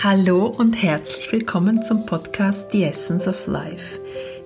Hallo 0.00 0.46
und 0.46 0.82
herzlich 0.82 1.30
willkommen 1.30 1.82
zum 1.82 2.06
Podcast 2.06 2.72
The 2.72 2.84
Essence 2.84 3.28
of 3.28 3.46
Life. 3.46 4.00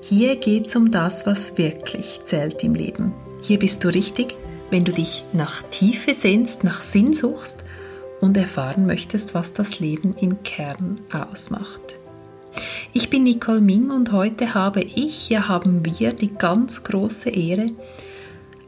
Hier 0.04 0.36
geht 0.36 0.66
es 0.66 0.76
um 0.76 0.90
das, 0.90 1.24
was 1.24 1.56
wirklich 1.56 2.20
zählt 2.24 2.62
im 2.64 2.74
Leben. 2.74 3.14
Hier 3.42 3.58
bist 3.58 3.82
du 3.82 3.88
richtig, 3.88 4.36
wenn 4.70 4.84
du 4.84 4.92
dich 4.92 5.24
nach 5.32 5.62
Tiefe 5.70 6.14
sehnst, 6.14 6.64
nach 6.64 6.82
Sinn 6.82 7.14
suchst 7.14 7.64
und 8.20 8.36
erfahren 8.36 8.86
möchtest, 8.86 9.34
was 9.34 9.52
das 9.52 9.78
Leben 9.78 10.14
im 10.20 10.42
Kern 10.42 11.00
ausmacht. 11.12 11.80
Ich 12.92 13.08
bin 13.08 13.22
Nicole 13.22 13.60
Ming 13.60 13.90
und 13.90 14.12
heute 14.12 14.52
habe 14.52 14.82
ich, 14.82 15.30
ja 15.30 15.48
haben 15.48 15.84
wir 15.84 16.12
die 16.12 16.34
ganz 16.34 16.82
große 16.82 17.30
Ehre, 17.30 17.68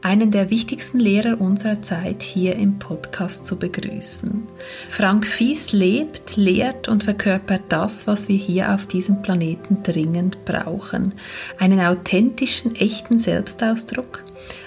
einen 0.01 0.31
der 0.31 0.49
wichtigsten 0.49 0.99
Lehrer 0.99 1.41
unserer 1.41 1.81
Zeit 1.81 2.23
hier 2.23 2.55
im 2.55 2.79
Podcast 2.79 3.45
zu 3.45 3.57
begrüßen. 3.57 4.43
Frank 4.87 5.27
Fies 5.27 5.73
lebt, 5.73 6.37
lehrt 6.37 6.87
und 6.87 7.03
verkörpert 7.03 7.63
das, 7.69 8.07
was 8.07 8.29
wir 8.29 8.37
hier 8.37 8.73
auf 8.73 8.85
diesem 8.85 9.21
Planeten 9.21 9.83
dringend 9.83 10.45
brauchen. 10.45 11.15
Einen 11.57 11.81
authentischen, 11.81 12.75
echten 12.75 13.19
Selbstausdruck, 13.19 14.23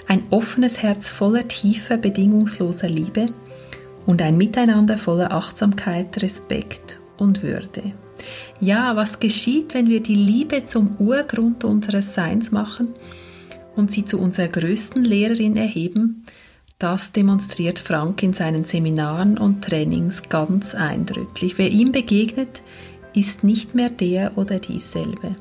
ein 0.07 0.23
offenes 0.29 0.83
Herz 0.83 1.09
voller 1.09 1.47
tiefer, 1.47 1.97
bedingungsloser 1.97 2.87
Liebe 2.87 3.25
und 4.05 4.21
ein 4.21 4.37
Miteinander 4.37 4.97
voller 4.99 5.31
Achtsamkeit, 5.31 6.21
Respekt 6.21 6.99
und 7.17 7.41
Würde. 7.41 7.93
Ja, 8.59 8.95
was 8.95 9.19
geschieht, 9.19 9.73
wenn 9.73 9.89
wir 9.89 10.01
die 10.01 10.15
Liebe 10.15 10.63
zum 10.65 10.95
Urgrund 10.99 11.63
unseres 11.63 12.13
Seins 12.13 12.51
machen– 12.51 12.89
und 13.75 13.91
sie 13.91 14.05
zu 14.05 14.19
unserer 14.19 14.47
größten 14.47 15.03
Lehrerin 15.03 15.57
erheben, 15.57 16.25
das 16.79 17.11
demonstriert 17.11 17.79
Frank 17.79 18.23
in 18.23 18.33
seinen 18.33 18.65
Seminaren 18.65 19.37
und 19.37 19.63
Trainings 19.63 20.23
ganz 20.29 20.75
eindrücklich. 20.75 21.57
Wer 21.57 21.69
ihm 21.69 21.91
begegnet, 21.91 22.61
ist 23.13 23.43
nicht 23.43 23.75
mehr 23.75 23.89
der 23.89 24.37
oder 24.37 24.59
dieselbe. 24.59 25.35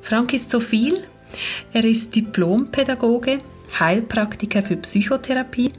Frank 0.00 0.32
ist 0.32 0.50
so 0.50 0.58
viel. 0.58 0.96
Er 1.72 1.84
ist 1.84 2.16
Diplompädagoge, 2.16 3.38
Heilpraktiker 3.78 4.62
für 4.62 4.76
Psychotherapie, 4.76 5.70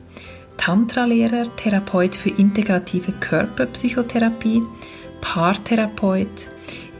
Tantra-Lehrer, 0.58 1.54
Therapeut 1.58 2.16
für 2.16 2.30
integrative 2.30 3.12
Körperpsychotherapie, 3.12 4.64
Paartherapeut, 5.20 6.48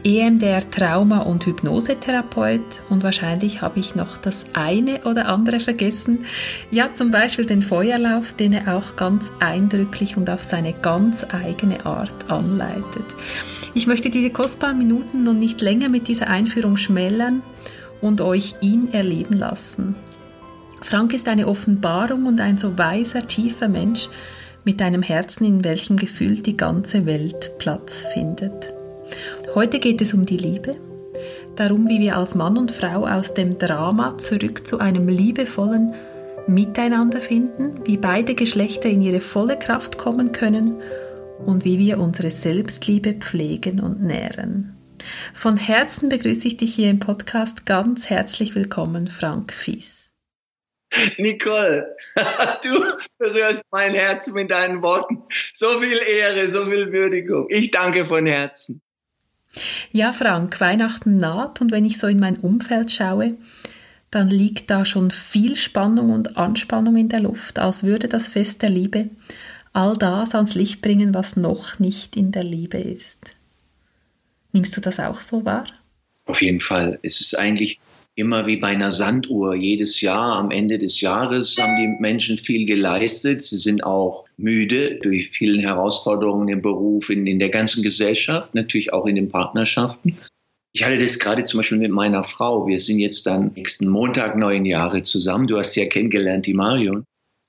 EMDR 0.04 0.70
Trauma- 0.70 1.22
und 1.22 1.46
Hypnosetherapeut 1.46 2.82
und 2.90 3.02
wahrscheinlich 3.02 3.62
habe 3.62 3.80
ich 3.80 3.94
noch 3.94 4.18
das 4.18 4.44
eine 4.52 5.04
oder 5.04 5.28
andere 5.28 5.60
vergessen. 5.60 6.26
Ja, 6.70 6.94
zum 6.94 7.10
Beispiel 7.10 7.46
den 7.46 7.62
Feuerlauf, 7.62 8.34
den 8.34 8.52
er 8.52 8.76
auch 8.76 8.96
ganz 8.96 9.32
eindrücklich 9.40 10.18
und 10.18 10.28
auf 10.28 10.44
seine 10.44 10.74
ganz 10.74 11.24
eigene 11.24 11.86
Art 11.86 12.30
anleitet. 12.30 13.06
Ich 13.72 13.86
möchte 13.86 14.10
diese 14.10 14.28
kostbaren 14.28 14.76
Minuten 14.76 15.22
nun 15.22 15.38
nicht 15.38 15.62
länger 15.62 15.88
mit 15.88 16.06
dieser 16.06 16.28
Einführung 16.28 16.76
schmälern 16.76 17.42
und 18.02 18.20
euch 18.20 18.56
ihn 18.60 18.92
erleben 18.92 19.38
lassen. 19.38 19.96
Frank 20.82 21.14
ist 21.14 21.28
eine 21.28 21.48
Offenbarung 21.48 22.26
und 22.26 22.42
ein 22.42 22.58
so 22.58 22.76
weiser, 22.76 23.26
tiefer 23.26 23.68
Mensch 23.68 24.10
mit 24.64 24.82
einem 24.82 25.02
Herzen, 25.02 25.46
in 25.46 25.64
welchem 25.64 25.96
Gefühl 25.96 26.42
die 26.42 26.58
ganze 26.58 27.06
Welt 27.06 27.52
Platz 27.58 28.04
findet. 28.12 28.74
Heute 29.54 29.78
geht 29.78 30.02
es 30.02 30.14
um 30.14 30.26
die 30.26 30.36
Liebe, 30.36 30.74
darum, 31.54 31.88
wie 31.88 32.00
wir 32.00 32.16
als 32.16 32.34
Mann 32.34 32.58
und 32.58 32.72
Frau 32.72 33.06
aus 33.06 33.34
dem 33.34 33.56
Drama 33.56 34.18
zurück 34.18 34.66
zu 34.66 34.78
einem 34.78 35.06
liebevollen 35.06 35.94
Miteinander 36.48 37.20
finden, 37.20 37.80
wie 37.86 37.96
beide 37.96 38.34
Geschlechter 38.34 38.88
in 38.88 39.00
ihre 39.00 39.20
volle 39.20 39.56
Kraft 39.56 39.96
kommen 39.96 40.32
können 40.32 40.82
und 41.46 41.64
wie 41.64 41.78
wir 41.78 42.00
unsere 42.00 42.32
Selbstliebe 42.32 43.14
pflegen 43.14 43.78
und 43.78 44.02
nähren. 44.02 44.76
Von 45.34 45.56
Herzen 45.56 46.08
begrüße 46.08 46.48
ich 46.48 46.56
dich 46.56 46.74
hier 46.74 46.90
im 46.90 46.98
Podcast. 46.98 47.64
Ganz 47.64 48.10
herzlich 48.10 48.56
willkommen, 48.56 49.06
Frank 49.06 49.52
Fies. 49.52 50.08
Nicole, 51.16 51.94
du 52.64 52.84
berührst 53.18 53.62
mein 53.70 53.94
Herz 53.94 54.26
mit 54.32 54.50
deinen 54.50 54.82
Worten. 54.82 55.22
So 55.52 55.78
viel 55.78 55.98
Ehre, 55.98 56.48
so 56.48 56.66
viel 56.66 56.90
Würdigung. 56.90 57.46
Ich 57.50 57.70
danke 57.70 58.04
von 58.04 58.26
Herzen. 58.26 58.80
Ja, 59.92 60.12
Frank, 60.12 60.60
Weihnachten 60.60 61.18
naht 61.18 61.60
und 61.60 61.70
wenn 61.70 61.84
ich 61.84 61.98
so 61.98 62.06
in 62.06 62.20
mein 62.20 62.36
Umfeld 62.36 62.90
schaue, 62.90 63.36
dann 64.10 64.28
liegt 64.28 64.70
da 64.70 64.84
schon 64.84 65.10
viel 65.10 65.56
Spannung 65.56 66.10
und 66.10 66.36
Anspannung 66.36 66.96
in 66.96 67.08
der 67.08 67.20
Luft, 67.20 67.58
als 67.58 67.82
würde 67.82 68.08
das 68.08 68.28
Fest 68.28 68.62
der 68.62 68.70
Liebe 68.70 69.10
all 69.72 69.96
das 69.96 70.34
ans 70.34 70.54
Licht 70.54 70.80
bringen, 70.80 71.12
was 71.14 71.36
noch 71.36 71.80
nicht 71.80 72.16
in 72.16 72.30
der 72.30 72.44
Liebe 72.44 72.78
ist. 72.78 73.32
Nimmst 74.52 74.76
du 74.76 74.80
das 74.80 75.00
auch 75.00 75.20
so 75.20 75.44
wahr? 75.44 75.66
Auf 76.26 76.40
jeden 76.40 76.60
Fall. 76.60 77.00
Es 77.02 77.20
ist 77.20 77.36
eigentlich 77.36 77.80
immer 78.16 78.46
wie 78.46 78.56
bei 78.56 78.68
einer 78.68 78.92
Sanduhr. 78.92 79.54
Jedes 79.54 80.00
Jahr, 80.00 80.36
am 80.36 80.50
Ende 80.50 80.78
des 80.78 81.00
Jahres, 81.00 81.56
haben 81.58 81.76
die 81.76 82.00
Menschen 82.00 82.38
viel 82.38 82.66
geleistet. 82.66 83.44
Sie 83.44 83.56
sind 83.56 83.82
auch 83.84 84.24
müde 84.36 84.96
durch 84.96 85.30
vielen 85.30 85.60
Herausforderungen 85.60 86.48
im 86.48 86.62
Beruf, 86.62 87.10
in, 87.10 87.26
in 87.26 87.38
der 87.38 87.48
ganzen 87.48 87.82
Gesellschaft, 87.82 88.54
natürlich 88.54 88.92
auch 88.92 89.06
in 89.06 89.16
den 89.16 89.28
Partnerschaften. 89.28 90.16
Ich 90.72 90.84
hatte 90.84 90.98
das 90.98 91.18
gerade 91.18 91.44
zum 91.44 91.58
Beispiel 91.58 91.78
mit 91.78 91.92
meiner 91.92 92.24
Frau. 92.24 92.66
Wir 92.66 92.80
sind 92.80 92.98
jetzt 92.98 93.26
dann 93.26 93.52
nächsten 93.54 93.88
Montag 93.88 94.36
neun 94.36 94.64
Jahre 94.64 95.02
zusammen. 95.02 95.46
Du 95.46 95.56
hast 95.56 95.72
sie 95.72 95.80
ja 95.80 95.86
kennengelernt, 95.86 96.46
die 96.46 96.54
Marion. 96.54 97.04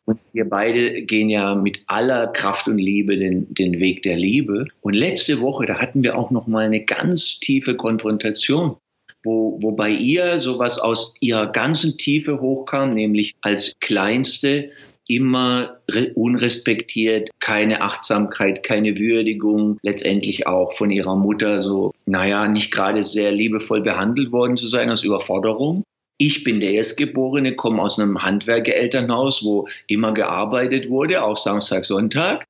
Und 0.08 0.20
wir 0.34 0.48
beide 0.48 1.02
gehen 1.02 1.30
ja 1.30 1.56
mit 1.56 1.84
aller 1.88 2.28
Kraft 2.28 2.68
und 2.68 2.78
Liebe 2.78 3.18
den, 3.18 3.52
den 3.56 3.80
Weg 3.80 4.04
der 4.04 4.18
Liebe. 4.18 4.68
Und 4.82 4.94
letzte 4.94 5.42
Woche, 5.42 5.66
da 5.66 5.80
hatten 5.80 6.04
wir 6.04 6.16
auch 6.16 6.30
noch 6.30 6.46
mal 6.46 6.66
eine 6.66 6.86
ganz 6.86 7.40
tiefe 7.40 7.76
Konfrontation 7.76 8.78
wo, 9.26 9.58
wo 9.62 9.72
bei 9.72 9.90
ihr 9.90 10.40
sowas 10.40 10.80
aus 10.80 11.16
ihrer 11.20 11.48
ganzen 11.48 11.98
Tiefe 11.98 12.40
hochkam, 12.40 12.94
nämlich 12.94 13.36
als 13.42 13.76
Kleinste 13.80 14.72
immer 15.08 15.78
unrespektiert, 16.16 17.30
keine 17.40 17.82
Achtsamkeit, 17.82 18.64
keine 18.64 18.98
Würdigung, 18.98 19.78
letztendlich 19.84 20.48
auch 20.48 20.74
von 20.74 20.90
ihrer 20.90 21.16
Mutter 21.16 21.60
so, 21.60 21.92
naja, 22.06 22.48
nicht 22.48 22.72
gerade 22.72 23.04
sehr 23.04 23.32
liebevoll 23.32 23.82
behandelt 23.82 24.32
worden 24.32 24.58
zu 24.58 24.66
sein 24.68 24.90
aus 24.90 25.04
Überforderung. 25.04 25.84
Ich 26.18 26.44
bin 26.44 26.60
der 26.60 26.72
Erstgeborene, 26.72 27.56
komme 27.56 27.82
aus 27.82 28.00
einem 28.00 28.24
Handwerkerelternhaus, 28.24 29.44
wo 29.44 29.68
immer 29.88 30.14
gearbeitet 30.14 30.90
wurde, 30.90 31.24
auch 31.24 31.38
Samstag, 31.38 31.86
Sonntag. 31.86 32.46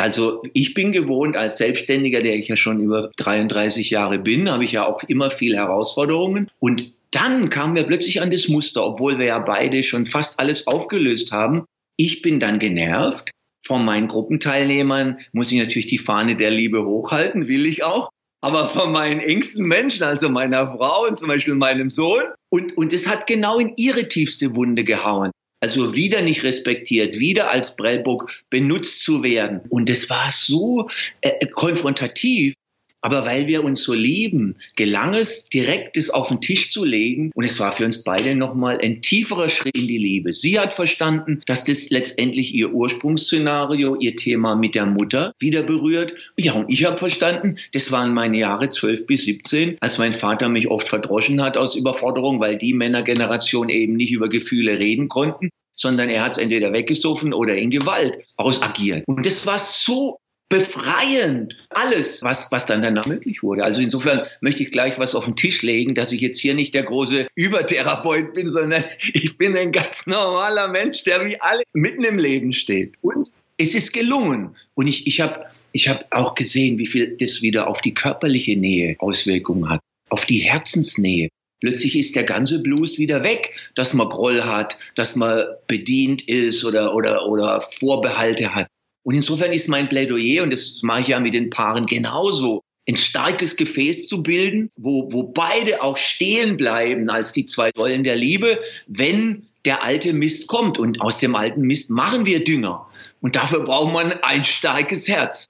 Also 0.00 0.42
ich 0.54 0.74
bin 0.74 0.92
gewohnt 0.92 1.36
als 1.36 1.58
Selbstständiger, 1.58 2.22
der 2.22 2.36
ich 2.36 2.48
ja 2.48 2.56
schon 2.56 2.80
über 2.80 3.10
33 3.16 3.90
Jahre 3.90 4.18
bin, 4.18 4.50
habe 4.50 4.64
ich 4.64 4.72
ja 4.72 4.86
auch 4.86 5.02
immer 5.04 5.30
viele 5.30 5.56
Herausforderungen. 5.56 6.50
Und 6.58 6.92
dann 7.10 7.50
kamen 7.50 7.74
wir 7.74 7.84
plötzlich 7.84 8.22
an 8.22 8.30
das 8.30 8.48
Muster, 8.48 8.84
obwohl 8.84 9.18
wir 9.18 9.26
ja 9.26 9.38
beide 9.40 9.82
schon 9.82 10.06
fast 10.06 10.38
alles 10.38 10.66
aufgelöst 10.66 11.32
haben. 11.32 11.64
Ich 11.96 12.22
bin 12.22 12.40
dann 12.40 12.58
genervt. 12.58 13.30
Von 13.62 13.84
meinen 13.84 14.08
Gruppenteilnehmern 14.08 15.18
muss 15.32 15.52
ich 15.52 15.58
natürlich 15.58 15.86
die 15.86 15.98
Fahne 15.98 16.34
der 16.34 16.50
Liebe 16.50 16.84
hochhalten, 16.84 17.46
will 17.46 17.66
ich 17.66 17.84
auch. 17.84 18.08
Aber 18.40 18.68
von 18.68 18.92
meinen 18.92 19.20
engsten 19.20 19.66
Menschen, 19.66 20.04
also 20.04 20.30
meiner 20.30 20.78
Frau 20.78 21.06
und 21.06 21.18
zum 21.18 21.28
Beispiel 21.28 21.54
meinem 21.54 21.90
Sohn. 21.90 22.22
Und, 22.48 22.76
und 22.76 22.92
es 22.92 23.06
hat 23.06 23.26
genau 23.26 23.58
in 23.58 23.74
ihre 23.76 24.08
tiefste 24.08 24.56
Wunde 24.56 24.84
gehauen. 24.84 25.30
Also 25.60 25.94
wieder 25.94 26.22
nicht 26.22 26.42
respektiert, 26.42 27.18
wieder 27.18 27.50
als 27.50 27.76
Prellbock 27.76 28.32
benutzt 28.48 29.04
zu 29.04 29.22
werden. 29.22 29.60
Und 29.68 29.90
es 29.90 30.08
war 30.08 30.30
so 30.32 30.88
äh, 31.20 31.46
konfrontativ. 31.46 32.54
Aber 33.02 33.24
weil 33.24 33.46
wir 33.46 33.64
uns 33.64 33.82
so 33.82 33.94
lieben, 33.94 34.56
gelang 34.76 35.14
es, 35.14 35.48
direkt 35.48 35.96
das 35.96 36.10
auf 36.10 36.28
den 36.28 36.40
Tisch 36.40 36.70
zu 36.70 36.84
legen. 36.84 37.30
Und 37.34 37.44
es 37.44 37.58
war 37.58 37.72
für 37.72 37.86
uns 37.86 38.04
beide 38.04 38.34
nochmal 38.34 38.78
ein 38.82 39.00
tieferer 39.00 39.48
Schritt 39.48 39.76
in 39.76 39.88
die 39.88 39.98
Liebe. 39.98 40.32
Sie 40.32 40.58
hat 40.60 40.74
verstanden, 40.74 41.42
dass 41.46 41.64
das 41.64 41.90
letztendlich 41.90 42.54
ihr 42.54 42.72
Ursprungsszenario, 42.72 43.96
ihr 43.96 44.16
Thema 44.16 44.54
mit 44.54 44.74
der 44.74 44.86
Mutter 44.86 45.32
wieder 45.38 45.62
berührt. 45.62 46.14
Ja, 46.38 46.52
und 46.52 46.70
ich 46.70 46.84
habe 46.84 46.98
verstanden, 46.98 47.56
das 47.72 47.90
waren 47.90 48.12
meine 48.12 48.38
Jahre 48.38 48.68
12 48.68 49.06
bis 49.06 49.24
17, 49.24 49.78
als 49.80 49.98
mein 49.98 50.12
Vater 50.12 50.50
mich 50.50 50.70
oft 50.70 50.88
verdroschen 50.88 51.42
hat 51.42 51.56
aus 51.56 51.74
Überforderung, 51.74 52.40
weil 52.40 52.58
die 52.58 52.74
Männergeneration 52.74 53.70
eben 53.70 53.94
nicht 53.94 54.12
über 54.12 54.28
Gefühle 54.28 54.78
reden 54.78 55.08
konnten 55.08 55.50
sondern 55.80 56.10
er 56.10 56.22
hat 56.22 56.32
es 56.32 56.38
entweder 56.38 56.72
weggesoffen 56.72 57.32
oder 57.32 57.56
in 57.56 57.70
Gewalt 57.70 58.18
ausagiert. 58.36 59.04
Und 59.06 59.24
das 59.24 59.46
war 59.46 59.58
so 59.58 60.18
befreiend. 60.50 61.56
Alles, 61.70 62.22
was, 62.22 62.52
was 62.52 62.66
dann 62.66 62.82
danach 62.82 63.06
möglich 63.06 63.42
wurde. 63.42 63.64
Also 63.64 63.80
insofern 63.80 64.26
möchte 64.40 64.62
ich 64.62 64.70
gleich 64.70 64.98
was 64.98 65.14
auf 65.14 65.24
den 65.24 65.36
Tisch 65.36 65.62
legen, 65.62 65.94
dass 65.94 66.12
ich 66.12 66.20
jetzt 66.20 66.40
hier 66.40 66.54
nicht 66.54 66.74
der 66.74 66.82
große 66.82 67.28
Übertherapeut 67.34 68.34
bin, 68.34 68.48
sondern 68.48 68.84
ich 69.14 69.38
bin 69.38 69.56
ein 69.56 69.72
ganz 69.72 70.06
normaler 70.06 70.68
Mensch, 70.68 71.04
der 71.04 71.24
wie 71.24 71.40
alle 71.40 71.62
mitten 71.72 72.04
im 72.04 72.18
Leben 72.18 72.52
steht. 72.52 72.94
Und 73.00 73.30
es 73.56 73.74
ist 73.74 73.92
gelungen. 73.92 74.56
Und 74.74 74.88
ich, 74.88 75.06
ich 75.06 75.20
habe 75.20 75.46
ich 75.72 75.88
hab 75.88 76.06
auch 76.10 76.34
gesehen, 76.34 76.78
wie 76.78 76.86
viel 76.86 77.16
das 77.16 77.42
wieder 77.42 77.68
auf 77.68 77.80
die 77.80 77.94
körperliche 77.94 78.56
Nähe 78.56 78.96
Auswirkungen 78.98 79.70
hat, 79.70 79.80
auf 80.10 80.26
die 80.26 80.38
Herzensnähe. 80.38 81.28
Plötzlich 81.60 81.96
ist 81.96 82.16
der 82.16 82.24
ganze 82.24 82.62
Blues 82.62 82.98
wieder 82.98 83.22
weg, 83.22 83.52
dass 83.74 83.94
man 83.94 84.08
Groll 84.08 84.42
hat, 84.42 84.78
dass 84.94 85.16
man 85.16 85.44
bedient 85.66 86.26
ist 86.26 86.64
oder, 86.64 86.94
oder, 86.94 87.26
oder 87.26 87.60
Vorbehalte 87.60 88.54
hat. 88.54 88.66
Und 89.02 89.14
insofern 89.14 89.52
ist 89.52 89.68
mein 89.68 89.88
Plädoyer, 89.88 90.42
und 90.42 90.52
das 90.52 90.80
mache 90.82 91.02
ich 91.02 91.08
ja 91.08 91.20
mit 91.20 91.34
den 91.34 91.50
Paaren 91.50 91.86
genauso, 91.86 92.62
ein 92.88 92.96
starkes 92.96 93.56
Gefäß 93.56 94.08
zu 94.08 94.22
bilden, 94.22 94.70
wo, 94.76 95.12
wo 95.12 95.22
beide 95.22 95.82
auch 95.82 95.96
stehen 95.96 96.56
bleiben 96.56 97.08
als 97.08 97.32
die 97.32 97.46
zwei 97.46 97.70
Säulen 97.76 98.04
der 98.04 98.16
Liebe, 98.16 98.58
wenn 98.86 99.46
der 99.64 99.84
alte 99.84 100.12
Mist 100.12 100.48
kommt. 100.48 100.78
Und 100.78 101.00
aus 101.00 101.18
dem 101.18 101.34
alten 101.34 101.62
Mist 101.62 101.90
machen 101.90 102.26
wir 102.26 102.42
Dünger. 102.42 102.88
Und 103.20 103.36
dafür 103.36 103.64
braucht 103.64 103.92
man 103.92 104.12
ein 104.22 104.44
starkes 104.44 105.08
Herz. 105.08 105.46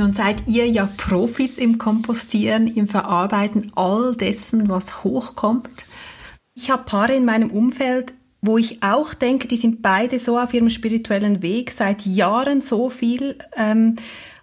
Nun 0.00 0.14
seid 0.14 0.48
ihr 0.48 0.66
ja 0.66 0.88
Profis 0.96 1.58
im 1.58 1.76
Kompostieren, 1.76 2.66
im 2.66 2.88
Verarbeiten 2.88 3.70
all 3.74 4.16
dessen, 4.16 4.70
was 4.70 5.04
hochkommt. 5.04 5.68
Ich 6.54 6.70
habe 6.70 6.84
Paare 6.84 7.14
in 7.14 7.26
meinem 7.26 7.50
Umfeld, 7.50 8.14
wo 8.40 8.56
ich 8.56 8.82
auch 8.82 9.12
denke, 9.12 9.46
die 9.46 9.58
sind 9.58 9.82
beide 9.82 10.18
so 10.18 10.38
auf 10.38 10.54
ihrem 10.54 10.70
spirituellen 10.70 11.42
Weg, 11.42 11.70
seit 11.70 12.06
Jahren 12.06 12.62
so 12.62 12.88
viel 12.88 13.36
ähm, 13.58 13.96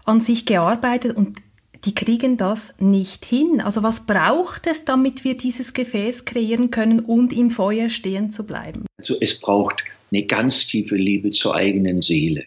an 0.06 0.22
sich 0.22 0.46
gearbeitet 0.46 1.18
und 1.18 1.40
die 1.86 1.96
kriegen 1.96 2.38
das 2.38 2.76
nicht 2.78 3.26
hin. 3.26 3.60
Also 3.60 3.82
was 3.82 4.06
braucht 4.06 4.68
es, 4.68 4.86
damit 4.86 5.24
wir 5.24 5.36
dieses 5.36 5.74
Gefäß 5.74 6.26
kreieren 6.26 6.70
können 6.70 7.00
und 7.00 7.34
im 7.34 7.50
Feuer 7.50 7.90
stehen 7.90 8.30
zu 8.30 8.46
bleiben? 8.46 8.86
Also 9.00 9.16
es 9.20 9.40
braucht 9.40 9.84
eine 10.12 10.28
ganz 10.28 10.68
tiefe 10.68 10.98
Liebe 10.98 11.32
zur 11.32 11.56
eigenen 11.56 12.04
Seele. 12.04 12.46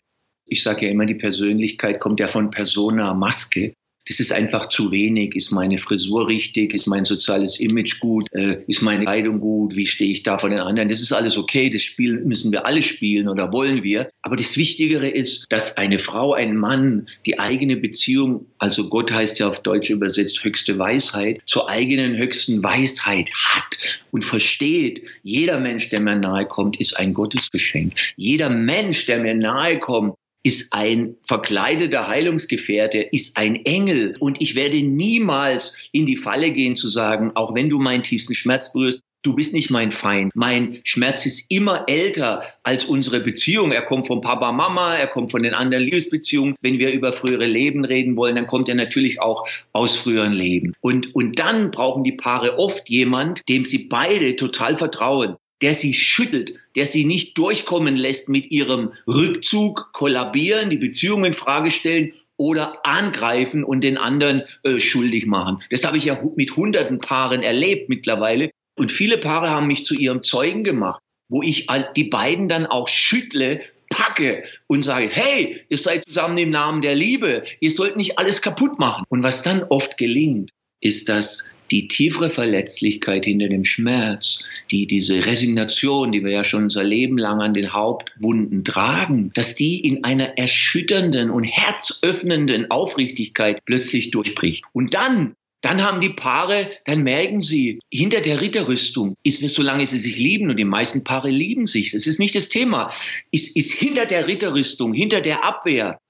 Ich 0.51 0.63
sage 0.63 0.87
ja 0.87 0.93
immer, 0.93 1.07
die 1.07 1.15
Persönlichkeit 1.15 2.01
kommt 2.01 2.21
ja 2.21 2.27
von 2.27 2.51
Persona 2.51 3.15
Maske 3.15 3.75
das 4.11 4.19
ist 4.19 4.33
einfach 4.33 4.67
zu 4.67 4.91
wenig. 4.91 5.37
Ist 5.37 5.53
meine 5.53 5.79
Frisur 5.79 6.27
richtig? 6.27 6.75
Ist 6.75 6.89
mein 6.89 7.05
soziales 7.05 7.61
Image 7.61 8.01
gut? 8.01 8.27
Äh, 8.33 8.63
ist 8.67 8.83
meine 8.83 9.05
Kleidung 9.05 9.39
gut? 9.39 9.77
Wie 9.77 9.87
stehe 9.87 10.11
ich 10.11 10.25
da 10.25 10.37
von 10.37 10.51
den 10.51 10.59
anderen? 10.59 10.89
Das 10.89 11.01
ist 11.01 11.13
alles 11.13 11.37
okay. 11.39 11.71
Das 11.71 11.83
Spiel 11.83 12.19
müssen 12.25 12.51
wir 12.51 12.67
alle 12.67 12.83
spielen 12.83 13.29
oder 13.29 13.53
wollen 13.53 13.85
wir. 13.85 14.11
Aber 14.23 14.35
das 14.35 14.57
Wichtigere 14.57 15.07
ist, 15.07 15.47
dass 15.51 15.77
eine 15.77 16.01
Frau, 16.01 16.33
ein 16.33 16.57
Mann 16.57 17.09
die 17.25 17.39
eigene 17.39 17.77
Beziehung, 17.77 18.47
also 18.59 18.89
Gott 18.89 19.13
heißt 19.13 19.39
ja 19.39 19.49
auf 19.49 19.61
Deutsch 19.63 19.91
übersetzt 19.91 20.43
höchste 20.43 20.77
Weisheit, 20.77 21.43
zur 21.47 21.69
eigenen 21.69 22.17
höchsten 22.17 22.65
Weisheit 22.65 23.31
hat 23.33 23.79
und 24.11 24.25
versteht, 24.25 25.03
jeder 25.23 25.61
Mensch, 25.61 25.89
der 25.91 26.01
mir 26.01 26.17
nahe 26.17 26.47
kommt, 26.47 26.81
ist 26.81 26.99
ein 26.99 27.15
Gottesgeschenk. 27.15 27.93
Jeder 28.17 28.51
Mensch, 28.51 29.07
der 29.07 29.21
mir 29.21 29.35
nahe 29.35 29.79
kommt, 29.79 30.15
ist 30.43 30.73
ein 30.73 31.17
verkleideter 31.27 32.09
Heilungsgefährte, 32.09 32.99
ist 32.99 33.37
ein 33.37 33.57
Engel. 33.65 34.17
Und 34.19 34.41
ich 34.41 34.55
werde 34.55 34.83
niemals 34.83 35.89
in 35.93 36.07
die 36.07 36.17
Falle 36.17 36.51
gehen 36.51 36.77
zu 36.77 36.89
sagen, 36.89 37.33
auch 37.35 37.55
wenn 37.55 37.69
du 37.69 37.79
meinen 37.79 38.03
tiefsten 38.03 38.35
Schmerz 38.35 38.73
berührst, 38.73 39.03
du 39.23 39.35
bist 39.35 39.53
nicht 39.53 39.71
mein 39.71 39.91
Feind. 39.91 40.33
Mein 40.35 40.81
Schmerz 40.85 41.27
ist 41.27 41.51
immer 41.51 41.85
älter 41.89 42.43
als 42.63 42.85
unsere 42.85 43.21
Beziehung. 43.21 43.71
Er 43.73 43.83
kommt 43.83 44.07
von 44.07 44.23
Papa, 44.23 44.53
Mama, 44.53 44.97
er 44.97 45.09
kommt 45.09 45.31
von 45.31 45.43
den 45.43 45.55
anderen 45.55 45.85
Liebesbeziehungen. 45.85 46.55
Wenn 46.63 46.79
wir 46.79 46.93
über 46.93 47.13
frühere 47.13 47.47
Leben 47.47 47.85
reden 47.85 48.17
wollen, 48.17 48.37
dann 48.37 48.47
kommt 48.47 48.69
er 48.69 48.75
natürlich 48.75 49.21
auch 49.21 49.47
aus 49.73 49.97
früheren 49.97 50.33
Leben. 50.33 50.75
Und, 50.81 51.15
und 51.15 51.39
dann 51.39 51.71
brauchen 51.71 52.05
die 52.05 52.13
Paare 52.13 52.59
oft 52.59 52.89
jemand, 52.89 53.47
dem 53.49 53.65
sie 53.67 53.89
beide 53.89 54.37
total 54.37 54.75
vertrauen 54.75 55.37
der 55.63 55.75
sie 55.75 55.95
schüttelt, 55.95 56.55
der 56.77 56.87
sie 56.87 57.05
nicht 57.05 57.37
durchkommen 57.37 57.97
lässt 57.97 58.29
mit 58.29 58.51
ihrem 58.51 58.93
Rückzug, 59.07 59.91
kollabieren, 59.93 60.71
die 60.71 60.79
Beziehung 60.79 61.25
in 61.25 61.33
Frage 61.33 61.71
stellen 61.71 62.13
oder 62.37 62.87
angreifen 62.87 63.65
und 63.65 63.85
den 63.85 63.99
anderen 63.99 64.45
äh, 64.63 64.81
schuldig 64.81 65.27
machen. 65.27 65.63
Das 65.71 65.85
habe 65.85 65.99
ich 65.99 66.07
ja 66.07 66.19
mit 66.37 66.57
hunderten 66.57 66.99
Paaren 66.99 67.43
erlebt 67.43 67.89
mittlerweile. 67.91 68.51
Und 68.77 68.91
viele 68.91 69.19
Paare 69.19 69.51
haben 69.51 69.67
mich 69.67 69.85
zu 69.85 69.95
ihrem 69.95 70.23
Zeugen 70.23 70.65
gemacht, 70.65 71.03
wo 71.29 71.43
ich 71.43 71.67
die 71.97 72.05
beiden 72.05 72.49
dann 72.49 72.65
auch 72.65 72.89
schüttle, 72.89 73.61
packe 73.91 74.45
und 74.69 74.83
sage, 74.83 75.11
hey, 75.13 75.61
ihr 75.69 75.77
seid 75.77 76.05
zusammen 76.07 76.39
im 76.39 76.51
Namen 76.51 76.81
der 76.81 76.95
Liebe, 76.95 77.43
ihr 77.61 77.71
sollt 77.71 77.97
nicht 77.97 78.19
alles 78.19 78.41
kaputt 78.41 78.79
machen. 78.79 79.05
Und 79.09 79.23
was 79.23 79.43
dann 79.43 79.63
oft 79.65 79.99
gelingt, 79.99 80.51
ist, 80.81 81.11
dass 81.11 81.51
die 81.71 81.89
tiefere 81.89 82.31
Verletzlichkeit 82.31 83.25
hinter 83.25 83.49
dem 83.49 83.65
Schmerz, 83.65 84.45
die 84.71 84.87
diese 84.87 85.25
Resignation, 85.27 86.13
die 86.13 86.25
wir 86.25 86.33
ja 86.33 86.45
schon 86.45 86.65
unser 86.65 86.85
Leben 86.85 87.19
lang 87.19 87.41
an 87.41 87.55
den 87.55 87.73
Hauptwunden 87.73 88.65
tragen, 88.65 89.31
dass 89.35 89.55
die 89.55 89.81
in 89.81 90.05
einer 90.05 90.39
erschütternden 90.39 91.31
und 91.31 91.45
herzöffnenden 91.45 92.71
Aufrichtigkeit 92.71 93.65
plötzlich 93.65 94.11
durchbricht. 94.11 94.65
Und 94.73 94.95
dann 94.95 95.35
dann 95.63 95.83
haben 95.83 96.01
die 96.01 96.09
Paare, 96.09 96.71
dann 96.87 97.03
merken 97.03 97.43
sie, 97.43 97.81
hinter 97.93 98.23
der 98.23 98.41
Ritterrüstung 98.41 99.17
ist, 99.23 99.47
solange 99.47 99.87
sie 99.87 99.99
sich 99.99 100.17
lieben, 100.17 100.49
und 100.49 100.57
die 100.57 100.65
meisten 100.65 101.05
Paare 101.05 101.29
lieben 101.29 101.67
sich, 101.67 101.93
das 101.93 102.07
ist 102.07 102.19
nicht 102.19 102.35
das 102.35 102.49
Thema, 102.49 102.95
ist, 103.31 103.57
ist 103.57 103.73
hinter 103.73 104.07
der 104.07 104.27
Ritterrüstung, 104.27 104.95
hinter 104.95 105.21
der 105.21 105.45
Abwehr, 105.45 106.01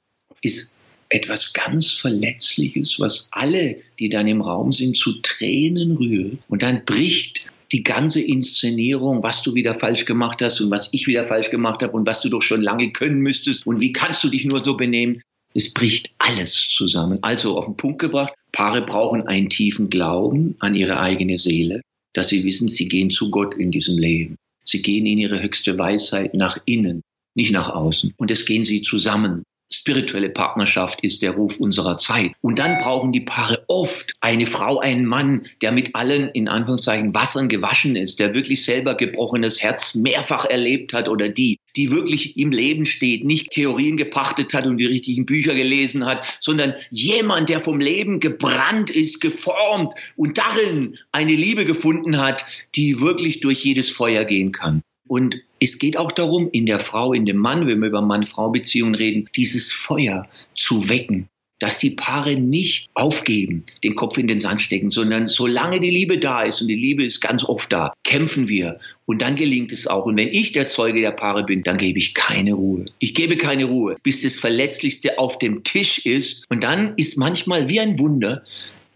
ist 0.41 0.79
etwas 1.11 1.53
ganz 1.53 1.91
Verletzliches, 1.91 2.99
was 2.99 3.29
alle, 3.33 3.77
die 3.99 4.09
dann 4.09 4.27
im 4.27 4.41
Raum 4.41 4.73
sind, 4.73 4.97
zu 4.97 5.21
Tränen 5.21 5.97
rührt. 5.97 6.39
Und 6.49 6.63
dann 6.63 6.85
bricht 6.85 7.47
die 7.73 7.83
ganze 7.83 8.21
Inszenierung, 8.21 9.23
was 9.23 9.43
du 9.43 9.55
wieder 9.55 9.75
falsch 9.75 10.05
gemacht 10.05 10.41
hast 10.43 10.61
und 10.61 10.71
was 10.71 10.89
ich 10.93 11.07
wieder 11.07 11.25
falsch 11.25 11.51
gemacht 11.51 11.83
habe 11.83 11.93
und 11.93 12.07
was 12.07 12.21
du 12.21 12.29
doch 12.29 12.43
schon 12.43 12.63
lange 12.63 12.91
können 12.93 13.21
müsstest 13.21 13.67
und 13.67 13.81
wie 13.81 13.93
kannst 13.93 14.25
du 14.25 14.29
dich 14.29 14.45
nur 14.45 14.65
so 14.65 14.77
benehmen. 14.77 15.23
Es 15.53 15.73
bricht 15.73 16.11
alles 16.19 16.69
zusammen. 16.69 17.19
Also 17.23 17.59
auf 17.59 17.65
den 17.65 17.77
Punkt 17.77 18.01
gebracht, 18.01 18.35
Paare 18.53 18.83
brauchen 18.83 19.27
einen 19.27 19.49
tiefen 19.49 19.91
Glauben 19.91 20.55
an 20.61 20.75
ihre 20.75 21.01
eigene 21.01 21.39
Seele, 21.39 21.81
dass 22.13 22.29
sie 22.29 22.45
wissen, 22.45 22.69
sie 22.69 22.89
gehen 22.89 23.11
zu 23.11 23.31
Gott 23.31 23.55
in 23.55 23.73
diesem 23.73 23.99
Leben. 23.99 24.37
Sie 24.65 24.83
gehen 24.83 25.07
in 25.07 25.19
ihre 25.19 25.43
höchste 25.43 25.77
Weisheit 25.77 26.35
nach 26.35 26.59
innen, 26.67 27.03
nicht 27.35 27.51
nach 27.51 27.69
außen. 27.69 28.15
Und 28.17 28.31
das 28.31 28.45
gehen 28.45 28.63
sie 28.63 28.83
zusammen 28.83 29.43
spirituelle 29.73 30.31
Partnerschaft 30.31 31.03
ist 31.03 31.23
der 31.23 31.33
Ruf 31.33 31.59
unserer 31.59 31.99
Zeit. 31.99 32.33
Und 32.41 32.59
dann 32.59 32.79
brauchen 32.79 33.13
die 33.13 33.21
Paare 33.21 33.63
oft 33.69 34.15
eine 34.21 34.47
Frau, 34.47 34.81
einen 34.81 35.07
Mann, 35.07 35.47
der 35.63 35.73
mit 35.73 35.95
allen, 35.95 36.29
in 36.31 36.49
Anführungszeichen, 36.49 37.15
Wassern 37.15 37.49
gewaschen 37.49 37.97
ist, 37.97 38.19
der 38.19 38.35
wirklich 38.35 38.65
selber 38.65 38.95
gebrochenes 38.95 39.63
Herz 39.63 39.95
mehrfach 39.95 40.45
erlebt 40.45 40.93
hat 40.93 41.09
oder 41.09 41.29
die, 41.29 41.59
die 41.77 41.91
wirklich 41.91 42.37
im 42.37 42.51
Leben 42.51 42.85
steht, 42.85 43.25
nicht 43.25 43.51
Theorien 43.51 43.97
gepachtet 43.97 44.53
hat 44.55 44.67
und 44.67 44.79
die 44.79 44.87
richtigen 44.87 45.25
Bücher 45.25 45.55
gelesen 45.55 46.05
hat, 46.05 46.23
sondern 46.41 46.75
jemand, 46.91 47.49
der 47.49 47.61
vom 47.61 47.79
Leben 47.79 48.19
gebrannt 48.19 48.91
ist, 48.91 49.21
geformt 49.21 49.95
und 50.17 50.39
darin 50.39 50.99
eine 51.13 51.33
Liebe 51.33 51.65
gefunden 51.65 52.19
hat, 52.19 52.45
die 52.75 53.01
wirklich 53.01 53.41
durch 53.41 53.65
jedes 53.65 53.91
Feuer 53.91 54.25
gehen 54.25 54.53
kann. 54.53 54.83
Und 55.11 55.43
es 55.59 55.81
geht 55.81 55.97
auch 55.97 56.13
darum, 56.13 56.51
in 56.53 56.67
der 56.67 56.79
Frau, 56.79 57.13
in 57.13 57.27
dem 57.27 57.39
Mann, 57.39 57.67
wenn 57.67 57.81
wir 57.81 57.89
über 57.89 58.01
Mann-Frau-Beziehungen 58.01 58.95
reden, 58.95 59.29
dieses 59.35 59.73
Feuer 59.73 60.29
zu 60.55 60.89
wecken 60.89 61.29
dass 61.59 61.79
die 61.79 61.91
Paare 61.91 62.37
nicht 62.37 62.89
aufgeben, 62.95 63.67
den 63.85 63.95
Kopf 63.95 64.17
in 64.17 64.27
den 64.27 64.41
Sand 64.41 64.63
stecken, 64.63 64.91
sondern 64.91 65.29
solange 65.29 65.79
die 65.79 65.91
Liebe 65.91 66.17
da 66.17 66.43
ist, 66.43 66.63
und 66.63 66.69
die 66.69 66.75
Liebe 66.75 67.05
ist 67.05 67.21
ganz 67.21 67.45
oft 67.45 67.71
da, 67.71 67.93
kämpfen 68.03 68.49
wir. 68.49 68.81
Und 69.05 69.21
dann 69.21 69.37
gelingt 69.37 69.71
es 69.71 69.87
auch. 69.87 70.07
Und 70.07 70.17
wenn 70.17 70.33
ich 70.33 70.53
der 70.53 70.69
Zeuge 70.69 71.03
der 71.03 71.11
Paare 71.11 71.45
bin, 71.45 71.63
dann 71.63 71.77
gebe 71.77 71.99
ich 71.99 72.15
keine 72.15 72.55
Ruhe. 72.55 72.87
Ich 72.99 73.15
gebe 73.15 73.37
keine 73.37 73.67
Ruhe, 73.67 73.97
bis 74.03 74.23
das 74.23 74.39
Verletzlichste 74.39 75.19
auf 75.19 75.39
dem 75.39 75.63
Tisch 75.63 76.07
ist. 76.07 76.47
Und 76.49 76.65
dann 76.65 76.95
ist 76.97 77.19
manchmal 77.19 77.69
wie 77.69 77.81
ein 77.81 77.99
Wunder, 77.99 78.43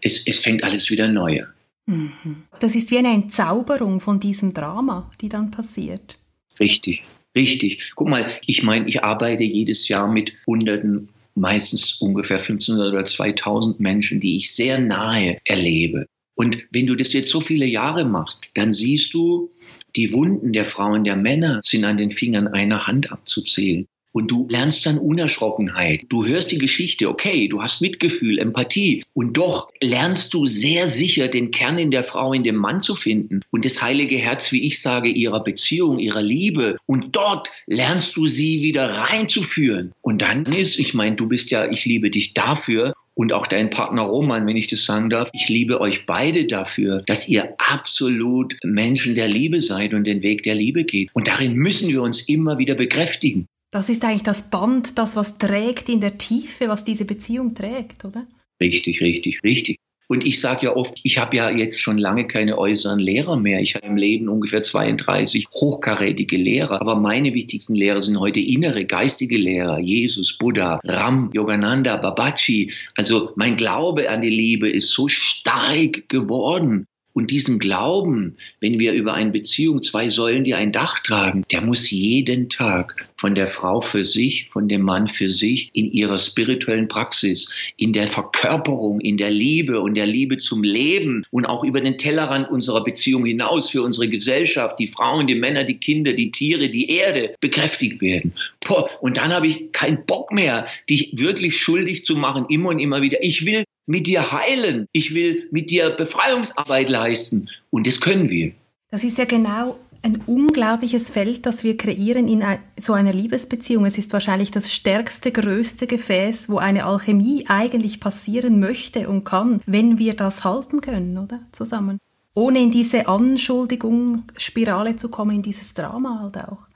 es, 0.01 0.25
es 0.25 0.39
fängt 0.39 0.63
alles 0.63 0.89
wieder 0.89 1.07
neu 1.07 1.43
an. 1.43 1.53
Mhm. 1.85 2.43
Das 2.59 2.75
ist 2.75 2.91
wie 2.91 2.97
eine 2.97 3.13
Entzauberung 3.13 3.99
von 3.99 4.19
diesem 4.19 4.53
Drama, 4.53 5.11
die 5.21 5.29
dann 5.29 5.51
passiert. 5.51 6.17
Richtig, 6.59 7.03
richtig. 7.35 7.91
Guck 7.95 8.09
mal, 8.09 8.25
ich 8.45 8.63
meine, 8.63 8.87
ich 8.87 9.03
arbeite 9.03 9.43
jedes 9.43 9.87
Jahr 9.87 10.11
mit 10.11 10.33
Hunderten, 10.47 11.09
meistens 11.35 12.01
ungefähr 12.01 12.37
1500 12.37 12.93
oder 12.93 13.05
2000 13.05 13.79
Menschen, 13.79 14.19
die 14.19 14.37
ich 14.37 14.53
sehr 14.53 14.79
nahe 14.79 15.39
erlebe. 15.43 16.07
Und 16.35 16.63
wenn 16.71 16.87
du 16.87 16.95
das 16.95 17.13
jetzt 17.13 17.29
so 17.29 17.39
viele 17.39 17.65
Jahre 17.65 18.05
machst, 18.05 18.49
dann 18.55 18.71
siehst 18.71 19.13
du, 19.13 19.51
die 19.95 20.11
Wunden 20.11 20.51
der 20.51 20.65
Frauen, 20.65 21.05
der 21.05 21.15
Männer 21.15 21.61
sind 21.63 21.85
an 21.85 21.97
den 21.97 22.11
Fingern 22.11 22.47
einer 22.49 22.87
Hand 22.87 23.11
abzuzählen. 23.11 23.87
Und 24.15 24.31
du 24.31 24.47
lernst 24.49 24.85
dann 24.85 24.97
Unerschrockenheit. 24.97 26.05
Du 26.07 26.25
hörst 26.25 26.49
die 26.49 26.57
Geschichte, 26.57 27.09
okay, 27.09 27.49
du 27.49 27.61
hast 27.61 27.81
Mitgefühl, 27.81 28.39
Empathie. 28.39 29.03
Und 29.13 29.35
doch 29.35 29.69
lernst 29.81 30.33
du 30.33 30.45
sehr 30.45 30.87
sicher 30.87 31.27
den 31.27 31.51
Kern 31.51 31.77
in 31.77 31.91
der 31.91 32.05
Frau, 32.05 32.31
in 32.31 32.45
dem 32.45 32.55
Mann 32.55 32.79
zu 32.79 32.95
finden. 32.95 33.41
Und 33.51 33.65
das 33.65 33.81
heilige 33.81 34.15
Herz, 34.15 34.53
wie 34.53 34.65
ich 34.65 34.81
sage, 34.81 35.09
ihrer 35.09 35.43
Beziehung, 35.43 35.99
ihrer 35.99 36.21
Liebe. 36.21 36.77
Und 36.85 37.13
dort 37.17 37.49
lernst 37.67 38.15
du 38.15 38.25
sie 38.25 38.61
wieder 38.61 38.87
reinzuführen. 38.87 39.91
Und 40.01 40.21
dann 40.21 40.45
ist, 40.45 40.79
ich 40.79 40.93
meine, 40.93 41.17
du 41.17 41.27
bist 41.27 41.51
ja, 41.51 41.69
ich 41.69 41.83
liebe 41.83 42.09
dich 42.09 42.33
dafür, 42.33 42.93
und 43.15 43.33
auch 43.33 43.47
dein 43.47 43.69
Partner 43.69 44.03
Roman, 44.03 44.45
wenn 44.47 44.57
ich 44.57 44.67
das 44.67 44.85
sagen 44.85 45.09
darf. 45.09 45.29
Ich 45.33 45.49
liebe 45.49 45.81
euch 45.81 46.05
beide 46.05 46.45
dafür, 46.45 47.01
dass 47.05 47.27
ihr 47.27 47.55
absolut 47.57 48.57
Menschen 48.63 49.15
der 49.15 49.27
Liebe 49.27 49.61
seid 49.61 49.93
und 49.93 50.05
den 50.05 50.21
Weg 50.21 50.43
der 50.43 50.55
Liebe 50.55 50.83
geht. 50.83 51.09
Und 51.13 51.27
darin 51.27 51.53
müssen 51.55 51.89
wir 51.89 52.01
uns 52.01 52.27
immer 52.27 52.57
wieder 52.57 52.75
bekräftigen. 52.75 53.47
Das 53.75 53.89
ist 53.89 54.05
eigentlich 54.05 54.23
das 54.23 54.49
Band, 54.49 54.97
das 54.97 55.17
was 55.17 55.37
trägt 55.37 55.89
in 55.89 55.99
der 55.99 56.17
Tiefe, 56.17 56.69
was 56.69 56.85
diese 56.85 57.03
Beziehung 57.03 57.55
trägt, 57.55 58.05
oder? 58.05 58.25
Richtig, 58.61 59.01
richtig, 59.01 59.43
richtig. 59.43 59.75
Und 60.07 60.25
ich 60.25 60.39
sage 60.39 60.67
ja 60.67 60.75
oft, 60.77 60.97
ich 61.03 61.17
habe 61.17 61.35
ja 61.35 61.49
jetzt 61.49 61.81
schon 61.81 61.97
lange 61.97 62.25
keine 62.25 62.57
äußeren 62.57 62.99
Lehrer 62.99 63.35
mehr. 63.35 63.59
Ich 63.59 63.75
habe 63.75 63.85
im 63.85 63.97
Leben 63.97 64.29
ungefähr 64.29 64.61
32 64.61 65.47
hochkarätige 65.53 66.37
Lehrer. 66.37 66.79
Aber 66.79 66.95
meine 66.95 67.33
wichtigsten 67.33 67.75
Lehrer 67.75 67.99
sind 67.99 68.17
heute 68.17 68.39
innere, 68.39 68.85
geistige 68.85 69.37
Lehrer. 69.37 69.77
Jesus, 69.79 70.37
Buddha, 70.37 70.79
Ram, 70.85 71.29
Yogananda, 71.33 71.97
Babaji. 71.97 72.71
Also 72.95 73.33
mein 73.35 73.57
Glaube 73.57 74.09
an 74.09 74.21
die 74.21 74.29
Liebe 74.29 74.69
ist 74.69 74.91
so 74.91 75.09
stark 75.09 76.07
geworden. 76.07 76.87
Und 77.15 77.31
diesen 77.31 77.59
Glauben, 77.59 78.35
wenn 78.59 78.77
wir 78.77 78.91
über 78.91 79.13
eine 79.13 79.31
Beziehung 79.31 79.81
zwei 79.81 80.09
Säulen, 80.09 80.43
die 80.43 80.53
ein 80.53 80.73
Dach 80.73 80.99
tragen, 80.99 81.45
der 81.49 81.61
muss 81.61 81.89
jeden 81.89 82.49
Tag 82.49 83.07
von 83.15 83.35
der 83.35 83.47
Frau 83.47 83.79
für 83.79 84.03
sich, 84.03 84.49
von 84.49 84.67
dem 84.67 84.81
Mann 84.81 85.07
für 85.07 85.29
sich 85.29 85.69
in 85.71 85.89
ihrer 85.93 86.17
spirituellen 86.19 86.89
Praxis, 86.89 87.53
in 87.77 87.93
der 87.93 88.09
Verkörperung, 88.09 88.99
in 88.99 89.15
der 89.15 89.31
Liebe 89.31 89.79
und 89.79 89.95
der 89.95 90.05
Liebe 90.05 90.35
zum 90.35 90.61
Leben 90.61 91.25
und 91.31 91.45
auch 91.45 91.63
über 91.63 91.79
den 91.79 91.97
Tellerrand 91.97 92.49
unserer 92.51 92.83
Beziehung 92.83 93.23
hinaus 93.23 93.69
für 93.69 93.81
unsere 93.81 94.09
Gesellschaft, 94.09 94.77
die 94.77 94.89
Frauen, 94.89 95.25
die 95.25 95.35
Männer, 95.35 95.63
die 95.63 95.77
Kinder, 95.77 96.11
die 96.11 96.31
Tiere, 96.31 96.69
die 96.69 96.89
Erde 96.89 97.33
bekräftigt 97.39 98.01
werden. 98.01 98.33
Boah, 98.59 98.89
und 98.99 99.15
dann 99.15 99.33
habe 99.33 99.47
ich 99.47 99.71
keinen 99.71 100.05
Bock 100.05 100.33
mehr, 100.33 100.67
dich 100.89 101.11
wirklich 101.13 101.57
schuldig 101.57 102.03
zu 102.03 102.17
machen, 102.17 102.47
immer 102.49 102.71
und 102.71 102.79
immer 102.79 103.01
wieder. 103.01 103.23
Ich 103.23 103.45
will 103.45 103.63
mit 103.85 104.07
dir 104.07 104.31
heilen. 104.31 104.87
Ich 104.91 105.13
will 105.13 105.47
mit 105.51 105.69
dir 105.69 105.89
Befreiungsarbeit 105.91 106.89
leisten. 106.89 107.49
Und 107.69 107.87
das 107.87 108.01
können 108.01 108.29
wir. 108.29 108.51
Das 108.91 109.03
ist 109.03 109.17
ja 109.17 109.25
genau 109.25 109.77
ein 110.01 110.21
unglaubliches 110.27 111.09
Feld, 111.09 111.45
das 111.47 111.63
wir 111.63 111.77
kreieren 111.77 112.27
in 112.27 112.43
so 112.77 112.93
einer 112.93 113.11
Liebesbeziehung. 113.11 113.85
Es 113.85 113.97
ist 113.97 114.13
wahrscheinlich 114.13 114.51
das 114.51 114.71
stärkste, 114.71 115.31
größte 115.31 115.87
Gefäß, 115.87 116.47
wo 116.47 116.59
eine 116.59 116.85
Alchemie 116.85 117.45
eigentlich 117.47 117.99
passieren 117.99 118.59
möchte 118.59 119.09
und 119.09 119.23
kann, 119.23 119.61
wenn 119.65 119.97
wir 119.97 120.13
das 120.13 120.43
halten 120.43 120.81
können, 120.81 121.17
oder? 121.17 121.39
Zusammen. 121.51 121.97
Ohne 122.35 122.59
in 122.59 122.69
diese 122.69 123.07
Anschuldigungsspirale 123.07 124.95
zu 124.95 125.09
kommen, 125.09 125.37
in 125.37 125.41
dieses 125.41 125.73
Drama 125.73 126.19
halt 126.21 126.37
auch. 126.47 126.67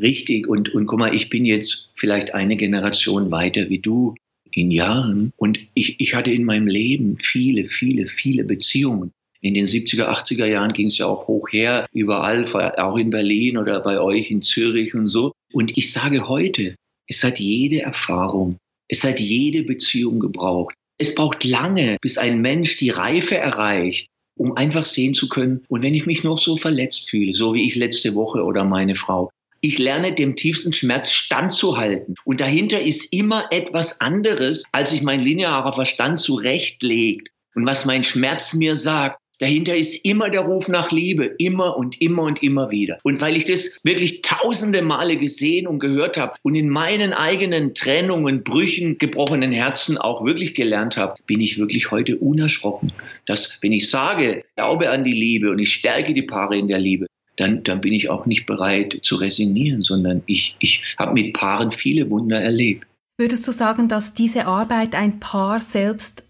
Richtig. 0.00 0.48
Und, 0.48 0.74
und 0.74 0.86
guck 0.86 0.98
mal, 0.98 1.14
ich 1.14 1.28
bin 1.28 1.44
jetzt 1.44 1.90
vielleicht 1.94 2.34
eine 2.34 2.56
Generation 2.56 3.30
weiter 3.30 3.68
wie 3.68 3.80
du 3.80 4.14
in 4.58 4.70
Jahren. 4.70 5.32
Und 5.36 5.58
ich, 5.74 6.00
ich 6.00 6.14
hatte 6.14 6.30
in 6.30 6.44
meinem 6.44 6.66
Leben 6.66 7.18
viele, 7.18 7.66
viele, 7.66 8.06
viele 8.06 8.44
Beziehungen. 8.44 9.12
In 9.40 9.54
den 9.54 9.66
70er, 9.66 10.08
80er 10.08 10.46
Jahren 10.46 10.72
ging 10.72 10.86
es 10.86 10.98
ja 10.98 11.06
auch 11.06 11.28
hoch 11.28 11.48
her, 11.50 11.86
überall, 11.92 12.44
auch 12.76 12.96
in 12.96 13.10
Berlin 13.10 13.56
oder 13.56 13.80
bei 13.80 14.00
euch 14.00 14.30
in 14.30 14.42
Zürich 14.42 14.94
und 14.94 15.06
so. 15.06 15.32
Und 15.52 15.76
ich 15.76 15.92
sage 15.92 16.28
heute, 16.28 16.74
es 17.06 17.22
hat 17.22 17.38
jede 17.38 17.82
Erfahrung, 17.82 18.56
es 18.88 19.04
hat 19.04 19.20
jede 19.20 19.62
Beziehung 19.62 20.18
gebraucht. 20.18 20.74
Es 21.00 21.14
braucht 21.14 21.44
lange, 21.44 21.96
bis 22.00 22.18
ein 22.18 22.40
Mensch 22.40 22.76
die 22.78 22.90
Reife 22.90 23.36
erreicht, 23.36 24.08
um 24.36 24.56
einfach 24.56 24.84
sehen 24.84 25.14
zu 25.14 25.28
können, 25.28 25.64
und 25.68 25.82
wenn 25.82 25.94
ich 25.94 26.06
mich 26.06 26.24
noch 26.24 26.38
so 26.38 26.56
verletzt 26.56 27.08
fühle, 27.08 27.32
so 27.32 27.54
wie 27.54 27.66
ich 27.66 27.76
letzte 27.76 28.14
Woche 28.14 28.42
oder 28.42 28.64
meine 28.64 28.96
Frau, 28.96 29.30
ich 29.60 29.78
lerne 29.78 30.12
dem 30.12 30.36
tiefsten 30.36 30.72
Schmerz 30.72 31.10
standzuhalten. 31.10 32.14
Und 32.24 32.40
dahinter 32.40 32.80
ist 32.80 33.12
immer 33.12 33.46
etwas 33.50 34.00
anderes, 34.00 34.64
als 34.72 34.90
sich 34.90 35.02
mein 35.02 35.20
linearer 35.20 35.72
Verstand 35.72 36.18
zurechtlegt. 36.20 37.30
Und 37.54 37.66
was 37.66 37.84
mein 37.84 38.04
Schmerz 38.04 38.54
mir 38.54 38.76
sagt, 38.76 39.20
Dahinter 39.40 39.76
ist 39.76 40.04
immer 40.04 40.30
der 40.30 40.40
Ruf 40.40 40.68
nach 40.68 40.90
Liebe, 40.90 41.24
immer 41.38 41.76
und 41.76 42.00
immer 42.02 42.24
und 42.24 42.42
immer 42.42 42.72
wieder. 42.72 42.98
Und 43.04 43.20
weil 43.20 43.36
ich 43.36 43.44
das 43.44 43.78
wirklich 43.84 44.22
tausende 44.22 44.82
Male 44.82 45.16
gesehen 45.16 45.68
und 45.68 45.78
gehört 45.78 46.16
habe 46.16 46.34
und 46.42 46.56
in 46.56 46.68
meinen 46.68 47.12
eigenen 47.12 47.72
Trennungen, 47.72 48.42
Brüchen, 48.42 48.98
gebrochenen 48.98 49.52
Herzen 49.52 49.96
auch 49.96 50.24
wirklich 50.24 50.54
gelernt 50.54 50.96
habe, 50.96 51.14
bin 51.26 51.40
ich 51.40 51.56
wirklich 51.56 51.92
heute 51.92 52.18
unerschrocken, 52.18 52.92
dass 53.26 53.62
wenn 53.62 53.72
ich 53.72 53.88
sage, 53.88 54.44
glaube 54.56 54.90
an 54.90 55.04
die 55.04 55.12
Liebe 55.12 55.50
und 55.50 55.60
ich 55.60 55.72
stärke 55.72 56.14
die 56.14 56.22
Paare 56.22 56.56
in 56.56 56.66
der 56.66 56.80
Liebe, 56.80 57.06
dann, 57.38 57.62
dann 57.62 57.80
bin 57.80 57.92
ich 57.92 58.10
auch 58.10 58.26
nicht 58.26 58.46
bereit 58.46 58.98
zu 59.02 59.16
resignieren, 59.16 59.82
sondern 59.82 60.22
ich, 60.26 60.56
ich 60.58 60.82
habe 60.98 61.14
mit 61.14 61.32
Paaren 61.32 61.70
viele 61.70 62.10
Wunder 62.10 62.40
erlebt. 62.40 62.86
Würdest 63.16 63.46
du 63.48 63.52
sagen, 63.52 63.88
dass 63.88 64.14
diese 64.14 64.46
Arbeit 64.46 64.94
ein 64.94 65.18
Paar 65.20 65.60
selbst 65.60 66.24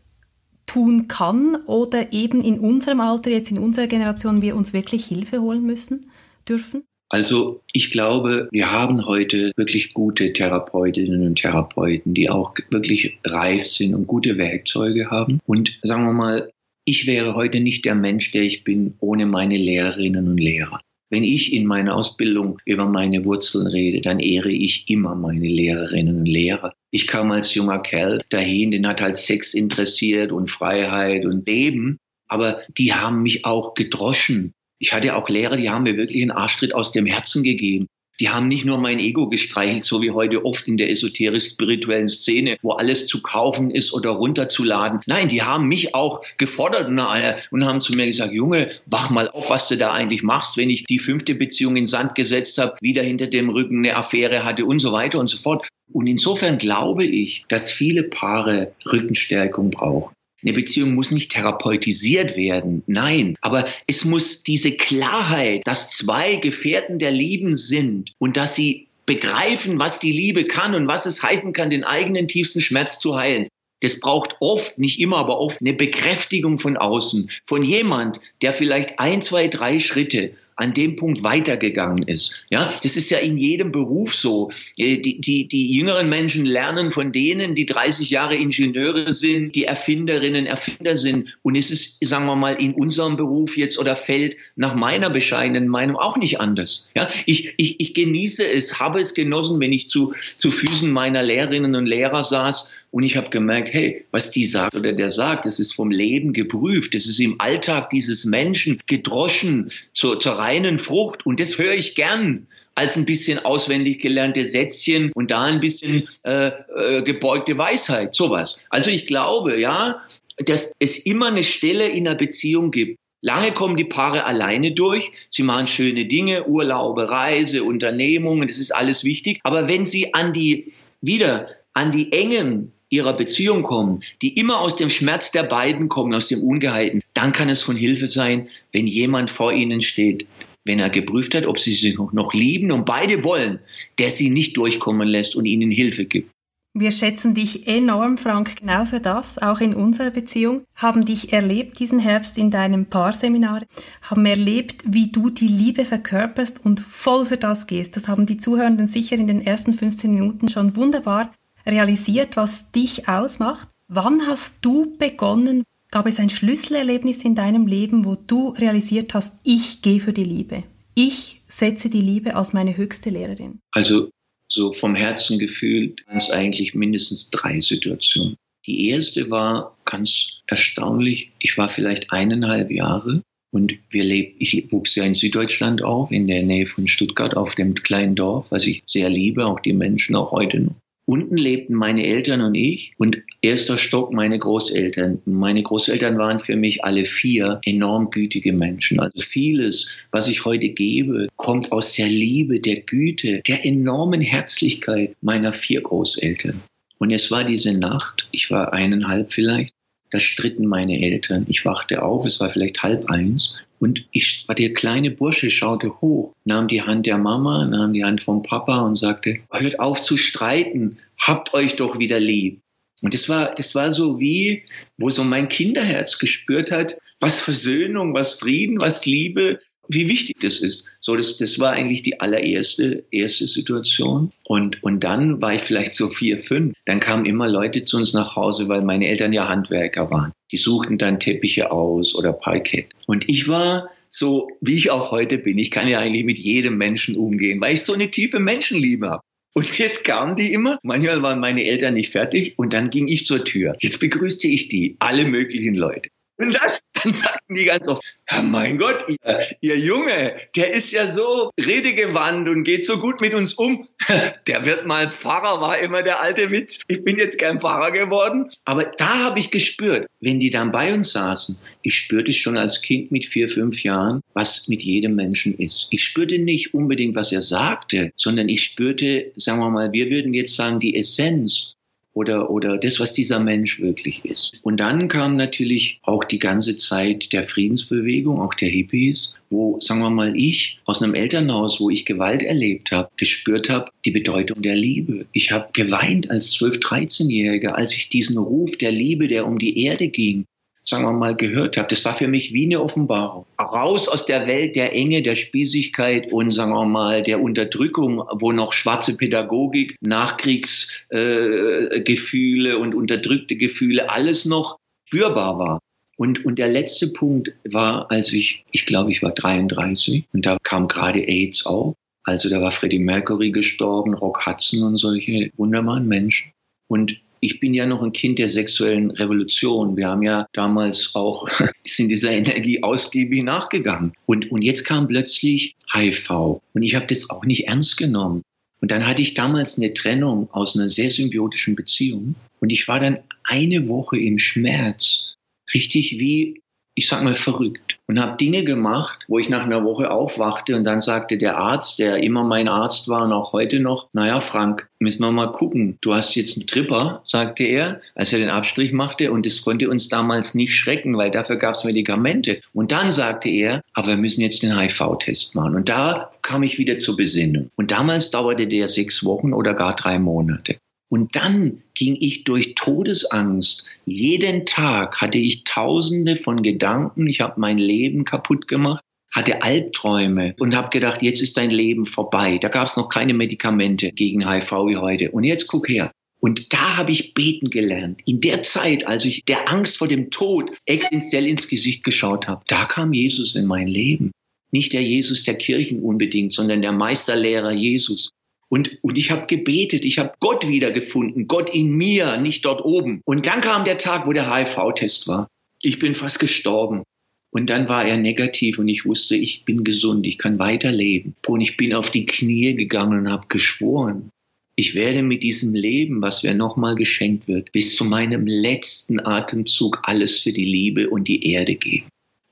tun 0.67 1.09
kann 1.09 1.57
oder 1.67 2.13
eben 2.13 2.43
in 2.43 2.59
unserem 2.59 3.01
Alter, 3.01 3.31
jetzt 3.31 3.51
in 3.51 3.59
unserer 3.59 3.87
Generation, 3.87 4.43
wir 4.43 4.55
uns 4.55 4.73
wirklich 4.73 5.07
Hilfe 5.07 5.41
holen 5.41 5.65
müssen, 5.65 6.11
dürfen? 6.49 6.85
Also 7.11 7.63
ich 7.73 7.91
glaube, 7.91 8.49
wir 8.53 8.71
haben 8.71 9.07
heute 9.07 9.53
wirklich 9.57 9.95
gute 9.95 10.35
Therapeutinnen 10.35 11.27
und 11.27 11.37
Therapeuten, 11.37 12.13
die 12.13 12.29
auch 12.29 12.55
wirklich 12.71 13.19
reif 13.25 13.67
sind 13.67 13.95
und 13.95 14.07
gute 14.07 14.37
Werkzeuge 14.37 15.11
haben. 15.11 15.41
Und 15.47 15.79
sagen 15.83 16.05
wir 16.05 16.13
mal, 16.13 16.51
ich 16.85 17.07
wäre 17.07 17.35
heute 17.35 17.61
nicht 17.61 17.87
der 17.87 17.95
Mensch, 17.95 18.31
der 18.33 18.43
ich 18.43 18.65
bin, 18.65 18.95
ohne 19.01 19.25
meine 19.25 19.57
Lehrerinnen 19.57 20.29
und 20.29 20.39
Lehrer. 20.39 20.81
Wenn 21.11 21.25
ich 21.25 21.55
in 21.55 21.65
meiner 21.65 21.95
Ausbildung 21.95 22.59
über 22.67 22.85
meine 22.85 23.25
Wurzeln 23.25 23.67
rede, 23.67 24.03
dann 24.03 24.21
ehre 24.21 24.51
ich 24.51 24.91
immer 24.91 25.15
meine 25.15 25.49
Lehrerinnen 25.49 26.19
und 26.19 26.27
Lehrer. 26.27 26.75
Ich 26.91 27.07
kam 27.07 27.31
als 27.31 27.55
junger 27.55 27.79
Kerl 27.79 28.21
dahin, 28.29 28.71
den 28.71 28.87
hat 28.87 29.01
halt 29.01 29.17
Sex 29.17 29.55
interessiert 29.55 30.33
und 30.33 30.51
Freiheit 30.51 31.25
und 31.25 31.47
Leben, 31.47 31.99
aber 32.29 32.61
die 32.77 32.93
haben 32.93 33.23
mich 33.23 33.47
auch 33.47 33.75
gedroschen. 33.75 34.53
Ich 34.79 34.93
hatte 34.93 35.17
auch 35.17 35.29
Lehrer, 35.29 35.57
die 35.57 35.71
haben 35.71 35.85
mir 35.85 35.97
wirklich 35.97 36.23
einen 36.23 36.31
Arschtritt 36.31 36.75
aus 36.75 36.93
dem 36.93 37.07
Herzen 37.07 37.43
gegeben 37.43 37.87
die 38.21 38.31
haben 38.31 38.49
nicht 38.49 38.65
nur 38.65 38.79
mein 38.79 38.99
Ego 38.99 39.29
gestreichelt, 39.29 39.85
so 39.85 40.03
wie 40.03 40.11
heute 40.11 40.45
oft 40.45 40.67
in 40.67 40.77
der 40.77 40.91
esoterisch-spirituellen 40.91 42.09
Szene, 42.09 42.59
wo 42.63 42.73
alles 42.73 43.07
zu 43.07 43.23
kaufen 43.23 43.71
ist 43.71 43.93
oder 43.93 44.11
runterzuladen. 44.11 45.01
Nein, 45.07 45.29
die 45.29 45.43
haben 45.43 45.69
mich 45.69 45.95
auch 45.95 46.23
gefordert 46.37 46.89
und 46.89 47.65
haben 47.65 47.81
zu 47.81 47.95
mir 47.95 48.07
gesagt, 48.07 48.33
Junge, 48.33 48.71
wach 48.87 49.11
mal 49.11 49.29
auf, 49.29 49.51
was 49.51 49.69
du 49.69 49.77
da 49.77 49.93
eigentlich 49.93 50.23
machst, 50.23 50.57
wenn 50.57 50.71
ich 50.71 50.85
die 50.85 50.99
fünfte 50.99 51.35
Beziehung 51.35 51.77
in 51.77 51.87
Sand 51.87 52.15
gesetzt 52.15 52.59
habe, 52.59 52.77
wieder 52.81 53.03
hinter 53.03 53.27
dem 53.27 53.49
Rücken 53.51 53.79
eine 53.79 53.97
Affäre 53.97 54.45
hatte 54.45 54.65
und 54.65 54.79
so 54.79 54.93
weiter 54.93 55.19
und 55.19 55.29
so 55.29 55.37
fort. 55.37 55.69
Und 55.93 56.07
insofern 56.07 56.59
glaube 56.59 57.05
ich, 57.05 57.45
dass 57.49 57.71
viele 57.71 58.03
Paare 58.03 58.73
Rückenstärkung 58.85 59.71
brauchen. 59.71 60.13
Eine 60.43 60.53
Beziehung 60.53 60.95
muss 60.95 61.11
nicht 61.11 61.33
therapeutisiert 61.33 62.37
werden, 62.37 62.85
nein, 62.87 63.37
aber 63.41 63.67
es 63.89 64.05
muss 64.05 64.45
diese 64.45 64.73
Klarheit, 64.73 65.63
dass 65.67 65.91
zwei 65.91 66.37
Gefährten 66.37 67.01
der 67.01 67.11
Lieben 67.11 67.57
sind 67.57 68.15
und 68.19 68.37
dass 68.37 68.55
sie 68.55 68.87
begreifen, 69.05 69.81
was 69.81 69.99
die 69.99 70.13
Liebe 70.13 70.45
kann 70.45 70.75
und 70.75 70.87
was 70.87 71.07
es 71.07 71.23
heißen 71.23 71.53
kann, 71.53 71.71
den 71.71 71.83
eigenen 71.83 72.29
tiefsten 72.29 72.61
Schmerz 72.61 73.01
zu 73.01 73.17
heilen. 73.17 73.49
Das 73.81 74.01
braucht 74.01 74.37
oft, 74.41 74.79
nicht 74.79 75.01
immer, 75.01 75.17
aber 75.17 75.41
oft 75.41 75.61
eine 75.61 75.73
Bekräftigung 75.73 76.59
von 76.59 76.77
außen, 76.77 77.31
von 77.45 77.63
jemand, 77.63 78.21
der 78.43 78.53
vielleicht 78.53 78.99
ein, 78.99 79.23
zwei, 79.23 79.49
drei 79.49 79.79
Schritte 79.79 80.35
an 80.59 80.75
dem 80.75 80.97
Punkt 80.97 81.23
weitergegangen 81.23 82.03
ist. 82.03 82.45
Ja, 82.51 82.75
das 82.83 82.97
ist 82.97 83.11
ja 83.11 83.19
in 83.19 83.39
jedem 83.39 83.71
Beruf 83.71 84.13
so. 84.13 84.51
Äh, 84.77 84.99
die, 84.99 85.21
die, 85.21 85.47
die 85.47 85.73
jüngeren 85.73 86.09
Menschen 86.09 86.45
lernen 86.45 86.91
von 86.91 87.13
denen, 87.13 87.55
die 87.55 87.65
30 87.65 88.11
Jahre 88.11 88.35
Ingenieure 88.35 89.13
sind, 89.13 89.55
die 89.55 89.65
Erfinderinnen, 89.65 90.47
Erfinder 90.47 90.97
sind. 90.97 91.29
Und 91.43 91.55
es 91.55 91.71
ist, 91.71 92.05
sagen 92.05 92.27
wir 92.27 92.35
mal, 92.35 92.55
in 92.55 92.75
unserem 92.75 93.17
Beruf 93.17 93.57
jetzt 93.57 93.79
oder 93.79 93.95
Feld 93.95 94.37
nach 94.57 94.75
meiner 94.75 95.11
bescheidenen 95.11 95.69
Meinung 95.69 95.95
auch 95.95 96.17
nicht 96.17 96.41
anders. 96.41 96.91
Ja, 96.97 97.09
ich, 97.25 97.55
ich, 97.57 97.79
ich 97.79 97.95
genieße 97.95 98.45
es, 98.51 98.81
habe 98.81 99.01
es 99.01 99.15
genossen, 99.15 99.61
wenn 99.61 99.73
ich 99.73 99.89
zu, 99.89 100.15
zu 100.37 100.51
Füßen 100.51 100.91
meiner 100.91 101.23
Lehrerinnen 101.23 101.77
und 101.77 101.87
Lehrer 101.87 102.25
saß 102.25 102.75
und 102.91 103.03
ich 103.03 103.17
habe 103.17 103.31
gemerkt, 103.31 103.73
hey, 103.73 104.07
was 104.11 104.31
die 104.31 104.47
sagt 104.47 104.75
oder 104.75 104.93
der 104.93 105.13
sagt, 105.13 105.45
das 105.47 105.59
ist 105.59 105.75
vom 105.75 105.91
Leben 105.91 106.33
geprüft, 106.33 106.95
das 106.95 107.07
ist 107.07 107.19
im 107.19 107.41
Alltag 107.41 107.91
dieses 107.91 108.25
Menschen 108.25 108.81
gedroschen 108.87 109.71
zur, 109.93 110.19
zur 110.21 110.33
reinen 110.33 110.79
Frucht 110.79 111.27
und 111.27 111.41
das 111.41 111.59
höre 111.59 111.75
ich 111.75 111.95
gern 111.95 112.47
als 112.75 112.97
ein 112.97 113.05
bisschen 113.05 113.45
auswendig 113.45 114.01
gelernte 114.01 114.45
Sätzchen 114.47 115.11
und 115.13 115.33
da 115.33 115.45
ein 115.45 115.61
bisschen 115.61 116.09
äh, 116.23 116.53
äh, 116.77 117.03
gebeugte 117.03 117.59
Weisheit, 117.59 118.15
sowas. 118.15 118.61
Also 118.71 118.91
ich 118.91 119.07
glaube, 119.07 119.61
ja, 119.61 120.01
dass 120.39 120.73
es 120.79 120.99
immer 120.99 121.27
eine 121.27 121.43
Stelle 121.43 121.89
in 121.89 122.07
einer 122.07 122.17
Beziehung 122.17 122.71
gibt. 122.71 122.97
Lange 123.21 123.51
kommen 123.51 123.77
die 123.77 123.85
Paare 123.85 124.25
alleine 124.27 124.73
durch. 124.73 125.11
Sie 125.29 125.43
machen 125.43 125.67
schöne 125.67 126.07
Dinge, 126.07 126.47
Urlaube, 126.47 127.11
Reise, 127.11 127.65
Unternehmungen, 127.65 128.47
das 128.47 128.59
ist 128.59 128.71
alles 128.71 129.03
wichtig. 129.03 129.41
Aber 129.43 129.67
wenn 129.67 129.85
sie 129.85 130.15
an 130.15 130.33
die, 130.33 130.73
wieder 131.01 131.49
an 131.75 131.91
die 131.91 132.13
engen 132.13 132.73
ihrer 132.91 133.13
Beziehung 133.13 133.63
kommen, 133.63 134.03
die 134.23 134.37
immer 134.37 134.61
aus 134.61 134.77
dem 134.77 134.91
Schmerz 134.91 135.31
der 135.31 135.45
beiden 135.45 135.89
kommen, 135.89 136.15
aus 136.15 136.29
dem 136.29 136.43
Ungeheilten, 136.43 137.03
dann 137.15 137.33
kann 137.33 137.49
es 137.49 137.63
von 137.63 137.77
Hilfe 137.77 138.09
sein, 138.09 138.49
wenn 138.73 138.87
jemand 138.87 139.31
vor 139.31 139.53
ihnen 139.53 139.81
steht, 139.81 140.27
wenn 140.65 140.79
er 140.79 140.91
geprüft 140.91 141.35
hat, 141.35 141.47
ob 141.47 141.59
sie 141.59 141.73
sich 141.73 141.99
noch 142.13 142.35
lieben 142.35 142.73
und 142.73 142.85
beide 142.85 143.25
wollen, 143.25 143.59
der 143.99 144.11
sie 144.11 144.31
nicht 144.31 144.57
durchkommen 144.57 145.09
lässt 145.09 145.37
und 145.37 145.47
ihnen 145.47 145.71
Hilfe 145.71 146.05
gibt. 146.05 146.31
Wir 146.75 146.93
schätzen 146.93 147.35
dich 147.35 147.67
enorm, 147.67 148.19
Frank, 148.19 148.57
genau 148.61 148.85
für 148.85 149.01
das, 149.01 149.39
auch 149.39 149.61
in 149.61 149.75
unserer 149.75 150.11
Beziehung, 150.11 150.63
haben 150.77 151.05
dich 151.05 151.33
erlebt 151.33 151.81
diesen 151.81 151.99
Herbst 151.99 152.39
in 152.39 152.51
deinem 152.51 152.87
Paarseminar, 152.87 153.65
haben 154.03 154.27
erlebt, 154.27 154.83
wie 154.87 155.11
du 155.11 155.31
die 155.31 155.49
Liebe 155.49 155.85
verkörperst 155.85 156.65
und 156.65 156.79
voll 156.79 157.25
für 157.25 157.39
das 157.39 157.67
gehst. 157.67 157.97
Das 157.97 158.07
haben 158.07 158.27
die 158.27 158.37
Zuhörenden 158.37 158.87
sicher 158.87 159.17
in 159.17 159.27
den 159.27 159.45
ersten 159.45 159.73
15 159.73 160.11
Minuten 160.13 160.49
schon 160.49 160.77
wunderbar 160.77 161.33
realisiert, 161.69 162.37
was 162.37 162.71
dich 162.73 163.09
ausmacht. 163.09 163.69
Wann 163.89 164.27
hast 164.27 164.65
du 164.65 164.97
begonnen, 164.99 165.65
Gab 165.91 166.07
es 166.07 166.19
ein 166.19 166.29
Schlüsselerlebnis 166.29 167.25
in 167.25 167.35
deinem 167.35 167.67
Leben, 167.67 168.05
wo 168.05 168.15
du 168.15 168.51
realisiert 168.51 169.15
hast, 169.15 169.35
ich 169.43 169.81
gehe 169.81 170.01
für 170.01 170.13
die 170.13 170.25
Liebe? 170.25 170.65
Ich 170.95 171.41
setze 171.49 171.89
die 171.89 172.03
Liebe 172.03 172.37
als 172.37 172.53
meine 172.53 172.77
höchste 172.77 173.09
Lehrerin. 173.09 173.61
Also 173.71 174.11
so 174.49 174.73
vom 174.73 174.95
Herzen 174.95 175.39
gefühlt 175.39 176.07
waren 176.07 176.19
es 176.19 176.31
eigentlich 176.31 176.75
mindestens 176.75 177.31
drei 177.31 177.61
Situationen. 177.61 178.37
Die 178.67 178.91
erste 178.91 179.31
war 179.31 179.79
ganz 179.87 180.43
erstaunlich. 180.47 181.33
Ich 181.39 181.57
war 181.57 181.71
vielleicht 181.71 182.13
eineinhalb 182.13 182.71
Jahre 182.71 183.23
und 183.51 183.73
wir 183.89 184.05
leben, 184.05 184.35
ich 184.39 184.71
wuchs 184.71 184.95
ja 184.95 185.05
in 185.05 185.15
Süddeutschland 185.15 185.83
auf, 185.83 186.11
in 186.11 186.27
der 186.27 186.43
Nähe 186.43 186.67
von 186.67 186.87
Stuttgart, 186.87 187.35
auf 187.35 187.55
dem 187.55 187.77
kleinen 187.77 188.15
Dorf, 188.15 188.51
was 188.51 188.67
ich 188.67 188.83
sehr 188.85 189.09
liebe, 189.09 189.47
auch 189.47 189.61
die 189.61 189.73
Menschen 189.73 190.17
auch 190.17 190.33
heute 190.33 190.61
noch. 190.61 190.77
Unten 191.09 191.39
lebten 191.39 191.73
meine 191.73 192.05
Eltern 192.05 192.43
und 192.43 192.55
ich 192.55 192.93
und 192.99 193.23
erster 193.41 193.79
Stock 193.79 194.13
meine 194.13 194.39
Großeltern. 194.39 195.23
Meine 195.25 195.63
Großeltern 195.63 196.19
waren 196.19 196.39
für 196.39 196.55
mich 196.55 196.85
alle 196.85 197.07
vier 197.07 197.61
enorm 197.65 198.11
gütige 198.11 198.53
Menschen. 198.53 199.01
Also 199.01 199.23
vieles, 199.23 199.91
was 200.11 200.29
ich 200.29 200.45
heute 200.45 200.69
gebe, 200.69 201.29
kommt 201.37 201.73
aus 201.73 201.95
der 201.95 202.09
Liebe, 202.09 202.61
der 202.61 202.83
Güte, 202.83 203.41
der 203.49 203.65
enormen 203.65 204.21
Herzlichkeit 204.21 205.17
meiner 205.23 205.55
vier 205.55 205.81
Großeltern. 205.81 206.61
Und 206.99 207.11
es 207.11 207.31
war 207.31 207.43
diese 207.43 207.73
Nacht, 207.79 208.29
ich 208.31 208.51
war 208.51 208.75
eineinhalb 208.75 209.33
vielleicht, 209.33 209.73
da 210.11 210.21
stritten 210.21 210.67
meine 210.67 211.01
Eltern. 211.01 211.47
Ich 211.49 211.65
wachte 211.65 212.03
auf, 212.03 212.27
es 212.27 212.39
war 212.39 212.51
vielleicht 212.51 212.83
halb 212.83 213.09
eins. 213.09 213.55
Und 213.81 214.05
ich 214.13 214.45
war 214.47 214.55
der 214.55 214.75
kleine 214.75 215.11
Bursche, 215.11 215.51
schaute 215.51 216.01
hoch, 216.01 216.35
nahm 216.45 216.69
die 216.69 216.83
Hand 216.83 217.07
der 217.07 217.19
Mama, 217.19 217.65
nahm 217.67 217.93
die 217.93 218.05
Hand 218.05 218.23
vom 218.23 218.43
Papa 218.43 218.81
und 218.81 218.97
sagte, 218.97 219.41
hört 219.51 219.79
auf 219.79 220.01
zu 220.01 220.17
streiten, 220.17 220.99
habt 221.19 221.55
euch 221.55 221.77
doch 221.77 221.99
wieder 221.99 222.19
lieb. 222.19 222.61
Und 223.03 223.15
das 223.15 223.29
war, 223.29 223.55
das 223.55 223.75
war 223.75 223.91
so 223.91 224.19
wie, 224.19 224.65
wo 224.97 225.11
so 225.11 225.23
mein 225.23 225.49
Kinderherz 225.49 226.19
gespürt 226.19 226.73
hat, 226.73 226.99
was 227.21 227.41
Versöhnung, 227.41 228.15
was 228.15 228.35
Frieden, 228.35 228.81
was 228.81 229.07
Liebe, 229.07 229.61
wie 229.89 230.09
wichtig 230.09 230.37
das 230.41 230.61
ist. 230.61 230.85
So, 231.01 231.17
das, 231.17 231.39
das 231.39 231.59
war 231.59 231.73
eigentlich 231.73 232.03
die 232.03 232.21
allererste 232.21 233.05
erste 233.11 233.47
Situation. 233.47 234.33
Und, 234.45 234.83
und 234.83 235.03
dann 235.05 235.41
war 235.41 235.55
ich 235.55 235.63
vielleicht 235.63 235.95
so 235.95 236.09
vier, 236.09 236.39
fünf. 236.39 236.75
Dann 236.85 237.01
kamen 237.01 237.25
immer 237.25 237.49
Leute 237.49 237.83
zu 237.83 237.97
uns 237.97 238.13
nach 238.13 238.37
Hause, 238.37 238.69
weil 238.69 238.83
meine 238.83 239.09
Eltern 239.09 239.33
ja 239.33 239.49
Handwerker 239.49 240.11
waren. 240.11 240.33
Die 240.53 240.57
suchten 240.57 240.99
dann 240.99 241.21
Teppiche 241.21 241.71
aus 241.71 242.15
oder 242.15 242.33
Parkett. 242.33 242.87
Und 243.07 243.29
ich 243.29 243.49
war 243.49 243.91
so, 244.09 244.49
wie 244.61 244.77
ich 244.77 244.91
auch 244.91 245.11
heute 245.11 245.39
bin. 245.39 245.59
Ich 245.59 245.71
kann 245.71 245.89
ja 245.89 245.99
eigentlich 245.99 246.25
mit 246.25 246.39
jedem 246.39 246.77
Menschen 246.77 247.17
umgehen, 247.17 247.61
weil 247.61 247.75
ich 247.75 247.83
so 247.83 247.93
eine 247.93 248.11
tiefe 248.11 248.39
Menschenliebe 248.39 249.09
habe. 249.09 249.23
Und 249.55 249.77
jetzt 249.77 250.05
kamen 250.05 250.35
die 250.35 250.53
immer, 250.53 250.79
manchmal 250.83 251.23
waren 251.23 251.41
meine 251.41 251.65
Eltern 251.65 251.95
nicht 251.95 252.11
fertig 252.11 252.55
und 252.59 252.73
dann 252.73 252.91
ging 252.91 253.09
ich 253.09 253.27
zur 253.27 253.45
Tür. 253.45 253.75
Jetzt 253.81 253.99
begrüßte 253.99 254.47
ich 254.47 254.69
die, 254.69 254.97
alle 255.01 255.25
möglichen 255.25 255.75
Leute. 255.75 256.11
Und 256.37 256.55
dann, 256.55 256.71
dann 257.03 257.13
sagten 257.13 257.55
die 257.57 257.65
ganz 257.65 257.89
oft, 257.89 258.03
ja, 258.31 258.43
mein 258.43 258.79
Gott, 258.79 259.05
ihr, 259.09 259.47
ihr, 259.61 259.79
Junge, 259.79 260.37
der 260.55 260.73
ist 260.73 260.93
ja 260.93 261.07
so 261.07 261.51
redegewandt 261.59 262.49
und 262.49 262.65
geht 262.65 262.85
so 262.85 262.99
gut 262.99 263.21
mit 263.21 263.35
uns 263.35 263.55
um. 263.55 263.89
Der 264.47 264.65
wird 264.65 264.87
mal 264.87 265.11
Pfarrer, 265.11 265.61
war 265.61 265.79
immer 265.79 266.03
der 266.03 266.23
alte 266.23 266.51
Witz. 266.51 266.81
Ich 266.89 267.05
bin 267.05 267.19
jetzt 267.19 267.39
kein 267.39 267.61
Pfarrer 267.61 267.91
geworden. 267.91 268.51
Aber 268.65 268.85
da 268.85 269.25
habe 269.25 269.39
ich 269.39 269.51
gespürt, 269.51 270.07
wenn 270.21 270.41
die 270.41 270.51
dann 270.51 270.73
bei 270.73 270.95
uns 270.95 271.13
saßen, 271.13 271.57
ich 271.83 271.97
spürte 271.97 272.33
schon 272.33 272.57
als 272.57 272.83
Kind 272.83 273.11
mit 273.11 273.27
vier, 273.27 273.49
fünf 273.49 273.83
Jahren, 273.83 274.23
was 274.35 274.69
mit 274.69 274.83
jedem 274.83 275.15
Menschen 275.15 275.57
ist. 275.59 275.89
Ich 275.91 276.05
spürte 276.05 276.39
nicht 276.39 276.75
unbedingt, 276.75 277.17
was 277.17 277.33
er 277.33 277.43
sagte, 277.43 278.13
sondern 278.17 278.49
ich 278.49 278.63
spürte, 278.63 279.33
sagen 279.37 279.61
wir 279.61 279.71
mal, 279.71 279.93
wir 279.93 280.11
würden 280.11 280.35
jetzt 280.35 280.55
sagen, 280.55 280.81
die 280.81 280.97
Essenz 280.97 281.75
oder, 282.19 282.51
oder 282.51 282.79
das, 282.79 282.99
was 282.99 283.13
dieser 283.13 283.39
Mensch 283.39 283.81
wirklich 283.81 284.25
ist. 284.25 284.55
Und 284.63 284.81
dann 284.81 285.07
kam 285.07 285.37
natürlich 285.37 286.01
auch 286.03 286.25
die 286.25 286.41
ganze 286.41 286.77
Zeit 286.77 287.33
der 287.33 287.47
Friedensbewegung, 287.47 288.41
auch 288.41 288.55
der 288.55 288.71
Hippies, 288.71 289.37
wo, 289.51 289.79
sagen 289.79 290.01
wir 290.01 290.11
mal, 290.11 290.37
ich 290.37 290.81
aus 290.85 291.01
einem 291.01 291.15
Elternhaus, 291.15 291.81
wo 291.81 291.91
ich 291.91 292.05
Gewalt 292.05 292.43
erlebt 292.43 292.91
habe, 292.91 293.09
gespürt 293.17 293.71
habe, 293.71 293.93
die 294.05 294.11
Bedeutung 294.11 294.63
der 294.63 294.75
Liebe. 294.75 295.27
Ich 295.33 295.53
habe 295.53 295.69
geweint 295.73 296.29
als 296.29 296.53
12-, 296.57 296.83
13-Jähriger, 296.83 297.69
als 297.69 297.95
ich 297.95 298.09
diesen 298.09 298.37
Ruf 298.37 298.77
der 298.77 298.91
Liebe, 298.91 299.29
der 299.29 299.47
um 299.47 299.61
die 299.61 299.85
Erde 299.85 300.09
ging, 300.09 300.45
sagen 300.89 301.05
wir 301.05 301.13
mal, 301.13 301.37
gehört 301.37 301.77
habe. 301.77 301.89
Das 301.89 302.05
war 302.05 302.15
für 302.15 302.29
mich 302.29 302.53
wie 302.53 302.65
eine 302.65 302.81
Offenbarung. 302.81 303.47
Raus 303.61 304.09
aus 304.09 304.27
der 304.27 304.47
Welt 304.47 304.77
der 304.77 304.95
Enge, 304.95 305.23
der 305.23 305.35
Spießigkeit 305.35 306.33
und, 306.33 306.51
sagen 306.51 306.73
wir 306.73 306.87
mal, 306.87 307.23
der 307.23 307.43
Unterdrückung, 307.43 308.23
wo 308.33 308.53
noch 308.53 308.73
schwarze 308.73 309.17
Pädagogik, 309.17 309.97
Nachkriegsgefühle 310.01 312.71
äh, 312.71 312.77
und 312.77 312.95
unterdrückte 312.95 313.57
Gefühle, 313.57 314.11
alles 314.11 314.47
noch 314.47 314.79
spürbar 315.07 315.59
war. 315.59 315.81
Und, 316.17 316.45
und 316.45 316.59
der 316.59 316.69
letzte 316.69 317.13
Punkt 317.13 317.53
war, 317.65 318.11
als 318.11 318.33
ich, 318.33 318.65
ich 318.73 318.87
glaube, 318.87 319.13
ich 319.13 319.23
war 319.23 319.33
33 319.33 320.25
und 320.33 320.47
da 320.47 320.57
kam 320.63 320.89
gerade 320.89 321.21
AIDS 321.21 321.67
auf. 321.67 321.95
Also 322.25 322.51
da 322.51 322.61
war 322.61 322.73
Freddie 322.73 322.99
Mercury 322.99 323.53
gestorben, 323.53 324.15
Rock 324.15 324.45
Hudson 324.45 324.83
und 324.83 324.97
solche 324.97 325.53
wunderbaren 325.57 326.09
Menschen. 326.09 326.51
Und 326.89 327.21
ich 327.41 327.61
bin 327.61 327.75
ja 327.75 327.87
noch 327.87 328.03
ein 328.03 328.13
Kind 328.13 328.39
der 328.39 328.49
sexuellen 328.49 329.11
Revolution. 329.11 329.97
Wir 329.97 330.09
haben 330.09 330.23
ja 330.23 330.47
damals 330.53 331.15
auch 331.15 331.49
sind 331.85 332.09
dieser 332.09 332.33
Energie 332.33 332.83
ausgiebig 332.83 333.43
nachgegangen. 333.43 334.13
Und, 334.27 334.51
und 334.51 334.63
jetzt 334.63 334.85
kam 334.85 335.09
plötzlich 335.09 335.75
HIV. 335.93 336.61
Und 336.73 336.83
ich 336.83 336.95
habe 336.95 337.07
das 337.07 337.31
auch 337.31 337.45
nicht 337.45 337.69
ernst 337.69 337.97
genommen. 337.97 338.43
Und 338.81 338.91
dann 338.91 339.07
hatte 339.07 339.23
ich 339.23 339.35
damals 339.35 339.79
eine 339.79 339.93
Trennung 339.93 340.49
aus 340.53 340.77
einer 340.77 340.89
sehr 340.89 341.11
symbiotischen 341.11 341.75
Beziehung. 341.75 342.35
Und 342.61 342.71
ich 342.71 342.87
war 342.87 343.01
dann 343.01 343.19
eine 343.45 343.89
Woche 343.89 344.19
im 344.19 344.39
Schmerz. 344.39 345.35
Richtig 345.75 346.19
wie, 346.19 346.61
ich 346.95 347.09
sag 347.09 347.23
mal, 347.23 347.35
verrückt 347.35 347.88
und 348.09 348.19
habe 348.19 348.39
Dinge 348.39 348.65
gemacht, 348.65 349.25
wo 349.29 349.39
ich 349.39 349.51
nach 349.51 349.65
einer 349.65 349.85
Woche 349.85 350.11
aufwachte 350.11 350.75
und 350.75 350.85
dann 350.85 351.01
sagte 351.01 351.37
der 351.37 351.59
Arzt, 351.59 351.99
der 351.99 352.23
immer 352.23 352.43
mein 352.43 352.67
Arzt 352.67 353.09
war 353.09 353.23
und 353.23 353.33
auch 353.33 353.53
heute 353.53 353.81
noch, 353.81 354.09
naja, 354.15 354.41
Frank, 354.41 354.89
müssen 354.99 355.23
wir 355.23 355.31
mal 355.31 355.53
gucken. 355.53 355.99
Du 356.01 356.15
hast 356.15 356.35
jetzt 356.35 356.57
einen 356.57 356.67
Tripper, 356.67 357.21
sagte 357.23 357.65
er, 357.65 358.01
als 358.15 358.33
er 358.33 358.39
den 358.39 358.49
Abstrich 358.49 358.93
machte 358.93 359.31
und 359.31 359.45
das 359.45 359.63
konnte 359.63 359.91
uns 359.91 360.09
damals 360.09 360.55
nicht 360.55 360.75
schrecken, 360.75 361.17
weil 361.19 361.31
dafür 361.31 361.57
gab 361.57 361.75
es 361.75 361.85
Medikamente. 361.85 362.63
Und 362.73 362.93
dann 362.93 363.11
sagte 363.11 363.51
er, 363.51 363.83
aber 363.93 364.09
wir 364.09 364.17
müssen 364.17 364.41
jetzt 364.41 364.63
den 364.63 364.77
HIV-Test 364.77 365.55
machen. 365.55 365.75
Und 365.75 365.91
da 365.91 366.31
kam 366.41 366.63
ich 366.63 366.79
wieder 366.79 366.99
zur 366.99 367.17
Besinnung. 367.17 367.71
Und 367.77 367.91
damals 367.91 368.31
dauerte 368.31 368.67
der 368.67 368.89
sechs 368.89 369.23
Wochen 369.25 369.53
oder 369.53 369.75
gar 369.75 369.95
drei 369.95 370.19
Monate. 370.19 370.79
Und 371.11 371.37
dann 371.37 371.83
ging 371.95 372.17
ich 372.21 372.45
durch 372.45 372.75
Todesangst. 372.75 373.87
Jeden 374.05 374.67
Tag 374.67 375.21
hatte 375.21 375.39
ich 375.39 375.65
tausende 375.65 376.37
von 376.37 376.63
Gedanken. 376.63 377.27
Ich 377.27 377.41
habe 377.41 377.61
mein 377.61 377.79
Leben 377.79 378.25
kaputt 378.25 378.69
gemacht, 378.69 379.03
hatte 379.33 379.63
Albträume 379.63 380.55
und 380.59 380.77
habe 380.77 380.91
gedacht, 380.91 381.23
jetzt 381.23 381.41
ist 381.41 381.57
dein 381.57 381.71
Leben 381.71 382.05
vorbei. 382.05 382.59
Da 382.59 382.69
gab 382.69 382.89
es 382.89 382.97
noch 382.97 383.09
keine 383.09 383.33
Medikamente 383.33 384.13
gegen 384.13 384.49
HIV 384.49 384.73
wie 384.87 384.97
heute. 384.97 385.31
Und 385.31 385.45
jetzt 385.45 385.67
guck 385.67 385.89
her. 385.89 386.13
Und 386.41 386.73
da 386.73 386.97
habe 386.97 387.11
ich 387.11 387.35
beten 387.35 387.71
gelernt. 387.71 388.21
In 388.25 388.41
der 388.41 388.63
Zeit, 388.63 389.07
als 389.07 389.25
ich 389.25 389.45
der 389.45 389.69
Angst 389.69 389.97
vor 389.97 390.09
dem 390.09 390.31
Tod 390.31 390.71
existenziell 390.85 391.47
ins 391.47 391.69
Gesicht 391.69 392.05
geschaut 392.05 392.47
habe, 392.47 392.63
da 392.69 392.85
kam 392.85 393.13
Jesus 393.13 393.57
in 393.57 393.67
mein 393.67 393.89
Leben. 393.89 394.31
Nicht 394.71 394.93
der 394.93 395.03
Jesus 395.03 395.45
der 395.45 395.57
Kirchen 395.57 396.03
unbedingt, 396.03 396.53
sondern 396.53 396.83
der 396.83 396.93
Meisterlehrer 396.93 397.73
Jesus. 397.73 398.31
Und, 398.71 398.99
und 399.03 399.17
ich 399.17 399.31
habe 399.31 399.47
gebetet, 399.47 400.05
ich 400.05 400.19
habe 400.19 400.35
Gott 400.41 400.69
wiedergefunden, 400.69 401.47
Gott 401.47 401.75
in 401.75 401.91
mir, 401.91 402.37
nicht 402.37 402.65
dort 402.65 402.85
oben. 402.85 403.23
Und 403.25 403.47
dann 403.47 403.61
kam 403.61 403.85
der 403.85 403.99
Tag, 403.99 404.27
wo 404.27 404.33
der 404.33 404.55
HIV-Test 404.55 405.29
war. 405.29 405.49
Ich 405.83 405.99
bin 405.99 406.15
fast 406.15 406.39
gestorben. 406.39 407.03
Und 407.51 407.71
dann 407.71 407.89
war 407.89 408.07
er 408.07 408.19
negativ 408.19 408.79
und 408.79 408.89
ich 408.89 409.07
wusste, 409.07 409.37
ich 409.37 409.65
bin 409.65 409.85
gesund, 409.85 410.27
ich 410.27 410.37
kann 410.37 410.59
weiterleben. 410.59 411.35
Und 411.47 411.63
ich 411.63 411.79
bin 411.79 411.95
auf 411.95 412.11
die 412.11 412.27
Knie 412.27 412.75
gegangen 412.75 413.21
und 413.21 413.31
habe 413.31 413.47
geschworen, 413.49 414.31
ich 414.77 414.95
werde 414.95 415.23
mit 415.23 415.43
diesem 415.43 415.75
Leben, 415.75 416.23
was 416.23 416.45
mir 416.45 416.55
nochmal 416.55 416.95
geschenkt 416.95 417.49
wird, 417.49 417.73
bis 417.73 417.97
zu 417.97 418.05
meinem 418.05 418.47
letzten 418.47 419.19
Atemzug 419.19 420.01
alles 420.03 420.41
für 420.41 420.53
die 420.53 420.65
Liebe 420.65 421.11
und 421.11 421.27
die 421.27 421.51
Erde 421.51 421.75
geben. 421.75 422.07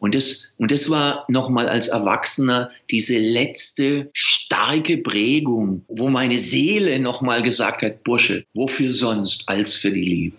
Und 0.06 0.14
das, 0.14 0.54
und 0.56 0.70
das 0.70 0.88
war 0.88 1.24
nochmal 1.26 1.68
als 1.68 1.88
Erwachsener 1.88 2.70
diese 2.92 3.18
letzte 3.18 4.08
starke 4.12 4.98
Prägung, 4.98 5.84
wo 5.88 6.08
meine 6.10 6.38
Seele 6.38 7.00
nochmal 7.00 7.42
gesagt 7.42 7.82
hat, 7.82 8.04
Bursche, 8.04 8.44
wofür 8.54 8.92
sonst 8.92 9.48
als 9.48 9.74
für 9.74 9.90
die 9.90 10.04
Liebe? 10.04 10.36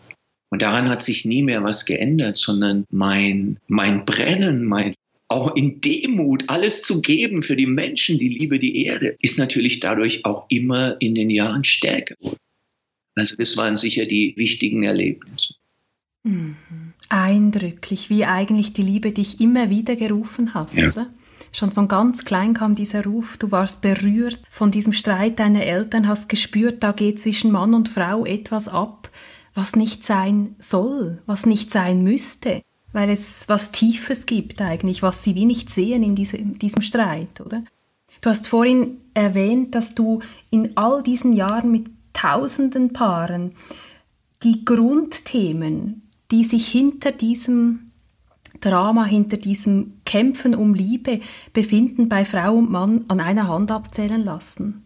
Und 0.51 0.61
daran 0.61 0.87
hat 0.87 1.01
sich 1.01 1.25
nie 1.25 1.43
mehr 1.43 1.65
was 1.65 1.85
geändert, 1.85 2.37
sondern 2.37 2.85
mein, 2.91 3.59
mein 3.67 4.05
Brennen, 4.05 4.63
mein, 4.63 4.93
auch 5.27 5.53
in 5.57 5.81
Demut 5.81 6.45
alles 6.47 6.83
zu 6.83 7.01
geben 7.01 7.41
für 7.41 7.57
die 7.57 7.65
Menschen, 7.65 8.17
die 8.19 8.29
Liebe, 8.29 8.59
die 8.59 8.85
Erde, 8.85 9.17
ist 9.19 9.37
natürlich 9.37 9.81
dadurch 9.81 10.23
auch 10.23 10.45
immer 10.47 10.95
in 11.01 11.13
den 11.13 11.29
Jahren 11.29 11.65
stärker 11.65 12.15
geworden. 12.15 12.39
Also 13.15 13.35
das 13.35 13.57
waren 13.57 13.75
sicher 13.75 14.05
die 14.05 14.33
wichtigen 14.37 14.83
Erlebnisse. 14.83 15.55
Mhm 16.23 16.86
eindrücklich, 17.09 18.09
wie 18.09 18.25
eigentlich 18.25 18.73
die 18.73 18.83
Liebe 18.83 19.11
dich 19.11 19.39
immer 19.39 19.69
wieder 19.69 19.95
gerufen 19.95 20.53
hat, 20.53 20.73
ja. 20.73 20.89
oder? 20.89 21.07
Schon 21.51 21.71
von 21.71 21.87
ganz 21.87 22.25
klein 22.25 22.53
kam 22.53 22.75
dieser 22.75 23.03
Ruf, 23.05 23.37
du 23.37 23.51
warst 23.51 23.81
berührt 23.81 24.41
von 24.49 24.69
diesem 24.69 24.93
Streit 24.93 25.39
deiner 25.39 25.63
Eltern, 25.63 26.07
hast 26.07 26.29
gespürt, 26.29 26.83
da 26.83 26.91
geht 26.91 27.19
zwischen 27.19 27.51
Mann 27.51 27.73
und 27.73 27.89
Frau 27.89 28.25
etwas 28.25 28.67
ab, 28.67 29.09
was 29.53 29.75
nicht 29.75 30.03
sein 30.03 30.55
soll, 30.59 31.21
was 31.25 31.45
nicht 31.45 31.71
sein 31.71 32.03
müsste. 32.03 32.61
weil 32.93 33.09
es 33.09 33.43
was 33.47 33.71
Tiefes 33.71 34.25
gibt 34.25 34.61
eigentlich, 34.61 35.03
was 35.03 35.23
sie 35.23 35.35
wie 35.35 35.45
nicht 35.45 35.69
sehen 35.69 36.03
in 36.03 36.15
diesem, 36.15 36.57
diesem 36.57 36.81
Streit, 36.81 37.41
oder? 37.41 37.63
Du 38.21 38.29
hast 38.29 38.47
vorhin 38.47 38.97
erwähnt, 39.13 39.75
dass 39.75 39.93
du 39.93 40.21
in 40.49 40.75
all 40.77 41.03
diesen 41.03 41.33
Jahren 41.33 41.71
mit 41.71 41.87
tausenden 42.13 42.93
Paaren 42.93 43.53
die 44.41 44.65
Grundthemen, 44.65 46.06
die 46.31 46.43
sich 46.43 46.67
hinter 46.67 47.11
diesem 47.11 47.91
Drama, 48.61 49.05
hinter 49.05 49.37
diesem 49.37 49.93
Kämpfen 50.05 50.55
um 50.55 50.73
Liebe 50.73 51.19
befinden, 51.53 52.09
bei 52.09 52.25
Frau 52.25 52.55
und 52.55 52.71
Mann 52.71 53.05
an 53.07 53.19
einer 53.19 53.47
Hand 53.47 53.71
abzählen 53.71 54.23
lassen. 54.23 54.83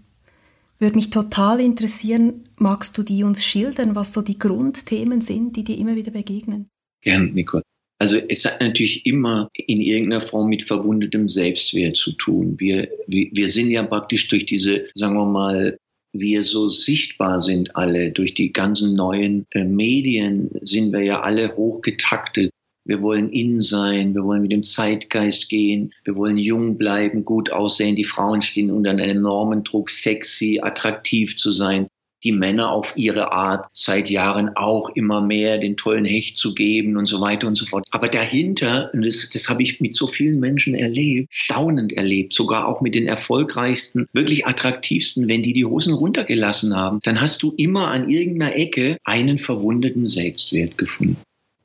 Würde 0.79 0.95
mich 0.95 1.11
total 1.11 1.59
interessieren, 1.59 2.49
magst 2.57 2.97
du 2.97 3.03
die 3.03 3.23
uns 3.23 3.45
schildern, 3.45 3.95
was 3.95 4.13
so 4.13 4.21
die 4.21 4.39
Grundthemen 4.39 5.21
sind, 5.21 5.55
die 5.55 5.63
dir 5.63 5.77
immer 5.77 5.95
wieder 5.95 6.11
begegnen? 6.11 6.67
Gern, 7.03 7.33
Nicole. 7.33 7.63
Also 7.99 8.17
es 8.17 8.45
hat 8.45 8.59
natürlich 8.61 9.05
immer 9.05 9.47
in 9.53 9.79
irgendeiner 9.79 10.21
Form 10.21 10.49
mit 10.49 10.63
verwundetem 10.63 11.27
Selbstwert 11.27 11.97
zu 11.97 12.13
tun. 12.13 12.59
Wir, 12.59 12.89
wir, 13.05 13.29
wir 13.31 13.47
sind 13.47 13.69
ja 13.69 13.83
praktisch 13.83 14.27
durch 14.27 14.47
diese, 14.47 14.87
sagen 14.95 15.13
wir 15.13 15.25
mal, 15.27 15.77
wir 16.13 16.43
so 16.43 16.69
sichtbar 16.69 17.41
sind 17.41 17.75
alle, 17.75 18.11
durch 18.11 18.33
die 18.33 18.51
ganzen 18.51 18.95
neuen 18.95 19.45
äh, 19.51 19.63
Medien 19.63 20.49
sind 20.61 20.91
wir 20.91 21.03
ja 21.03 21.21
alle 21.21 21.55
hochgetaktet. 21.55 22.51
Wir 22.83 23.01
wollen 23.01 23.31
in 23.31 23.61
sein, 23.61 24.15
wir 24.15 24.23
wollen 24.23 24.41
mit 24.41 24.51
dem 24.51 24.63
Zeitgeist 24.63 25.49
gehen, 25.49 25.93
wir 26.03 26.15
wollen 26.15 26.37
jung 26.37 26.77
bleiben, 26.77 27.25
gut 27.25 27.51
aussehen. 27.51 27.95
Die 27.95 28.03
Frauen 28.03 28.41
stehen 28.41 28.71
unter 28.71 28.89
einem 28.89 29.17
enormen 29.17 29.63
Druck, 29.63 29.89
sexy, 29.91 30.59
attraktiv 30.61 31.37
zu 31.37 31.51
sein 31.51 31.87
die 32.23 32.31
Männer 32.31 32.71
auf 32.71 32.93
ihre 32.95 33.31
Art 33.31 33.67
seit 33.71 34.09
Jahren 34.09 34.55
auch 34.55 34.89
immer 34.95 35.21
mehr 35.21 35.57
den 35.57 35.77
tollen 35.77 36.05
Hecht 36.05 36.37
zu 36.37 36.53
geben 36.53 36.97
und 36.97 37.07
so 37.07 37.21
weiter 37.21 37.47
und 37.47 37.55
so 37.55 37.65
fort. 37.65 37.87
Aber 37.91 38.07
dahinter, 38.07 38.89
und 38.93 39.05
das, 39.05 39.29
das 39.29 39.49
habe 39.49 39.63
ich 39.63 39.81
mit 39.81 39.95
so 39.95 40.07
vielen 40.07 40.39
Menschen 40.39 40.75
erlebt, 40.75 41.27
staunend 41.31 41.93
erlebt, 41.93 42.33
sogar 42.33 42.67
auch 42.67 42.81
mit 42.81 42.95
den 42.95 43.07
erfolgreichsten, 43.07 44.07
wirklich 44.13 44.45
attraktivsten, 44.45 45.27
wenn 45.27 45.43
die 45.43 45.53
die 45.53 45.65
Hosen 45.65 45.93
runtergelassen 45.93 46.75
haben, 46.75 46.99
dann 47.03 47.21
hast 47.21 47.43
du 47.43 47.53
immer 47.57 47.89
an 47.89 48.09
irgendeiner 48.09 48.55
Ecke 48.55 48.97
einen 49.03 49.37
verwundeten 49.37 50.05
Selbstwert 50.05 50.77
gefunden. 50.77 51.17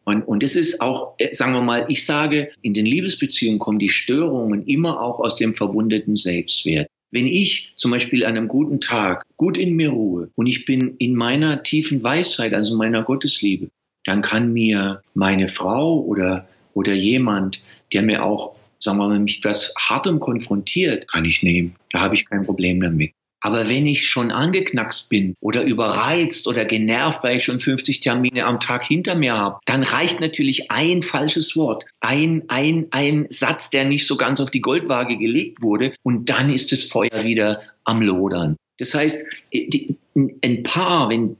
Und, 0.05 0.23
und 0.23 0.45
das 0.45 0.55
ist 0.55 0.81
auch, 0.81 1.15
äh, 1.19 1.35
sagen 1.35 1.53
wir 1.53 1.63
mal, 1.63 1.87
ich 1.89 2.07
sage, 2.07 2.51
in 2.63 2.75
den 2.75 2.87
Liebesbeziehungen 2.87 3.59
kommen 3.59 3.81
die 3.81 3.89
Störungen 3.89 4.65
immer 4.67 5.01
auch 5.01 5.19
aus 5.19 5.35
dem 5.35 5.55
verwundeten 5.55 6.15
Selbstwert. 6.15 6.89
Wenn 7.17 7.27
ich 7.27 7.73
zum 7.77 7.93
Beispiel 7.93 8.27
an 8.27 8.37
einem 8.37 8.47
guten 8.47 8.79
Tag 8.79 9.25
gut 9.39 9.57
in 9.57 9.75
mir 9.75 9.89
ruhe 9.89 10.29
und 10.35 10.45
ich 10.45 10.67
bin 10.67 10.97
in 10.99 11.15
meiner 11.15 11.63
tiefen 11.63 12.03
Weisheit, 12.03 12.53
also 12.53 12.77
meiner 12.77 13.05
Gottesliebe, 13.05 13.71
dann 14.05 14.21
kann 14.21 14.53
mir 14.53 15.01
meine 15.15 15.49
Frau 15.49 15.99
oder, 15.99 16.47
oder 16.75 16.93
jemand, 16.93 17.63
der 17.95 18.03
mir 18.03 18.23
auch, 18.23 18.55
sagen 18.79 18.99
wir 18.99 19.09
mal, 19.09 19.19
mich 19.19 19.39
etwas 19.39 19.73
Hartem 19.79 20.21
konfrontiert, 20.21 21.09
kann 21.09 21.25
ich 21.25 21.43
nehmen. 21.43 21.77
Da 21.91 22.01
habe 22.01 22.17
ich 22.17 22.27
kein 22.27 22.45
Problem 22.45 22.83
damit. 22.83 23.13
Aber 23.41 23.69
wenn 23.69 23.87
ich 23.87 24.09
schon 24.09 24.31
angeknackst 24.31 25.09
bin 25.09 25.35
oder 25.41 25.63
überreizt 25.63 26.49
oder 26.49 26.65
genervt, 26.65 27.23
weil 27.23 27.37
ich 27.37 27.45
schon 27.45 27.61
50 27.61 28.01
Termine 28.01 28.45
am 28.45 28.61
Tag 28.61 28.85
hinter 28.85 29.15
mir 29.15 29.37
habe, 29.37 29.59
dann 29.67 29.83
reicht 29.83 30.21
natürlich 30.21 30.71
ein 30.71 31.03
falsches 31.03 31.57
Wort, 31.57 31.85
ein, 32.01 32.45
ein, 32.49 32.87
ein 32.91 33.27
Satz, 33.31 33.71
der 33.71 33.85
nicht 33.85 34.07
so 34.07 34.17
ganz 34.17 34.41
auf 34.41 34.51
die 34.51 34.61
Goldwaage 34.61 35.17
gelegt 35.17 35.63
wurde 35.63 35.95
und 36.03 36.29
dann 36.29 36.53
ist 36.53 36.73
das 36.73 36.85
Feuer 36.85 37.25
wieder 37.25 37.61
am 37.85 38.03
Lodern. 38.03 38.57
Das 38.79 38.95
heißt, 38.95 39.27
ein 39.55 40.63
Paar, 40.63 41.09
wenn 41.09 41.37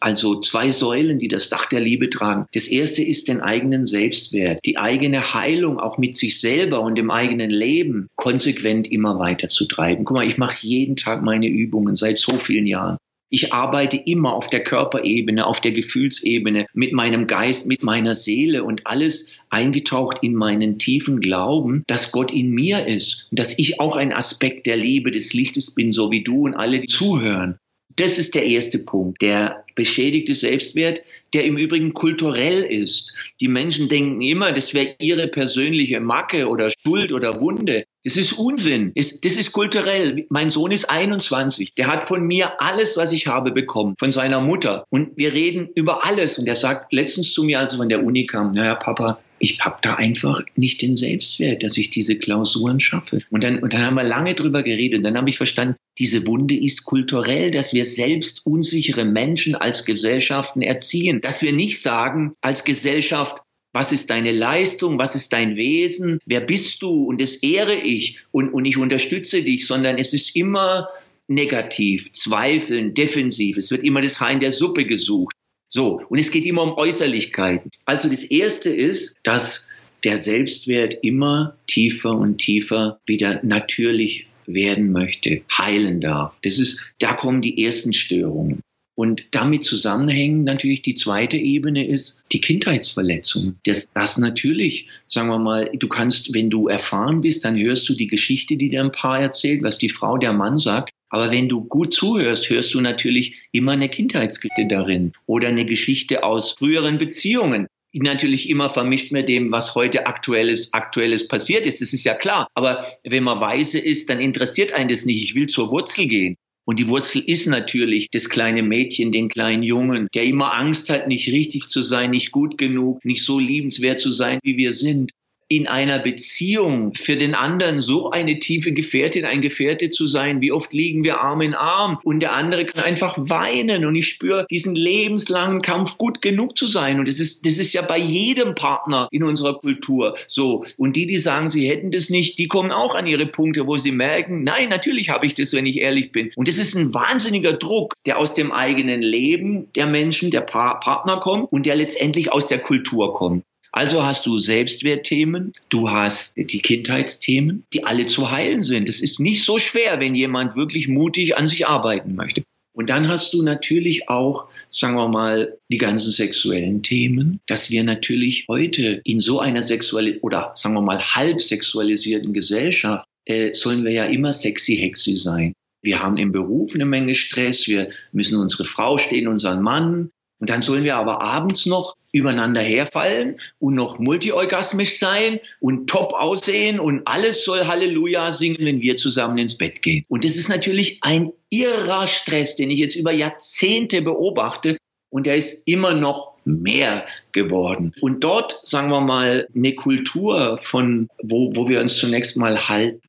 also 0.00 0.40
zwei 0.40 0.70
Säulen, 0.70 1.18
die 1.18 1.28
das 1.28 1.48
Dach 1.48 1.66
der 1.66 1.80
Liebe 1.80 2.10
tragen. 2.10 2.46
Das 2.52 2.68
erste 2.68 3.02
ist 3.02 3.28
den 3.28 3.40
eigenen 3.40 3.86
Selbstwert, 3.86 4.60
die 4.64 4.78
eigene 4.78 5.34
Heilung 5.34 5.78
auch 5.78 5.98
mit 5.98 6.16
sich 6.16 6.40
selber 6.40 6.82
und 6.82 6.96
dem 6.96 7.10
eigenen 7.10 7.50
Leben 7.50 8.08
konsequent 8.16 8.90
immer 8.90 9.18
weiter 9.18 9.48
zu 9.48 9.66
treiben. 9.66 10.04
Guck 10.04 10.16
mal, 10.16 10.26
ich 10.26 10.38
mache 10.38 10.66
jeden 10.66 10.96
Tag 10.96 11.22
meine 11.22 11.48
Übungen 11.48 11.94
seit 11.94 12.18
so 12.18 12.38
vielen 12.38 12.66
Jahren. 12.66 12.98
Ich 13.34 13.52
arbeite 13.52 13.96
immer 13.96 14.32
auf 14.32 14.48
der 14.48 14.62
Körperebene, 14.62 15.44
auf 15.44 15.60
der 15.60 15.72
Gefühlsebene, 15.72 16.66
mit 16.72 16.92
meinem 16.92 17.26
Geist, 17.26 17.66
mit 17.66 17.82
meiner 17.82 18.14
Seele 18.14 18.62
und 18.62 18.86
alles 18.86 19.32
eingetaucht 19.50 20.18
in 20.22 20.34
meinen 20.34 20.78
tiefen 20.78 21.18
Glauben, 21.18 21.82
dass 21.88 22.12
Gott 22.12 22.32
in 22.32 22.50
mir 22.50 22.86
ist 22.86 23.26
und 23.32 23.40
dass 23.40 23.58
ich 23.58 23.80
auch 23.80 23.96
ein 23.96 24.12
Aspekt 24.12 24.66
der 24.66 24.76
Liebe, 24.76 25.10
des 25.10 25.34
Lichtes 25.34 25.74
bin, 25.74 25.90
so 25.90 26.12
wie 26.12 26.22
du 26.22 26.42
und 26.42 26.54
alle, 26.54 26.78
die 26.78 26.86
zuhören. 26.86 27.58
Das 27.96 28.18
ist 28.18 28.34
der 28.34 28.46
erste 28.46 28.80
Punkt, 28.80 29.22
der 29.22 29.64
beschädigte 29.76 30.34
Selbstwert, 30.34 31.02
der 31.32 31.44
im 31.44 31.56
Übrigen 31.56 31.94
kulturell 31.94 32.62
ist. 32.62 33.12
Die 33.40 33.48
Menschen 33.48 33.88
denken 33.88 34.20
immer, 34.20 34.52
das 34.52 34.74
wäre 34.74 34.94
ihre 34.98 35.28
persönliche 35.28 36.00
Macke 36.00 36.48
oder 36.48 36.70
Schuld 36.70 37.12
oder 37.12 37.40
Wunde. 37.40 37.84
Das 38.04 38.16
ist 38.16 38.34
Unsinn. 38.34 38.92
Das 38.94 39.12
ist 39.12 39.52
kulturell. 39.52 40.26
Mein 40.28 40.50
Sohn 40.50 40.70
ist 40.70 40.90
21. 40.90 41.74
Der 41.74 41.86
hat 41.86 42.06
von 42.06 42.22
mir 42.22 42.60
alles, 42.60 42.96
was 42.96 43.12
ich 43.12 43.26
habe, 43.26 43.50
bekommen. 43.50 43.94
Von 43.98 44.12
seiner 44.12 44.40
Mutter. 44.40 44.84
Und 44.90 45.16
wir 45.16 45.32
reden 45.32 45.68
über 45.74 46.04
alles. 46.04 46.38
Und 46.38 46.46
er 46.46 46.56
sagt 46.56 46.92
letztens 46.92 47.32
zu 47.32 47.44
mir, 47.44 47.58
als 47.58 47.72
er 47.72 47.78
von 47.78 47.88
der 47.88 48.04
Uni 48.04 48.26
kam, 48.26 48.52
naja, 48.52 48.74
Papa, 48.74 49.18
ich 49.38 49.60
habe 49.60 49.78
da 49.82 49.94
einfach 49.94 50.42
nicht 50.56 50.82
den 50.82 50.96
Selbstwert, 50.96 51.62
dass 51.62 51.76
ich 51.76 51.90
diese 51.90 52.16
Klausuren 52.18 52.80
schaffe. 52.80 53.22
Und 53.30 53.44
dann, 53.44 53.58
und 53.58 53.74
dann 53.74 53.84
haben 53.84 53.96
wir 53.96 54.04
lange 54.04 54.34
drüber 54.34 54.62
geredet. 54.62 54.98
Und 54.98 55.04
dann 55.04 55.16
habe 55.16 55.28
ich 55.28 55.36
verstanden, 55.36 55.76
diese 55.98 56.26
Wunde 56.26 56.56
ist 56.56 56.84
kulturell, 56.84 57.50
dass 57.50 57.74
wir 57.74 57.84
selbst 57.84 58.46
unsichere 58.46 59.04
Menschen 59.04 59.54
als 59.54 59.84
Gesellschaften 59.84 60.62
erziehen. 60.62 61.20
Dass 61.20 61.42
wir 61.42 61.52
nicht 61.52 61.82
sagen, 61.82 62.34
als 62.40 62.64
Gesellschaft, 62.64 63.38
was 63.72 63.92
ist 63.92 64.10
deine 64.10 64.32
Leistung, 64.32 64.98
was 64.98 65.14
ist 65.14 65.32
dein 65.32 65.56
Wesen, 65.56 66.20
wer 66.26 66.40
bist 66.40 66.80
du 66.82 67.04
und 67.04 67.20
das 67.20 67.36
ehre 67.36 67.74
ich 67.74 68.20
und, 68.30 68.50
und 68.50 68.64
ich 68.64 68.76
unterstütze 68.76 69.42
dich, 69.42 69.66
sondern 69.66 69.98
es 69.98 70.12
ist 70.12 70.36
immer 70.36 70.88
negativ, 71.26 72.12
zweifeln, 72.12 72.94
defensiv. 72.94 73.56
Es 73.56 73.70
wird 73.70 73.82
immer 73.82 74.00
das 74.00 74.20
Haar 74.20 74.30
in 74.30 74.40
der 74.40 74.52
Suppe 74.52 74.84
gesucht. 74.84 75.34
So, 75.74 76.00
und 76.08 76.18
es 76.20 76.30
geht 76.30 76.46
immer 76.46 76.62
um 76.62 76.74
Äußerlichkeiten. 76.74 77.68
Also 77.84 78.08
das 78.08 78.22
Erste 78.22 78.70
ist, 78.72 79.16
dass 79.24 79.70
der 80.04 80.18
Selbstwert 80.18 80.98
immer 81.02 81.56
tiefer 81.66 82.12
und 82.12 82.38
tiefer 82.38 83.00
wieder 83.06 83.40
natürlich 83.42 84.28
werden 84.46 84.92
möchte, 84.92 85.42
heilen 85.50 86.00
darf. 86.00 86.38
Das 86.44 86.58
ist, 86.58 86.94
da 87.00 87.14
kommen 87.14 87.42
die 87.42 87.64
ersten 87.64 87.92
Störungen. 87.92 88.60
Und 88.94 89.24
damit 89.32 89.64
zusammenhängen 89.64 90.44
natürlich 90.44 90.82
die 90.82 90.94
zweite 90.94 91.38
Ebene 91.38 91.84
ist 91.84 92.22
die 92.30 92.40
Kindheitsverletzung. 92.40 93.56
Das, 93.66 93.90
das 93.92 94.18
natürlich, 94.18 94.86
sagen 95.08 95.28
wir 95.30 95.40
mal, 95.40 95.68
du 95.74 95.88
kannst, 95.88 96.32
wenn 96.32 96.50
du 96.50 96.68
erfahren 96.68 97.20
bist, 97.20 97.44
dann 97.44 97.58
hörst 97.58 97.88
du 97.88 97.94
die 97.94 98.06
Geschichte, 98.06 98.56
die 98.56 98.68
dir 98.68 98.84
ein 98.84 98.92
Paar 98.92 99.20
erzählt, 99.20 99.64
was 99.64 99.78
die 99.78 99.88
Frau, 99.88 100.18
der 100.18 100.34
Mann 100.34 100.56
sagt. 100.56 100.90
Aber 101.14 101.30
wenn 101.30 101.48
du 101.48 101.62
gut 101.62 101.94
zuhörst, 101.94 102.50
hörst 102.50 102.74
du 102.74 102.80
natürlich 102.80 103.36
immer 103.52 103.70
eine 103.70 103.88
Kindheitsgeschichte 103.88 104.66
darin 104.66 105.12
oder 105.26 105.46
eine 105.46 105.64
Geschichte 105.64 106.24
aus 106.24 106.50
früheren 106.50 106.98
Beziehungen 106.98 107.68
natürlich 107.92 108.50
immer 108.50 108.68
vermischt 108.68 109.12
mit 109.12 109.28
dem, 109.28 109.52
was 109.52 109.76
heute 109.76 110.08
aktuelles, 110.08 110.72
aktuelles 110.72 111.28
passiert 111.28 111.66
ist. 111.66 111.80
Das 111.80 111.92
ist 111.92 112.02
ja 112.02 112.16
klar. 112.16 112.48
Aber 112.54 112.84
wenn 113.04 113.22
man 113.22 113.38
weise 113.38 113.78
ist, 113.78 114.10
dann 114.10 114.18
interessiert 114.18 114.72
einen 114.72 114.88
das 114.88 115.06
nicht. 115.06 115.22
Ich 115.22 115.36
will 115.36 115.46
zur 115.46 115.70
Wurzel 115.70 116.08
gehen. 116.08 116.34
Und 116.64 116.80
die 116.80 116.88
Wurzel 116.88 117.22
ist 117.24 117.46
natürlich 117.46 118.08
das 118.10 118.28
kleine 118.28 118.64
Mädchen, 118.64 119.12
den 119.12 119.28
kleinen 119.28 119.62
Jungen, 119.62 120.08
der 120.16 120.24
immer 120.24 120.52
Angst 120.52 120.90
hat, 120.90 121.06
nicht 121.06 121.28
richtig 121.28 121.68
zu 121.68 121.80
sein, 121.80 122.10
nicht 122.10 122.32
gut 122.32 122.58
genug, 122.58 123.04
nicht 123.04 123.22
so 123.22 123.38
liebenswert 123.38 124.00
zu 124.00 124.10
sein, 124.10 124.40
wie 124.42 124.56
wir 124.56 124.72
sind 124.72 125.12
in 125.48 125.66
einer 125.66 125.98
Beziehung 125.98 126.94
für 126.94 127.16
den 127.16 127.34
anderen 127.34 127.78
so 127.78 128.10
eine 128.10 128.38
tiefe 128.38 128.72
Gefährtin, 128.72 129.24
ein 129.24 129.40
Gefährte 129.40 129.90
zu 129.90 130.06
sein. 130.06 130.40
Wie 130.40 130.52
oft 130.52 130.72
liegen 130.72 131.04
wir 131.04 131.20
Arm 131.20 131.42
in 131.42 131.54
Arm 131.54 131.98
und 132.02 132.20
der 132.20 132.32
andere 132.32 132.64
kann 132.64 132.84
einfach 132.84 133.16
weinen 133.18 133.84
und 133.84 133.94
ich 133.94 134.08
spüre 134.08 134.46
diesen 134.50 134.74
lebenslangen 134.74 135.62
Kampf, 135.62 135.98
gut 135.98 136.22
genug 136.22 136.56
zu 136.56 136.66
sein. 136.66 136.98
Und 136.98 137.08
das 137.08 137.20
ist, 137.20 137.44
das 137.46 137.58
ist 137.58 137.72
ja 137.72 137.82
bei 137.82 137.98
jedem 137.98 138.54
Partner 138.54 139.08
in 139.10 139.22
unserer 139.22 139.58
Kultur 139.58 140.16
so. 140.28 140.64
Und 140.76 140.96
die, 140.96 141.06
die 141.06 141.18
sagen, 141.18 141.50
sie 141.50 141.68
hätten 141.68 141.90
das 141.90 142.10
nicht, 142.10 142.38
die 142.38 142.48
kommen 142.48 142.72
auch 142.72 142.94
an 142.94 143.06
ihre 143.06 143.26
Punkte, 143.26 143.66
wo 143.66 143.76
sie 143.76 143.92
merken, 143.92 144.44
nein, 144.44 144.68
natürlich 144.68 145.10
habe 145.10 145.26
ich 145.26 145.34
das, 145.34 145.52
wenn 145.52 145.66
ich 145.66 145.80
ehrlich 145.80 146.12
bin. 146.12 146.30
Und 146.36 146.48
das 146.48 146.58
ist 146.58 146.74
ein 146.74 146.94
wahnsinniger 146.94 147.52
Druck, 147.52 147.94
der 148.06 148.18
aus 148.18 148.34
dem 148.34 148.52
eigenen 148.52 149.02
Leben 149.02 149.72
der 149.74 149.86
Menschen, 149.86 150.30
der 150.30 150.40
pa 150.40 150.74
Partner 150.74 151.18
kommt 151.18 151.52
und 151.52 151.66
der 151.66 151.76
letztendlich 151.76 152.32
aus 152.32 152.46
der 152.46 152.58
Kultur 152.58 153.12
kommt. 153.12 153.44
Also 153.76 154.04
hast 154.04 154.24
du 154.26 154.38
Selbstwertthemen, 154.38 155.52
du 155.68 155.90
hast 155.90 156.36
die 156.36 156.60
Kindheitsthemen, 156.60 157.64
die 157.72 157.82
alle 157.82 158.06
zu 158.06 158.30
heilen 158.30 158.62
sind. 158.62 158.88
Es 158.88 159.00
ist 159.00 159.18
nicht 159.18 159.42
so 159.42 159.58
schwer, 159.58 159.98
wenn 159.98 160.14
jemand 160.14 160.54
wirklich 160.54 160.86
mutig 160.86 161.36
an 161.36 161.48
sich 161.48 161.66
arbeiten 161.66 162.14
möchte. 162.14 162.44
Und 162.72 162.88
dann 162.88 163.08
hast 163.08 163.34
du 163.34 163.42
natürlich 163.42 164.08
auch, 164.08 164.46
sagen 164.68 164.94
wir 164.94 165.08
mal, 165.08 165.58
die 165.72 165.78
ganzen 165.78 166.12
sexuellen 166.12 166.84
Themen, 166.84 167.40
dass 167.46 167.68
wir 167.68 167.82
natürlich 167.82 168.46
heute 168.48 169.00
in 169.02 169.18
so 169.18 169.40
einer 169.40 169.62
sexuell 169.62 170.20
oder 170.22 170.52
sagen 170.54 170.76
wir 170.76 170.80
mal 170.80 171.02
halb 171.02 171.40
sexualisierten 171.40 172.32
Gesellschaft 172.32 173.08
äh, 173.24 173.52
sollen 173.54 173.84
wir 173.84 173.90
ja 173.90 174.04
immer 174.04 174.32
sexy 174.32 174.76
hexy 174.76 175.16
sein. 175.16 175.52
Wir 175.82 176.00
haben 176.00 176.16
im 176.16 176.30
Beruf 176.30 176.76
eine 176.76 176.86
Menge 176.86 177.14
Stress, 177.14 177.66
wir 177.66 177.90
müssen 178.12 178.40
unsere 178.40 178.66
Frau 178.66 178.98
stehen, 178.98 179.26
unseren 179.26 179.62
Mann, 179.62 180.10
Und 180.44 180.50
dann 180.50 180.60
sollen 180.60 180.84
wir 180.84 180.96
aber 180.96 181.22
abends 181.22 181.64
noch 181.64 181.96
übereinander 182.12 182.60
herfallen 182.60 183.40
und 183.60 183.72
noch 183.72 183.98
multiorgasmisch 183.98 184.98
sein 184.98 185.40
und 185.58 185.88
top 185.88 186.12
aussehen 186.12 186.78
und 186.78 187.08
alles 187.08 187.46
soll 187.46 187.66
Halleluja 187.66 188.30
singen, 188.30 188.58
wenn 188.60 188.82
wir 188.82 188.98
zusammen 188.98 189.38
ins 189.38 189.56
Bett 189.56 189.80
gehen. 189.80 190.04
Und 190.06 190.22
das 190.22 190.36
ist 190.36 190.50
natürlich 190.50 190.98
ein 191.00 191.32
irrer 191.48 192.06
Stress, 192.08 192.56
den 192.56 192.70
ich 192.70 192.78
jetzt 192.78 192.94
über 192.94 193.10
Jahrzehnte 193.10 194.02
beobachte 194.02 194.76
und 195.08 195.24
der 195.24 195.36
ist 195.36 195.66
immer 195.66 195.94
noch 195.94 196.34
mehr 196.44 197.06
geworden. 197.32 197.94
Und 198.02 198.22
dort, 198.22 198.60
sagen 198.66 198.90
wir 198.90 199.00
mal, 199.00 199.48
eine 199.56 199.74
Kultur 199.74 200.58
von, 200.58 201.08
wo, 201.22 201.56
wo 201.56 201.70
wir 201.70 201.80
uns 201.80 201.96
zunächst 201.96 202.36
mal 202.36 202.68
halten, 202.68 203.00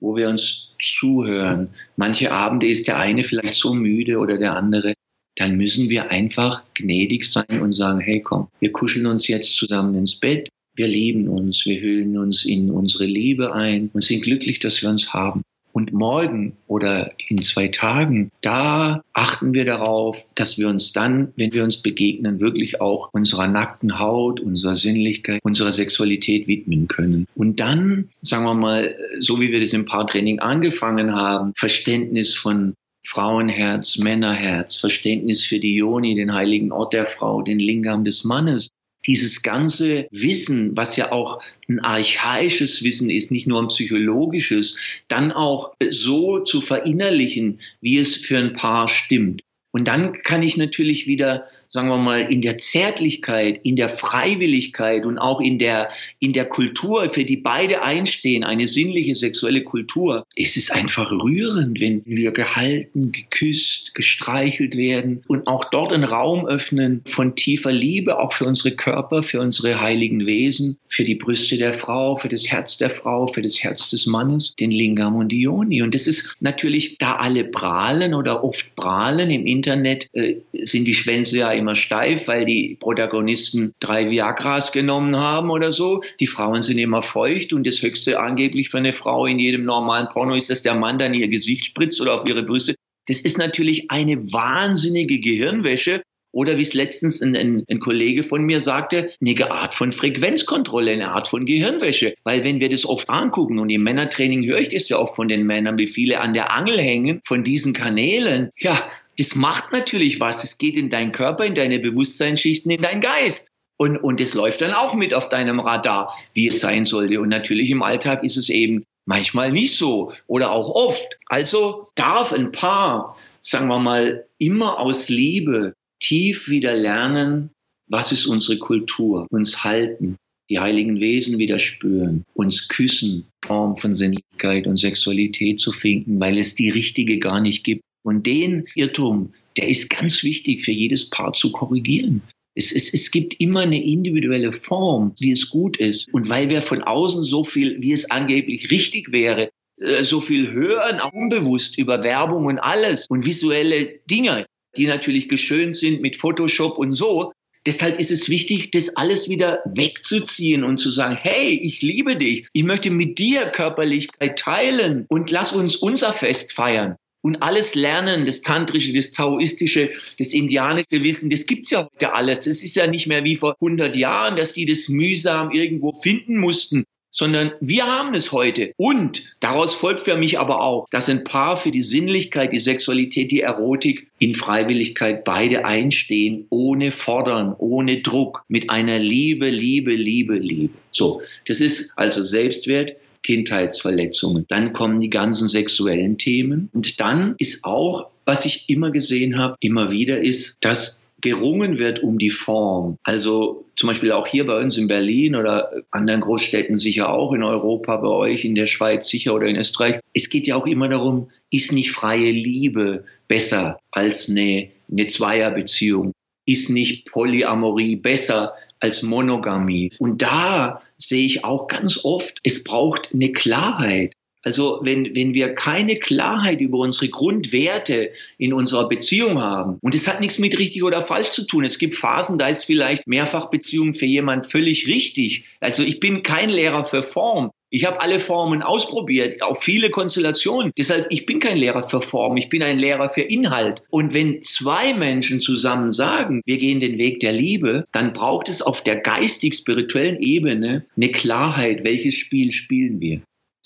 wo 0.00 0.16
wir 0.16 0.28
uns 0.28 0.74
zuhören. 0.82 1.68
Manche 1.94 2.32
Abende 2.32 2.66
ist 2.66 2.88
der 2.88 2.98
eine 2.98 3.22
vielleicht 3.22 3.54
so 3.54 3.74
müde 3.74 4.18
oder 4.18 4.38
der 4.38 4.56
andere 4.56 4.94
dann 5.40 5.56
müssen 5.56 5.88
wir 5.88 6.10
einfach 6.10 6.64
gnädig 6.74 7.24
sein 7.24 7.62
und 7.62 7.72
sagen, 7.72 7.98
hey 8.00 8.20
komm, 8.20 8.48
wir 8.60 8.72
kuscheln 8.72 9.06
uns 9.06 9.26
jetzt 9.26 9.54
zusammen 9.54 9.94
ins 9.94 10.16
Bett, 10.16 10.50
wir 10.74 10.86
lieben 10.86 11.28
uns, 11.28 11.64
wir 11.64 11.80
hüllen 11.80 12.18
uns 12.18 12.44
in 12.44 12.70
unsere 12.70 13.06
Liebe 13.06 13.54
ein 13.54 13.88
und 13.94 14.04
sind 14.04 14.22
glücklich, 14.22 14.58
dass 14.58 14.82
wir 14.82 14.90
uns 14.90 15.14
haben. 15.14 15.42
Und 15.72 15.92
morgen 15.92 16.56
oder 16.66 17.12
in 17.28 17.40
zwei 17.42 17.68
Tagen, 17.68 18.30
da 18.42 19.02
achten 19.14 19.54
wir 19.54 19.64
darauf, 19.64 20.26
dass 20.34 20.58
wir 20.58 20.68
uns 20.68 20.92
dann, 20.92 21.32
wenn 21.36 21.52
wir 21.52 21.64
uns 21.64 21.80
begegnen, 21.80 22.40
wirklich 22.40 22.80
auch 22.80 23.08
unserer 23.12 23.46
nackten 23.46 23.98
Haut, 23.98 24.40
unserer 24.40 24.74
Sinnlichkeit, 24.74 25.40
unserer 25.42 25.72
Sexualität 25.72 26.48
widmen 26.48 26.88
können. 26.88 27.26
Und 27.34 27.60
dann, 27.60 28.10
sagen 28.20 28.44
wir 28.44 28.54
mal, 28.54 28.94
so 29.20 29.40
wie 29.40 29.52
wir 29.52 29.60
das 29.60 29.72
im 29.72 29.86
Paartraining 29.86 30.40
angefangen 30.40 31.14
haben, 31.14 31.52
Verständnis 31.54 32.34
von 32.34 32.74
Frauenherz, 33.02 33.98
Männerherz, 33.98 34.76
Verständnis 34.76 35.44
für 35.44 35.58
die 35.58 35.74
Yoni, 35.74 36.14
den 36.14 36.34
heiligen 36.34 36.72
Ort 36.72 36.92
der 36.92 37.06
Frau, 37.06 37.42
den 37.42 37.58
Lingam 37.58 38.04
des 38.04 38.24
Mannes. 38.24 38.70
Dieses 39.06 39.42
ganze 39.42 40.06
Wissen, 40.10 40.76
was 40.76 40.96
ja 40.96 41.10
auch 41.10 41.42
ein 41.68 41.80
archaisches 41.80 42.82
Wissen 42.82 43.08
ist, 43.08 43.30
nicht 43.30 43.46
nur 43.46 43.62
ein 43.62 43.68
psychologisches, 43.68 44.78
dann 45.08 45.32
auch 45.32 45.74
so 45.88 46.40
zu 46.40 46.60
verinnerlichen, 46.60 47.60
wie 47.80 47.98
es 47.98 48.14
für 48.14 48.38
ein 48.38 48.52
Paar 48.52 48.88
stimmt. 48.88 49.40
Und 49.72 49.88
dann 49.88 50.12
kann 50.22 50.42
ich 50.42 50.56
natürlich 50.56 51.06
wieder 51.06 51.46
sagen 51.70 51.88
wir 51.88 51.98
mal, 51.98 52.22
in 52.32 52.42
der 52.42 52.58
Zärtlichkeit, 52.58 53.60
in 53.62 53.76
der 53.76 53.88
Freiwilligkeit 53.88 55.06
und 55.06 55.18
auch 55.18 55.40
in 55.40 55.60
der, 55.60 55.90
in 56.18 56.32
der 56.32 56.46
Kultur, 56.46 57.08
für 57.10 57.24
die 57.24 57.36
beide 57.36 57.82
einstehen, 57.82 58.42
eine 58.42 58.66
sinnliche 58.66 59.14
sexuelle 59.14 59.62
Kultur. 59.62 60.26
Es 60.34 60.56
ist 60.56 60.72
einfach 60.72 61.12
rührend, 61.12 61.80
wenn 61.80 62.02
wir 62.04 62.32
gehalten, 62.32 63.12
geküsst, 63.12 63.94
gestreichelt 63.94 64.76
werden 64.76 65.22
und 65.28 65.46
auch 65.46 65.64
dort 65.70 65.92
einen 65.92 66.02
Raum 66.02 66.44
öffnen 66.44 67.02
von 67.06 67.36
tiefer 67.36 67.70
Liebe, 67.70 68.18
auch 68.18 68.32
für 68.32 68.46
unsere 68.46 68.74
Körper, 68.74 69.22
für 69.22 69.40
unsere 69.40 69.80
heiligen 69.80 70.26
Wesen, 70.26 70.76
für 70.88 71.04
die 71.04 71.14
Brüste 71.14 71.56
der 71.56 71.72
Frau, 71.72 72.16
für 72.16 72.28
das 72.28 72.50
Herz 72.50 72.78
der 72.78 72.90
Frau, 72.90 73.28
für 73.28 73.42
das 73.42 73.62
Herz 73.62 73.90
des 73.90 74.06
Mannes, 74.06 74.56
den 74.56 74.72
Lingam 74.72 75.14
und 75.14 75.28
die 75.28 75.42
Yoni. 75.42 75.82
Und 75.82 75.94
das 75.94 76.08
ist 76.08 76.34
natürlich, 76.40 76.98
da 76.98 77.14
alle 77.14 77.44
prahlen 77.44 78.12
oder 78.12 78.42
oft 78.42 78.74
prahlen 78.74 79.30
im 79.30 79.46
Internet, 79.46 80.08
äh, 80.14 80.34
sind 80.64 80.86
die 80.86 80.94
Schwänze 80.94 81.38
ja 81.38 81.59
immer 81.60 81.74
steif, 81.74 82.26
weil 82.26 82.44
die 82.44 82.76
Protagonisten 82.80 83.74
drei 83.78 84.10
Viagras 84.10 84.72
genommen 84.72 85.16
haben 85.16 85.50
oder 85.50 85.70
so. 85.70 86.02
Die 86.18 86.26
Frauen 86.26 86.62
sind 86.62 86.78
immer 86.78 87.02
feucht 87.02 87.52
und 87.52 87.66
das 87.66 87.80
Höchste 87.82 88.18
angeblich 88.18 88.70
für 88.70 88.78
eine 88.78 88.92
Frau 88.92 89.26
in 89.26 89.38
jedem 89.38 89.64
normalen 89.64 90.08
Porno 90.08 90.34
ist, 90.34 90.50
dass 90.50 90.62
der 90.62 90.74
Mann 90.74 90.98
dann 90.98 91.14
ihr 91.14 91.28
Gesicht 91.28 91.66
spritzt 91.66 92.00
oder 92.00 92.14
auf 92.14 92.26
ihre 92.26 92.42
Brüste. 92.42 92.74
Das 93.06 93.20
ist 93.20 93.38
natürlich 93.38 93.90
eine 93.90 94.32
wahnsinnige 94.32 95.20
Gehirnwäsche. 95.20 96.02
Oder 96.32 96.58
wie 96.58 96.62
es 96.62 96.74
letztens 96.74 97.20
ein, 97.22 97.34
ein, 97.34 97.64
ein, 97.68 97.80
Kollege 97.80 98.22
von 98.22 98.44
mir 98.44 98.60
sagte, 98.60 99.10
eine 99.20 99.50
Art 99.50 99.74
von 99.74 99.90
Frequenzkontrolle, 99.90 100.92
eine 100.92 101.10
Art 101.10 101.26
von 101.26 101.44
Gehirnwäsche. 101.44 102.14
Weil 102.22 102.44
wenn 102.44 102.60
wir 102.60 102.68
das 102.68 102.86
oft 102.86 103.10
angucken, 103.10 103.58
und 103.58 103.68
im 103.68 103.82
Männertraining 103.82 104.44
höre 104.44 104.60
ich 104.60 104.68
das 104.68 104.88
ja 104.88 104.98
oft 104.98 105.16
von 105.16 105.26
den 105.26 105.44
Männern, 105.44 105.76
wie 105.76 105.88
viele 105.88 106.20
an 106.20 106.32
der 106.32 106.52
Angel 106.52 106.78
hängen 106.78 107.20
von 107.24 107.42
diesen 107.42 107.72
Kanälen, 107.72 108.50
ja, 108.56 108.80
das 109.18 109.34
macht 109.34 109.72
natürlich 109.72 110.20
was. 110.20 110.44
Es 110.44 110.58
geht 110.58 110.76
in 110.76 110.90
deinen 110.90 111.12
Körper, 111.12 111.44
in 111.44 111.54
deine 111.54 111.78
Bewusstseinsschichten, 111.78 112.70
in 112.70 112.82
deinen 112.82 113.00
Geist. 113.00 113.48
Und, 113.76 113.96
und 113.96 114.20
es 114.20 114.34
läuft 114.34 114.60
dann 114.60 114.74
auch 114.74 114.94
mit 114.94 115.14
auf 115.14 115.28
deinem 115.28 115.58
Radar, 115.58 116.14
wie 116.34 116.48
es 116.48 116.60
sein 116.60 116.84
sollte. 116.84 117.20
Und 117.20 117.30
natürlich 117.30 117.70
im 117.70 117.82
Alltag 117.82 118.22
ist 118.24 118.36
es 118.36 118.50
eben 118.50 118.84
manchmal 119.06 119.52
nicht 119.52 119.76
so 119.76 120.12
oder 120.26 120.52
auch 120.52 120.70
oft. 120.70 121.08
Also 121.26 121.88
darf 121.94 122.32
ein 122.32 122.52
Paar, 122.52 123.16
sagen 123.40 123.68
wir 123.68 123.78
mal, 123.78 124.26
immer 124.38 124.78
aus 124.78 125.08
Liebe 125.08 125.74
tief 125.98 126.48
wieder 126.48 126.76
lernen, 126.76 127.50
was 127.88 128.12
ist 128.12 128.26
unsere 128.26 128.58
Kultur, 128.58 129.26
uns 129.30 129.64
halten, 129.64 130.16
die 130.48 130.58
heiligen 130.58 131.00
Wesen 131.00 131.38
wieder 131.38 131.58
spüren, 131.58 132.24
uns 132.34 132.68
küssen, 132.68 133.26
Form 133.44 133.76
von 133.76 133.94
Sinnlichkeit 133.94 134.66
und 134.66 134.76
Sexualität 134.76 135.60
zu 135.60 135.72
finden, 135.72 136.20
weil 136.20 136.38
es 136.38 136.54
die 136.54 136.70
richtige 136.70 137.18
gar 137.18 137.40
nicht 137.40 137.64
gibt. 137.64 137.82
Und 138.02 138.26
den 138.26 138.66
Irrtum, 138.74 139.32
der 139.56 139.68
ist 139.68 139.90
ganz 139.90 140.22
wichtig 140.22 140.62
für 140.62 140.72
jedes 140.72 141.10
Paar 141.10 141.32
zu 141.32 141.52
korrigieren. 141.52 142.22
Es, 142.54 142.72
es, 142.72 142.92
es 142.92 143.10
gibt 143.10 143.40
immer 143.40 143.60
eine 143.60 143.82
individuelle 143.82 144.52
Form, 144.52 145.14
wie 145.18 145.32
es 145.32 145.50
gut 145.50 145.76
ist. 145.76 146.12
Und 146.12 146.28
weil 146.28 146.48
wir 146.48 146.62
von 146.62 146.82
außen 146.82 147.22
so 147.22 147.44
viel, 147.44 147.80
wie 147.80 147.92
es 147.92 148.10
angeblich 148.10 148.70
richtig 148.70 149.12
wäre, 149.12 149.50
äh, 149.80 150.02
so 150.02 150.20
viel 150.20 150.50
hören, 150.50 151.00
auch 151.00 151.12
unbewusst 151.12 151.78
über 151.78 152.02
Werbung 152.02 152.46
und 152.46 152.58
alles 152.58 153.06
und 153.08 153.26
visuelle 153.26 154.00
Dinge, 154.10 154.46
die 154.76 154.86
natürlich 154.86 155.28
geschönt 155.28 155.76
sind 155.76 156.00
mit 156.00 156.16
Photoshop 156.16 156.78
und 156.78 156.92
so. 156.92 157.32
Deshalb 157.66 158.00
ist 158.00 158.10
es 158.10 158.30
wichtig, 158.30 158.70
das 158.70 158.96
alles 158.96 159.28
wieder 159.28 159.60
wegzuziehen 159.66 160.64
und 160.64 160.78
zu 160.78 160.90
sagen, 160.90 161.18
hey, 161.20 161.60
ich 161.62 161.82
liebe 161.82 162.16
dich. 162.16 162.48
Ich 162.54 162.64
möchte 162.64 162.90
mit 162.90 163.18
dir 163.18 163.42
Körperlichkeit 163.42 164.38
teilen 164.38 165.04
und 165.08 165.30
lass 165.30 165.52
uns 165.52 165.76
unser 165.76 166.12
Fest 166.12 166.54
feiern 166.54 166.96
und 167.22 167.42
alles 167.42 167.74
Lernen, 167.74 168.26
das 168.26 168.42
Tantrische, 168.42 168.92
das 168.92 169.10
Taoistische, 169.10 169.90
das 170.18 170.32
indianische 170.32 171.02
Wissen, 171.02 171.30
das 171.30 171.46
gibt's 171.46 171.70
ja 171.70 171.88
heute 171.92 172.14
alles. 172.14 172.44
Das 172.44 172.62
ist 172.62 172.74
ja 172.74 172.86
nicht 172.86 173.06
mehr 173.06 173.24
wie 173.24 173.36
vor 173.36 173.56
100 173.60 173.94
Jahren, 173.96 174.36
dass 174.36 174.54
die 174.54 174.66
das 174.66 174.88
mühsam 174.88 175.50
irgendwo 175.50 175.92
finden 175.92 176.38
mussten, 176.38 176.84
sondern 177.10 177.52
wir 177.60 177.86
haben 177.86 178.14
es 178.14 178.32
heute. 178.32 178.72
Und 178.76 179.34
daraus 179.40 179.74
folgt 179.74 180.02
für 180.02 180.16
mich 180.16 180.38
aber 180.38 180.62
auch, 180.62 180.88
dass 180.90 181.08
ein 181.08 181.24
Paar 181.24 181.56
für 181.56 181.70
die 181.70 181.82
Sinnlichkeit, 181.82 182.52
die 182.52 182.60
Sexualität, 182.60 183.30
die 183.30 183.40
Erotik 183.40 184.08
in 184.18 184.34
Freiwilligkeit 184.34 185.24
beide 185.24 185.64
einstehen, 185.64 186.46
ohne 186.50 186.92
Fordern, 186.92 187.54
ohne 187.58 188.00
Druck, 188.00 188.44
mit 188.48 188.70
einer 188.70 188.98
Liebe, 188.98 189.48
Liebe, 189.48 189.94
Liebe, 189.94 190.38
Liebe. 190.38 190.74
So, 190.92 191.22
das 191.46 191.60
ist 191.60 191.92
also 191.96 192.24
Selbstwert, 192.24 192.96
Kindheitsverletzungen. 193.22 194.46
Dann 194.48 194.72
kommen 194.72 195.00
die 195.00 195.10
ganzen 195.10 195.48
sexuellen 195.48 196.18
Themen. 196.18 196.70
Und 196.72 197.00
dann 197.00 197.34
ist 197.38 197.64
auch, 197.64 198.10
was 198.24 198.46
ich 198.46 198.68
immer 198.68 198.90
gesehen 198.90 199.38
habe, 199.38 199.56
immer 199.60 199.90
wieder 199.90 200.20
ist, 200.20 200.58
dass 200.60 201.02
gerungen 201.20 201.78
wird 201.78 202.02
um 202.02 202.18
die 202.18 202.30
Form. 202.30 202.98
Also 203.02 203.64
zum 203.76 203.88
Beispiel 203.88 204.12
auch 204.12 204.26
hier 204.26 204.46
bei 204.46 204.58
uns 204.58 204.76
in 204.76 204.88
Berlin 204.88 205.36
oder 205.36 205.70
anderen 205.90 206.20
Großstädten 206.22 206.78
sicher 206.78 207.12
auch 207.12 207.32
in 207.32 207.42
Europa, 207.42 207.96
bei 207.96 208.08
euch 208.08 208.44
in 208.44 208.54
der 208.54 208.66
Schweiz 208.66 209.08
sicher 209.08 209.34
oder 209.34 209.46
in 209.46 209.56
Österreich. 209.56 210.00
Es 210.14 210.30
geht 210.30 210.46
ja 210.46 210.56
auch 210.56 210.66
immer 210.66 210.88
darum, 210.88 211.30
ist 211.50 211.72
nicht 211.72 211.90
freie 211.90 212.30
Liebe 212.30 213.04
besser 213.28 213.78
als 213.90 214.28
eine, 214.28 214.68
eine 214.90 215.06
Zweierbeziehung? 215.06 216.12
Ist 216.46 216.70
nicht 216.70 217.10
Polyamorie 217.10 217.96
besser 217.96 218.54
als 218.80 219.02
Monogamie? 219.02 219.92
Und 219.98 220.22
da 220.22 220.82
sehe 221.00 221.26
ich 221.26 221.44
auch 221.44 221.66
ganz 221.66 222.04
oft, 222.04 222.38
es 222.44 222.64
braucht 222.64 223.10
eine 223.12 223.32
Klarheit. 223.32 224.14
Also 224.42 224.80
wenn, 224.82 225.14
wenn 225.14 225.34
wir 225.34 225.54
keine 225.54 225.96
Klarheit 225.96 226.60
über 226.60 226.78
unsere 226.78 227.08
Grundwerte 227.08 228.10
in 228.38 228.52
unserer 228.52 228.88
Beziehung 228.88 229.40
haben, 229.40 229.78
und 229.82 229.94
es 229.94 230.08
hat 230.08 230.20
nichts 230.20 230.38
mit 230.38 230.58
richtig 230.58 230.82
oder 230.82 231.02
falsch 231.02 231.32
zu 231.32 231.46
tun. 231.46 231.64
Es 231.64 231.78
gibt 231.78 231.94
Phasen, 231.94 232.38
da 232.38 232.48
ist 232.48 232.64
vielleicht 232.64 233.06
Mehrfachbeziehung 233.06 233.94
für 233.94 234.06
jemand 234.06 234.46
völlig 234.46 234.86
richtig. 234.86 235.44
Also 235.60 235.82
ich 235.82 236.00
bin 236.00 236.22
kein 236.22 236.50
Lehrer 236.50 236.84
für 236.84 237.02
Form. 237.02 237.50
Ich 237.72 237.84
habe 237.84 238.00
alle 238.00 238.18
Formen 238.18 238.62
ausprobiert, 238.62 239.42
auch 239.42 239.56
viele 239.56 239.90
Konstellationen. 239.90 240.72
Deshalb, 240.76 241.06
ich 241.10 241.24
bin 241.24 241.38
kein 241.38 241.56
Lehrer 241.56 241.86
für 241.86 242.00
Form, 242.00 242.36
ich 242.36 242.48
bin 242.48 242.64
ein 242.64 242.80
Lehrer 242.80 243.08
für 243.08 243.20
Inhalt. 243.20 243.84
Und 243.90 244.12
wenn 244.12 244.42
zwei 244.42 244.92
Menschen 244.92 245.40
zusammen 245.40 245.92
sagen, 245.92 246.42
wir 246.46 246.58
gehen 246.58 246.80
den 246.80 246.98
Weg 246.98 247.20
der 247.20 247.32
Liebe, 247.32 247.84
dann 247.92 248.12
braucht 248.12 248.48
es 248.48 248.60
auf 248.60 248.82
der 248.82 248.96
geistig-spirituellen 248.96 250.20
Ebene 250.20 250.84
eine 250.96 251.12
Klarheit, 251.12 251.84
welches 251.84 252.16
Spiel 252.16 252.50
spielen 252.50 253.00
wir. 253.00 253.20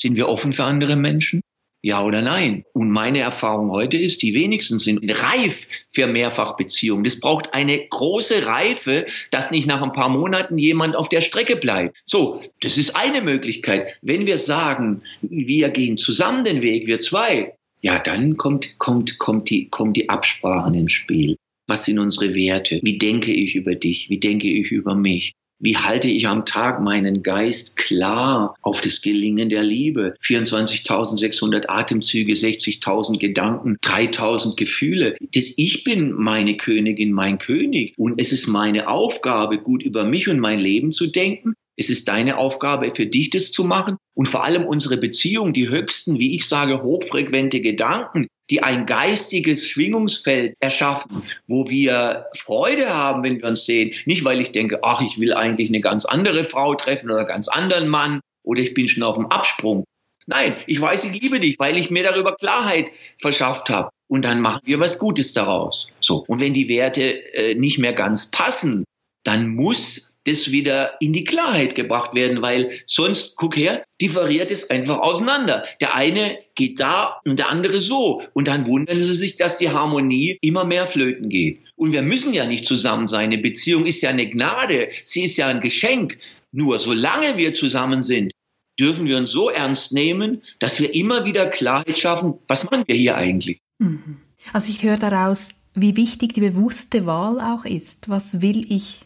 Sind 0.05 0.19
wir 0.19 0.29
offen 0.29 0.53
für 0.53 0.64
andere 0.64 0.97
Menschen? 0.97 1.40
Ja 1.83 2.05
oder 2.05 2.21
nein? 2.21 2.64
Und 2.75 2.90
meine 2.90 3.21
Erfahrung 3.21 3.71
heute 3.71 3.97
ist, 3.97 4.21
die 4.21 4.35
wenigsten 4.35 4.79
sind 4.79 5.01
reif 5.11 5.67
für 5.93 6.07
Mehrfachbeziehungen. 6.07 7.05
Das 7.05 7.21
braucht 7.21 7.55
eine 7.55 7.87
große 7.88 8.45
Reife, 8.45 9.07
dass 9.31 9.51
nicht 9.51 9.67
nach 9.67 9.81
ein 9.81 9.93
paar 9.93 10.11
Monaten 10.11 10.59
jemand 10.59 10.95
auf 10.95 11.09
der 11.09 11.23
Strecke 11.23 11.57
bleibt. 11.57 11.97
So, 12.05 12.43
das 12.61 12.77
ist 12.77 12.97
eine 12.97 13.23
Möglichkeit. 13.23 13.97
Wenn 14.03 14.27
wir 14.27 14.38
sagen, 14.38 15.01
wir 15.23 15.71
gehen 15.71 15.97
zusammen 15.97 16.45
den 16.45 16.61
Weg, 16.61 16.87
wir 16.87 16.99
zwei, 16.99 17.55
ja, 17.81 17.99
dann 17.99 18.37
kommt, 18.37 18.79
kommt, 18.79 19.19
kommt 19.19 19.49
die, 19.49 19.71
kommt 19.71 19.97
die 19.97 20.11
Absprachen 20.11 20.75
ins 20.75 20.93
Spiel. 20.93 21.38
Was 21.67 21.87
sind 21.87 21.99
unsere 21.99 22.35
Werte? 22.35 22.79
Wie 22.83 22.99
denke 22.99 23.33
ich 23.33 23.57
über 23.57 23.75
dich? 23.75 24.11
Wie 24.11 24.21
denke 24.21 24.49
ich 24.49 24.71
über 24.71 24.95
mich? 24.95 25.33
Wie 25.64 25.79
halte 25.79 26.09
ich 26.09 26.27
am 26.27 26.44
Tag 26.44 26.83
meinen 26.83 27.22
Geist 27.22 27.79
klar 27.79 28.55
auf 28.61 28.83
das 28.83 29.00
Gelingen 29.00 29.48
der 29.48 29.62
Liebe? 29.62 30.14
24.600 30.22 31.70
Atemzüge, 31.70 32.35
60.000 32.35 33.18
Gedanken, 33.18 33.79
3.000 33.83 34.57
Gefühle. 34.57 35.16
Das 35.35 35.55
ich 35.57 35.83
bin 35.83 36.12
meine 36.12 36.59
Königin, 36.59 37.12
mein 37.12 37.38
König. 37.38 37.94
Und 37.96 38.20
es 38.20 38.31
ist 38.31 38.46
meine 38.46 38.88
Aufgabe, 38.88 39.57
gut 39.57 39.83
über 39.83 40.05
mich 40.05 40.29
und 40.29 40.38
mein 40.38 40.59
Leben 40.59 40.92
zu 40.92 41.07
denken. 41.07 41.55
Es 41.77 41.88
ist 41.88 42.09
deine 42.09 42.37
Aufgabe, 42.37 42.92
für 42.94 43.07
dich 43.07 43.31
das 43.31 43.50
zu 43.50 43.64
machen. 43.64 43.96
Und 44.12 44.29
vor 44.29 44.44
allem 44.44 44.66
unsere 44.66 44.98
Beziehung, 44.98 45.55
die 45.55 45.70
höchsten, 45.70 46.18
wie 46.18 46.37
ich 46.37 46.46
sage, 46.46 46.83
hochfrequente 46.83 47.62
Gedanken, 47.62 48.29
die 48.50 48.62
ein 48.62 48.87
geistiges 48.87 49.66
Schwingungsfeld 49.66 50.54
erschaffen, 50.61 51.22
wo 51.46 51.68
wir 51.68 52.26
Freude 52.37 52.92
haben, 52.94 53.22
wenn 53.22 53.40
wir 53.40 53.48
uns 53.48 53.64
sehen. 53.64 53.94
Nicht, 54.04 54.24
weil 54.24 54.40
ich 54.40 54.52
denke, 54.52 54.80
ach, 54.83 55.00
ich 55.00 55.18
will 55.18 55.33
eigentlich 55.33 55.68
eine 55.68 55.80
ganz 55.80 56.04
andere 56.04 56.44
Frau 56.44 56.74
treffen 56.74 57.11
oder 57.11 57.20
einen 57.20 57.28
ganz 57.28 57.48
anderen 57.48 57.88
Mann 57.88 58.20
oder 58.42 58.61
ich 58.61 58.74
bin 58.74 58.88
schon 58.88 59.02
auf 59.02 59.16
dem 59.16 59.26
Absprung. 59.26 59.85
Nein, 60.26 60.57
ich 60.66 60.80
weiß, 60.80 61.04
ich 61.04 61.20
liebe 61.20 61.40
dich, 61.40 61.57
weil 61.59 61.76
ich 61.76 61.90
mir 61.90 62.02
darüber 62.02 62.35
Klarheit 62.35 62.90
verschafft 63.18 63.68
habe. 63.70 63.90
Und 64.09 64.22
dann 64.22 64.40
machen 64.40 64.61
wir 64.64 64.80
was 64.80 64.98
Gutes 64.98 65.33
daraus. 65.33 65.88
So. 66.00 66.24
Und 66.28 66.40
wenn 66.40 66.54
die 66.54 66.68
Werte 66.68 67.35
äh, 67.35 67.54
nicht 67.54 67.78
mehr 67.78 67.94
ganz 67.94 68.30
passen, 68.30 68.85
dann 69.25 69.49
muss 69.49 70.15
das 70.25 70.53
wieder 70.53 71.01
in 71.01 71.13
die 71.13 71.25
Klarheit 71.25 71.75
gebracht 71.75 72.15
werden, 72.15 72.41
weil 72.41 72.81
sonst, 72.87 73.37
guck 73.37 73.57
her, 73.57 73.85
differiert 74.01 74.51
es 74.51 74.71
einfach 74.71 74.99
auseinander. 74.99 75.65
Der 75.81 75.95
eine 75.95 76.39
geht 76.55 76.81
da 76.81 77.21
und 77.25 77.39
der 77.39 77.51
andere 77.51 77.81
so. 77.81 78.23
Und 78.33 78.49
dann 78.49 78.67
wundern 78.67 79.03
sie 79.03 79.13
sich, 79.13 79.37
dass 79.37 79.59
die 79.59 79.71
Harmonie 79.71 80.39
immer 80.41 80.65
mehr 80.65 80.87
flöten 80.87 81.29
geht. 81.29 81.61
Und 81.77 81.93
wir 81.93 82.03
müssen 82.03 82.33
ja 82.33 82.47
nicht 82.47 82.65
zusammen 82.65 83.07
sein. 83.07 83.25
Eine 83.25 83.39
Beziehung 83.39 83.85
ist 83.85 84.01
ja 84.01 84.11
eine 84.11 84.29
Gnade. 84.29 84.89
Sie 85.05 85.25
ist 85.25 85.37
ja 85.37 85.49
ein 85.49 85.61
Geschenk. 85.61 86.19
Nur 86.53 86.79
solange 86.79 87.37
wir 87.37 87.53
zusammen 87.53 88.03
sind, 88.03 88.33
dürfen 88.79 89.07
wir 89.07 89.17
uns 89.19 89.31
so 89.31 89.51
ernst 89.51 89.93
nehmen, 89.93 90.43
dass 90.59 90.81
wir 90.81 90.95
immer 90.95 91.25
wieder 91.25 91.47
Klarheit 91.47 91.99
schaffen, 91.99 92.35
was 92.49 92.65
machen 92.71 92.85
wir 92.87 92.95
hier 92.95 93.17
eigentlich? 93.17 93.59
Mhm. 93.79 94.19
Also 94.53 94.71
ich 94.71 94.83
höre 94.83 94.97
daraus, 94.97 95.51
wie 95.75 95.97
wichtig 95.97 96.35
die 96.35 96.41
bewusste 96.41 97.07
Wahl 97.07 97.41
auch 97.41 97.65
ist. 97.65 98.09
Was 98.09 98.41
will 98.41 98.65
ich 98.73 99.01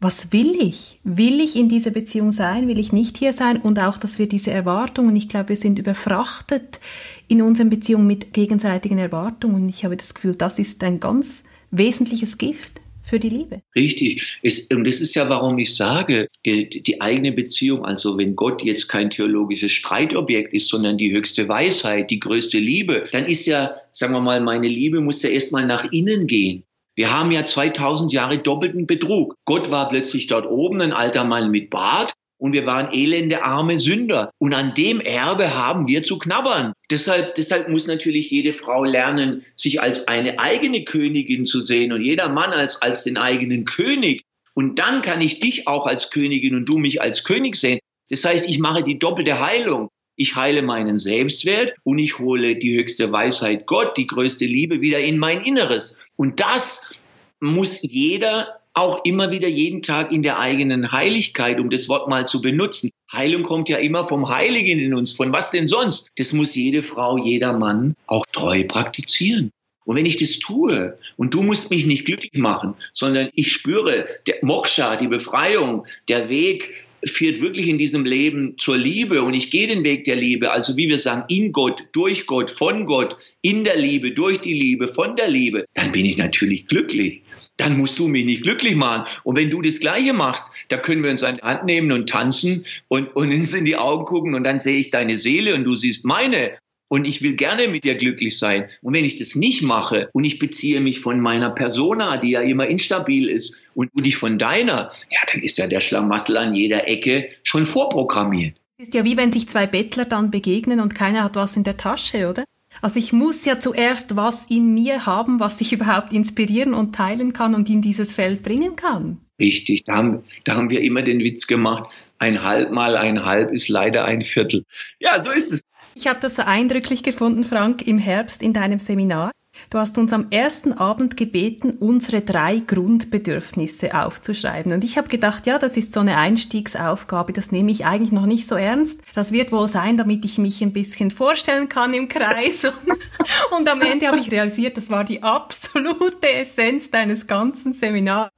was 0.00 0.32
will 0.32 0.56
ich? 0.58 0.98
Will 1.04 1.40
ich 1.40 1.56
in 1.56 1.68
dieser 1.68 1.90
Beziehung 1.90 2.32
sein? 2.32 2.68
Will 2.68 2.78
ich 2.78 2.92
nicht 2.92 3.18
hier 3.18 3.34
sein? 3.34 3.58
Und 3.58 3.78
auch, 3.78 3.98
dass 3.98 4.18
wir 4.18 4.26
diese 4.26 4.50
Erwartungen, 4.50 5.14
ich 5.14 5.28
glaube, 5.28 5.50
wir 5.50 5.56
sind 5.56 5.78
überfrachtet 5.78 6.80
in 7.28 7.42
unseren 7.42 7.68
Beziehungen 7.68 8.06
mit 8.06 8.32
gegenseitigen 8.32 8.98
Erwartungen. 8.98 9.56
Und 9.56 9.68
ich 9.68 9.84
habe 9.84 9.98
das 9.98 10.14
Gefühl, 10.14 10.34
das 10.34 10.58
ist 10.58 10.82
ein 10.82 11.00
ganz 11.00 11.44
wesentliches 11.70 12.38
Gift 12.38 12.80
für 13.02 13.18
die 13.18 13.28
Liebe. 13.28 13.60
Richtig. 13.76 14.22
Es, 14.42 14.66
und 14.66 14.86
das 14.86 15.00
ist 15.00 15.14
ja, 15.16 15.28
warum 15.28 15.58
ich 15.58 15.74
sage, 15.74 16.28
äh, 16.44 16.64
die 16.64 17.00
eigene 17.02 17.32
Beziehung, 17.32 17.84
also 17.84 18.16
wenn 18.16 18.36
Gott 18.36 18.62
jetzt 18.62 18.88
kein 18.88 19.10
theologisches 19.10 19.72
Streitobjekt 19.72 20.54
ist, 20.54 20.68
sondern 20.68 20.96
die 20.96 21.12
höchste 21.12 21.46
Weisheit, 21.48 22.10
die 22.10 22.20
größte 22.20 22.58
Liebe, 22.58 23.06
dann 23.12 23.26
ist 23.26 23.46
ja, 23.46 23.74
sagen 23.92 24.14
wir 24.14 24.20
mal, 24.20 24.40
meine 24.40 24.68
Liebe 24.68 25.00
muss 25.00 25.22
ja 25.22 25.30
erstmal 25.30 25.66
nach 25.66 25.90
innen 25.92 26.26
gehen. 26.26 26.62
Wir 27.00 27.10
haben 27.10 27.32
ja 27.32 27.46
2000 27.46 28.12
Jahre 28.12 28.36
doppelten 28.36 28.86
Betrug. 28.86 29.34
Gott 29.46 29.70
war 29.70 29.88
plötzlich 29.88 30.26
dort 30.26 30.44
oben, 30.44 30.82
ein 30.82 30.92
alter 30.92 31.24
Mann 31.24 31.50
mit 31.50 31.70
Bart, 31.70 32.12
und 32.36 32.52
wir 32.52 32.66
waren 32.66 32.92
elende, 32.92 33.42
arme 33.42 33.80
Sünder. 33.80 34.30
Und 34.36 34.52
an 34.52 34.74
dem 34.74 35.00
Erbe 35.00 35.54
haben 35.54 35.88
wir 35.88 36.02
zu 36.02 36.18
knabbern. 36.18 36.74
Deshalb, 36.90 37.36
deshalb 37.36 37.70
muss 37.70 37.86
natürlich 37.86 38.30
jede 38.30 38.52
Frau 38.52 38.84
lernen, 38.84 39.46
sich 39.56 39.80
als 39.80 40.08
eine 40.08 40.38
eigene 40.38 40.84
Königin 40.84 41.46
zu 41.46 41.62
sehen 41.62 41.94
und 41.94 42.04
jeder 42.04 42.28
Mann 42.28 42.50
als, 42.50 42.82
als 42.82 43.02
den 43.02 43.16
eigenen 43.16 43.64
König. 43.64 44.20
Und 44.52 44.78
dann 44.78 45.00
kann 45.00 45.22
ich 45.22 45.40
dich 45.40 45.66
auch 45.68 45.86
als 45.86 46.10
Königin 46.10 46.54
und 46.54 46.66
du 46.66 46.76
mich 46.76 47.00
als 47.00 47.24
König 47.24 47.56
sehen. 47.56 47.78
Das 48.10 48.26
heißt, 48.26 48.46
ich 48.46 48.58
mache 48.58 48.84
die 48.84 48.98
doppelte 48.98 49.40
Heilung. 49.40 49.88
Ich 50.20 50.36
heile 50.36 50.60
meinen 50.60 50.98
Selbstwert 50.98 51.72
und 51.82 51.98
ich 51.98 52.18
hole 52.18 52.56
die 52.56 52.76
höchste 52.76 53.10
Weisheit 53.10 53.64
Gott, 53.64 53.96
die 53.96 54.06
größte 54.06 54.44
Liebe 54.44 54.82
wieder 54.82 55.00
in 55.00 55.16
mein 55.16 55.40
Inneres. 55.44 55.98
Und 56.20 56.38
das 56.38 56.94
muss 57.40 57.80
jeder 57.80 58.60
auch 58.74 59.06
immer 59.06 59.30
wieder 59.30 59.48
jeden 59.48 59.80
Tag 59.80 60.12
in 60.12 60.22
der 60.22 60.38
eigenen 60.38 60.92
Heiligkeit, 60.92 61.58
um 61.58 61.70
das 61.70 61.88
Wort 61.88 62.10
mal 62.10 62.28
zu 62.28 62.42
benutzen. 62.42 62.90
Heilung 63.10 63.42
kommt 63.42 63.70
ja 63.70 63.78
immer 63.78 64.04
vom 64.04 64.28
Heiligen 64.28 64.78
in 64.78 64.92
uns. 64.92 65.12
Von 65.12 65.32
was 65.32 65.50
denn 65.50 65.66
sonst? 65.66 66.12
Das 66.18 66.34
muss 66.34 66.54
jede 66.54 66.82
Frau, 66.82 67.16
jeder 67.16 67.54
Mann 67.54 67.96
auch 68.06 68.26
treu 68.32 68.64
praktizieren. 68.64 69.50
Und 69.86 69.96
wenn 69.96 70.04
ich 70.04 70.18
das 70.18 70.38
tue, 70.38 70.98
und 71.16 71.32
du 71.32 71.42
musst 71.42 71.70
mich 71.70 71.86
nicht 71.86 72.04
glücklich 72.04 72.34
machen, 72.34 72.74
sondern 72.92 73.30
ich 73.32 73.50
spüre, 73.50 74.06
der 74.26 74.36
Moksha, 74.42 74.96
die 74.96 75.08
Befreiung, 75.08 75.86
der 76.10 76.28
Weg 76.28 76.84
führt 77.04 77.40
wirklich 77.40 77.68
in 77.68 77.78
diesem 77.78 78.04
Leben 78.04 78.56
zur 78.58 78.76
Liebe 78.76 79.22
und 79.22 79.34
ich 79.34 79.50
gehe 79.50 79.66
den 79.66 79.84
Weg 79.84 80.04
der 80.04 80.16
Liebe, 80.16 80.52
also 80.52 80.76
wie 80.76 80.88
wir 80.88 80.98
sagen, 80.98 81.24
in 81.28 81.52
Gott, 81.52 81.84
durch 81.92 82.26
Gott, 82.26 82.50
von 82.50 82.86
Gott, 82.86 83.16
in 83.42 83.64
der 83.64 83.76
Liebe, 83.76 84.12
durch 84.12 84.38
die 84.40 84.54
Liebe, 84.54 84.88
von 84.88 85.16
der 85.16 85.28
Liebe, 85.28 85.64
dann 85.74 85.92
bin 85.92 86.04
ich 86.04 86.16
natürlich 86.16 86.66
glücklich. 86.66 87.22
Dann 87.56 87.76
musst 87.76 87.98
du 87.98 88.08
mich 88.08 88.24
nicht 88.24 88.42
glücklich 88.42 88.74
machen. 88.74 89.06
Und 89.22 89.36
wenn 89.36 89.50
du 89.50 89.60
das 89.60 89.80
Gleiche 89.80 90.14
machst, 90.14 90.52
da 90.68 90.78
können 90.78 91.02
wir 91.02 91.10
uns 91.10 91.22
an 91.22 91.34
die 91.34 91.42
Hand 91.42 91.64
nehmen 91.64 91.92
und 91.92 92.08
tanzen 92.08 92.64
und, 92.88 93.14
und 93.14 93.32
uns 93.32 93.52
in 93.52 93.66
die 93.66 93.76
Augen 93.76 94.06
gucken 94.06 94.34
und 94.34 94.44
dann 94.44 94.58
sehe 94.58 94.78
ich 94.78 94.90
deine 94.90 95.18
Seele 95.18 95.54
und 95.54 95.64
du 95.64 95.74
siehst 95.74 96.06
meine 96.06 96.52
und 96.90 97.04
ich 97.04 97.22
will 97.22 97.34
gerne 97.34 97.68
mit 97.68 97.84
dir 97.84 97.94
glücklich 97.94 98.36
sein. 98.36 98.68
Und 98.82 98.94
wenn 98.94 99.04
ich 99.04 99.14
das 99.14 99.36
nicht 99.36 99.62
mache 99.62 100.10
und 100.12 100.24
ich 100.24 100.40
beziehe 100.40 100.80
mich 100.80 100.98
von 100.98 101.20
meiner 101.20 101.50
Persona, 101.50 102.16
die 102.16 102.32
ja 102.32 102.40
immer 102.40 102.66
instabil 102.66 103.28
ist, 103.28 103.62
und 103.74 103.90
du 103.94 104.02
dich 104.02 104.16
von 104.16 104.38
deiner, 104.38 104.90
ja, 105.08 105.20
dann 105.32 105.40
ist 105.42 105.56
ja 105.56 105.68
der 105.68 105.78
Schlamassel 105.78 106.36
an 106.36 106.52
jeder 106.52 106.88
Ecke 106.88 107.28
schon 107.44 107.64
vorprogrammiert. 107.64 108.56
Es 108.76 108.88
ist 108.88 108.94
ja 108.94 109.04
wie 109.04 109.16
wenn 109.16 109.32
sich 109.32 109.48
zwei 109.48 109.68
Bettler 109.68 110.04
dann 110.04 110.32
begegnen 110.32 110.80
und 110.80 110.94
keiner 110.96 111.22
hat 111.22 111.36
was 111.36 111.56
in 111.56 111.62
der 111.62 111.76
Tasche, 111.76 112.28
oder? 112.28 112.44
Also 112.82 112.98
ich 112.98 113.12
muss 113.12 113.44
ja 113.44 113.60
zuerst 113.60 114.16
was 114.16 114.46
in 114.46 114.74
mir 114.74 115.06
haben, 115.06 115.38
was 115.38 115.60
ich 115.60 115.72
überhaupt 115.72 116.12
inspirieren 116.12 116.74
und 116.74 116.94
teilen 116.94 117.32
kann 117.32 117.54
und 117.54 117.70
in 117.70 117.82
dieses 117.82 118.12
Feld 118.12 118.42
bringen 118.42 118.74
kann. 118.74 119.18
Richtig, 119.38 119.84
da 119.84 119.94
haben, 119.94 120.24
da 120.44 120.56
haben 120.56 120.70
wir 120.70 120.82
immer 120.82 121.02
den 121.02 121.20
Witz 121.20 121.46
gemacht, 121.46 121.88
ein 122.18 122.42
Halb 122.42 122.70
mal 122.70 122.96
ein 122.96 123.24
Halb 123.24 123.50
ist 123.52 123.68
leider 123.68 124.04
ein 124.04 124.20
Viertel. 124.20 124.64
Ja, 124.98 125.20
so 125.20 125.30
ist 125.30 125.52
es. 125.52 125.62
Ich 126.00 126.06
habe 126.06 126.18
das 126.18 126.36
so 126.36 126.40
eindrücklich 126.40 127.02
gefunden, 127.02 127.44
Frank, 127.44 127.86
im 127.86 127.98
Herbst 127.98 128.40
in 128.40 128.54
deinem 128.54 128.78
Seminar. 128.78 129.32
Du 129.68 129.76
hast 129.76 129.98
uns 129.98 130.14
am 130.14 130.28
ersten 130.30 130.72
Abend 130.72 131.18
gebeten, 131.18 131.76
unsere 131.78 132.22
drei 132.22 132.60
Grundbedürfnisse 132.60 133.94
aufzuschreiben. 133.94 134.72
Und 134.72 134.82
ich 134.82 134.96
habe 134.96 135.08
gedacht, 135.08 135.46
ja, 135.46 135.58
das 135.58 135.76
ist 135.76 135.92
so 135.92 136.00
eine 136.00 136.16
Einstiegsaufgabe, 136.16 137.34
das 137.34 137.52
nehme 137.52 137.70
ich 137.70 137.84
eigentlich 137.84 138.12
noch 138.12 138.24
nicht 138.24 138.46
so 138.46 138.54
ernst. 138.54 139.02
Das 139.14 139.30
wird 139.30 139.52
wohl 139.52 139.68
sein, 139.68 139.98
damit 139.98 140.24
ich 140.24 140.38
mich 140.38 140.62
ein 140.62 140.72
bisschen 140.72 141.10
vorstellen 141.10 141.68
kann 141.68 141.92
im 141.92 142.08
Kreis. 142.08 142.64
Und, 143.58 143.68
am 143.68 143.82
Ende 143.82 144.06
habe 144.06 144.20
ich 144.20 144.32
realisiert, 144.32 144.78
das 144.78 144.88
war 144.88 145.04
die 145.04 145.22
absolute 145.22 146.32
Essenz 146.32 146.90
deines 146.90 147.26
ganzen 147.26 147.74
Seminars. 147.74 148.30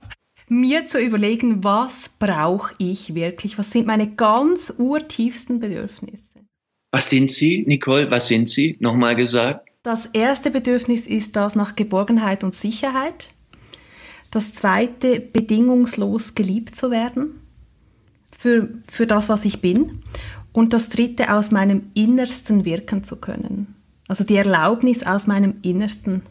Mir 0.48 0.88
zu 0.88 0.98
überlegen, 0.98 1.62
was 1.62 2.10
brauche 2.18 2.74
ich 2.78 3.14
wirklich? 3.14 3.56
Was 3.56 3.70
sind 3.70 3.86
meine 3.86 4.12
ganz 4.12 4.74
urtiefsten 4.78 5.60
Bedürfnisse? 5.60 6.31
Was 6.92 7.08
sind 7.08 7.32
sie, 7.32 7.64
Nicole? 7.66 8.10
Was 8.10 8.28
sind 8.28 8.48
sie? 8.48 8.76
Nochmal 8.78 9.16
gesagt. 9.16 9.68
Das 9.82 10.06
erste 10.12 10.50
Bedürfnis 10.50 11.06
ist 11.06 11.34
das 11.34 11.56
nach 11.56 11.74
Geborgenheit 11.74 12.44
und 12.44 12.54
Sicherheit. 12.54 13.30
Das 14.30 14.52
zweite, 14.52 15.18
bedingungslos 15.18 16.34
geliebt 16.34 16.76
zu 16.76 16.90
werden 16.90 17.40
für, 18.36 18.68
für 18.90 19.06
das, 19.06 19.28
was 19.28 19.44
ich 19.44 19.60
bin. 19.60 20.02
Und 20.52 20.74
das 20.74 20.90
dritte, 20.90 21.32
aus 21.32 21.50
meinem 21.50 21.90
Innersten 21.94 22.66
wirken 22.66 23.02
zu 23.02 23.16
können. 23.16 23.74
Also 24.06 24.22
die 24.24 24.36
Erlaubnis, 24.36 25.02
aus 25.02 25.26
meinem 25.26 25.54
Innersten 25.62 26.22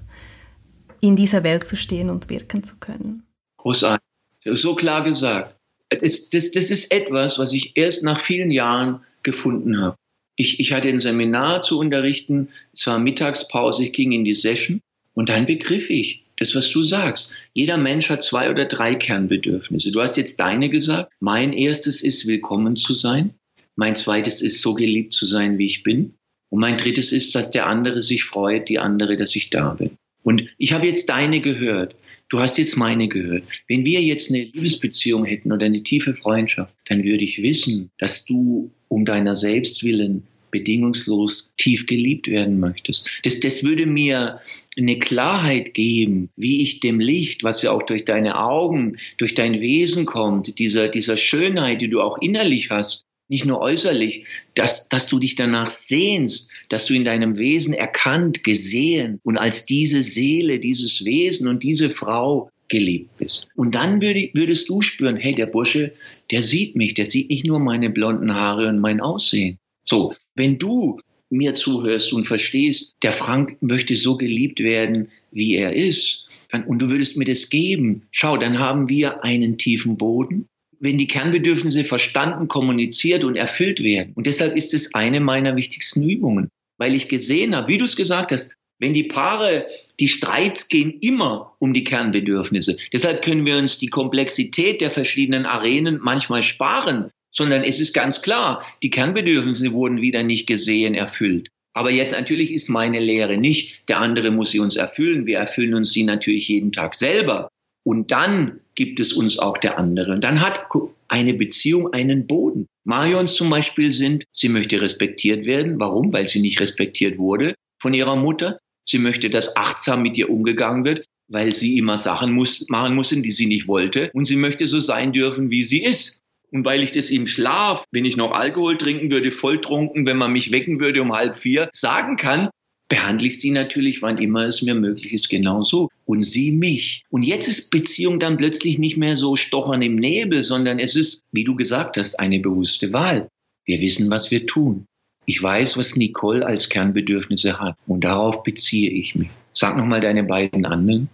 in 1.00 1.16
dieser 1.16 1.44
Welt 1.44 1.66
zu 1.66 1.76
stehen 1.76 2.12
und 2.12 2.30
wirken 2.30 2.64
zu 2.64 2.76
können. 2.78 3.24
Großartig. 3.58 4.06
So 4.46 4.76
klar 4.76 5.04
gesagt. 5.04 5.56
Das, 5.90 6.30
das, 6.30 6.52
das 6.52 6.70
ist 6.70 6.92
etwas, 6.92 7.40
was 7.40 7.52
ich 7.52 7.76
erst 7.76 8.04
nach 8.04 8.22
vielen 8.22 8.52
Jahren 8.52 9.04
gefunden 9.24 9.82
habe. 9.82 9.98
Ich, 10.42 10.60
ich 10.60 10.74
hatte 10.74 10.88
ein 10.88 10.98
Seminar 10.98 11.62
zu 11.62 11.78
unterrichten, 11.78 12.50
es 12.74 12.88
war 12.88 12.98
Mittagspause, 12.98 13.84
ich 13.84 13.94
ging 13.94 14.12
in 14.12 14.24
die 14.24 14.34
Session 14.34 14.82
und 15.14 15.30
dann 15.30 15.46
begriff 15.46 15.92
ich, 15.92 16.24
das, 16.38 16.56
was 16.56 16.72
du 16.72 16.84
sagst. 16.84 17.36
Jeder 17.54 17.78
Mensch 17.78 18.10
hat 18.10 18.24
zwei 18.24 18.50
oder 18.50 18.66
drei 18.66 18.96
Kernbedürfnisse. 18.96 19.92
Du 19.92 20.02
hast 20.02 20.18
jetzt 20.18 20.40
deine 20.40 20.70
gesagt. 20.70 21.14
Mein 21.20 21.54
erstes 21.54 22.02
ist, 22.02 22.26
willkommen 22.26 22.76
zu 22.76 22.96
sein. 22.96 23.36
Mein 23.76 23.96
zweites 23.96 24.42
ist, 24.42 24.64
so 24.64 24.74
geliebt 24.74 25.14
zu 25.14 25.28
sein, 25.28 25.60
wie 25.60 25.68
ich 25.68 25.84
bin. 25.84 26.16
Und 26.50 26.60
mein 26.60 26.78
drittes 26.78 27.12
ist, 27.12 27.36
dass 27.36 27.52
der 27.52 27.68
andere 27.68 28.02
sich 28.02 28.24
freut, 28.24 28.68
die 28.68 28.80
andere, 28.80 29.18
dass 29.18 29.36
ich 29.36 29.52
da 29.52 29.76
bin. 29.76 29.92
Und 30.24 30.50
ich 30.58 30.74
habe 30.74 30.88
jetzt 30.88 31.08
deine 31.10 31.42
gehört. 31.42 31.94
Du 32.30 32.40
hast 32.40 32.58
jetzt 32.58 32.78
meine 32.78 33.08
gehört. 33.10 33.44
Wenn 33.68 33.86
wir 33.86 34.02
jetzt 34.02 34.32
eine 34.32 34.46
Liebesbeziehung 34.46 35.24
hätten 35.24 35.52
oder 35.52 35.68
eine 35.68 35.84
tiefe 35.84 36.16
Freundschaft, 36.16 36.74
dann 36.86 37.04
würde 37.04 37.24
ich 37.24 37.44
wissen, 37.44 37.92
dass 38.00 38.26
du 38.26 38.72
um 38.88 39.06
deiner 39.06 39.36
selbst 39.36 39.84
willen 39.84 40.24
bedingungslos 40.52 41.52
tief 41.58 41.86
geliebt 41.86 42.28
werden 42.28 42.60
möchtest. 42.60 43.10
Das, 43.24 43.40
das 43.40 43.64
würde 43.64 43.86
mir 43.86 44.40
eine 44.78 45.00
Klarheit 45.00 45.74
geben, 45.74 46.30
wie 46.36 46.62
ich 46.62 46.80
dem 46.80 47.00
Licht, 47.00 47.44
was 47.44 47.62
ja 47.62 47.72
auch 47.72 47.84
durch 47.84 48.06
deine 48.06 48.38
Augen, 48.40 48.98
durch 49.18 49.34
dein 49.34 49.60
Wesen 49.60 50.06
kommt, 50.06 50.60
dieser, 50.60 50.88
dieser 50.88 51.18
Schönheit, 51.18 51.82
die 51.82 51.90
du 51.90 52.02
auch 52.02 52.18
innerlich 52.20 52.70
hast, 52.70 53.06
nicht 53.28 53.46
nur 53.46 53.62
äußerlich, 53.62 54.26
dass, 54.56 54.90
dass 54.90 55.08
du 55.08 55.18
dich 55.18 55.36
danach 55.36 55.70
sehnst, 55.70 56.52
dass 56.68 56.86
du 56.86 56.94
in 56.94 57.06
deinem 57.06 57.38
Wesen 57.38 57.74
erkannt, 57.74 58.44
gesehen 58.44 59.20
und 59.24 59.38
als 59.38 59.66
diese 59.66 60.04
Seele, 60.04 60.60
dieses 60.60 61.06
Wesen 61.06 61.48
und 61.48 61.64
diese 61.64 61.90
Frau 61.90 62.50
geliebt 62.68 63.16
bist. 63.18 63.48
Und 63.56 63.76
dann 63.76 64.02
würdest 64.02 64.68
du 64.68 64.82
spüren, 64.82 65.16
hey, 65.16 65.34
der 65.34 65.46
Bursche, 65.46 65.94
der 66.30 66.42
sieht 66.42 66.76
mich, 66.76 66.94
der 66.94 67.06
sieht 67.06 67.30
nicht 67.30 67.46
nur 67.46 67.60
meine 67.60 67.90
blonden 67.90 68.34
Haare 68.34 68.68
und 68.68 68.80
mein 68.80 69.00
Aussehen. 69.00 69.58
So, 69.86 70.14
wenn 70.36 70.58
du 70.58 71.00
mir 71.30 71.54
zuhörst 71.54 72.14
und 72.14 72.28
verstehst, 72.28 72.96
der 73.04 73.14
Frank 73.14 73.58
möchte 73.62 73.96
so 73.96 74.18
geliebt 74.18 74.60
werden, 74.60 75.10
wie 75.32 75.56
er 75.56 75.74
ist, 75.74 76.28
und 76.68 76.80
du 76.80 76.90
würdest 76.90 77.18
mir 77.18 77.26
das 77.26 77.50
geben, 77.50 78.04
schau, 78.12 78.36
dann 78.36 78.60
haben 78.60 78.90
wir 78.90 79.24
einen 79.24 79.58
tiefen 79.58 79.98
Boden, 79.98 80.48
wenn 80.80 80.98
die 80.98 81.08
Kernbedürfnisse 81.08 81.86
verstanden, 81.86 82.48
kommuniziert 82.48 83.24
und 83.24 83.36
erfüllt 83.36 83.82
werden. 83.82 84.14
Und 84.16 84.28
deshalb 84.28 84.58
ist 84.58 84.74
es 84.74 84.94
eine 84.94 85.20
meiner 85.20 85.56
wichtigsten 85.56 86.04
Übungen, 86.10 86.50
weil 86.78 86.96
ich 86.96 87.08
gesehen 87.08 87.56
habe, 87.56 87.68
wie 87.70 87.78
du 87.78 87.86
es 87.86 87.96
gesagt 87.96 88.32
hast, 88.32 88.56
wenn 88.80 88.94
die 88.94 89.04
Paare, 89.04 89.68
die 90.00 90.08
Streits 90.08 90.68
gehen 90.68 90.98
immer 91.02 91.56
um 91.60 91.74
die 91.74 91.84
Kernbedürfnisse. 91.84 92.78
Deshalb 92.92 93.22
können 93.22 93.46
wir 93.46 93.58
uns 93.58 93.78
die 93.78 93.88
Komplexität 93.88 94.82
der 94.82 94.90
verschiedenen 94.90 95.46
Arenen 95.46 96.00
manchmal 96.02 96.42
sparen, 96.42 97.12
sondern 97.32 97.64
es 97.64 97.80
ist 97.80 97.94
ganz 97.94 98.22
klar, 98.22 98.64
die 98.84 98.90
Kernbedürfnisse 98.90 99.72
wurden 99.74 100.02
wieder 100.02 100.24
nicht 100.24 100.48
gesehen, 100.48 100.94
erfüllt. 100.94 101.50
Aber 101.74 101.92
jetzt 101.92 102.12
natürlich 102.12 102.52
ist 102.52 102.70
meine 102.70 103.00
Lehre 103.00 103.38
nicht, 103.38 103.88
der 103.88 104.00
andere 104.00 104.32
muss 104.32 104.52
sie 104.52 104.60
uns 104.60 104.76
erfüllen. 104.76 105.26
Wir 105.26 105.38
erfüllen 105.38 105.74
uns 105.74 105.92
sie 105.92 106.04
natürlich 106.04 106.48
jeden 106.50 106.72
Tag 106.72 106.96
selber. 106.96 107.48
Und 107.84 108.12
dann 108.12 108.60
gibt 108.76 109.00
es 109.00 109.14
uns 109.14 109.40
auch 109.40 109.58
der 109.58 109.80
andere. 109.80 110.12
Und 110.12 110.24
dann 110.24 110.42
hat 110.42 110.66
eine 111.08 111.34
Beziehung 111.34 111.94
einen 111.94 112.28
Boden. 112.28 112.68
Marions 112.84 113.36
zum 113.36 113.50
Beispiel 113.50 113.92
sind, 113.92 114.26
sie 114.32 114.50
möchte 114.50 114.82
respektiert 114.82 115.46
werden. 115.46 115.80
Warum? 115.80 116.12
Weil 116.14 116.28
sie 116.28 116.42
nicht 116.42 116.60
respektiert 116.60 117.18
wurde 117.18 117.56
von 117.82 117.94
ihrer 117.94 118.16
Mutter. 118.16 118.60
Sie 118.88 119.00
möchte, 119.00 119.30
dass 119.30 119.56
achtsam 119.56 120.02
mit 120.04 120.18
ihr 120.18 120.30
umgegangen 120.30 120.84
wird, 120.84 121.06
weil 121.28 121.56
sie 121.56 121.78
immer 121.78 121.98
Sachen 121.98 122.34
muss, 122.34 122.68
machen 122.70 122.96
musste, 122.96 123.22
die 123.22 123.32
sie 123.32 123.46
nicht 123.46 123.68
wollte. 123.68 124.12
Und 124.14 124.26
sie 124.26 124.36
möchte 124.36 124.68
so 124.68 124.80
sein 124.80 125.14
dürfen, 125.14 125.52
wie 125.52 125.64
sie 125.64 125.84
ist. 125.84 126.21
Und 126.52 126.66
weil 126.66 126.84
ich 126.84 126.92
das 126.92 127.10
im 127.10 127.28
Schlaf, 127.28 127.86
wenn 127.92 128.06
ich 128.06 128.18
noch 128.18 128.32
Alkohol 128.32 128.78
trinken 128.78 129.10
würde, 129.10 129.32
volltrunken, 129.32 130.06
wenn 130.06 130.18
man 130.18 130.34
mich 130.34 130.52
wecken 130.52 130.80
würde 130.80 131.02
um 131.02 131.14
halb 131.14 131.38
vier, 131.38 131.70
sagen 131.74 132.18
kann, 132.18 132.50
behandle 132.90 133.28
ich 133.30 133.40
sie 133.40 133.52
natürlich, 133.52 134.02
wann 134.02 134.18
immer 134.18 134.46
es 134.46 134.62
mir 134.62 134.76
möglich 134.76 135.14
ist, 135.14 135.30
genauso. 135.30 135.90
Und 136.04 136.24
sie 136.24 136.52
mich. 136.52 137.04
Und 137.10 137.24
jetzt 137.24 137.48
ist 137.48 137.72
Beziehung 137.72 138.20
dann 138.20 138.36
plötzlich 138.36 138.80
nicht 138.80 138.98
mehr 138.98 139.16
so 139.16 139.38
stochern 139.38 139.82
im 139.82 139.96
Nebel, 139.96 140.44
sondern 140.44 140.78
es 140.78 140.96
ist, 140.98 141.24
wie 141.32 141.46
du 141.46 141.56
gesagt 141.56 141.96
hast, 141.96 142.20
eine 142.20 142.42
bewusste 142.42 142.92
Wahl. 142.92 143.30
Wir 143.64 143.80
wissen, 143.80 144.10
was 144.10 144.30
wir 144.30 144.46
tun. 144.46 144.86
Ich 145.26 145.42
weiß, 145.42 145.78
was 145.78 145.96
Nicole 145.96 146.46
als 146.46 146.68
Kernbedürfnisse 146.68 147.60
hat. 147.60 147.78
Und 147.88 148.04
darauf 148.04 148.44
beziehe 148.44 148.92
ich 148.92 149.16
mich. 149.16 149.30
Sag 149.54 149.78
nochmal 149.78 150.02
deine 150.02 150.24
beiden 150.24 150.66
anderen. 150.66 151.10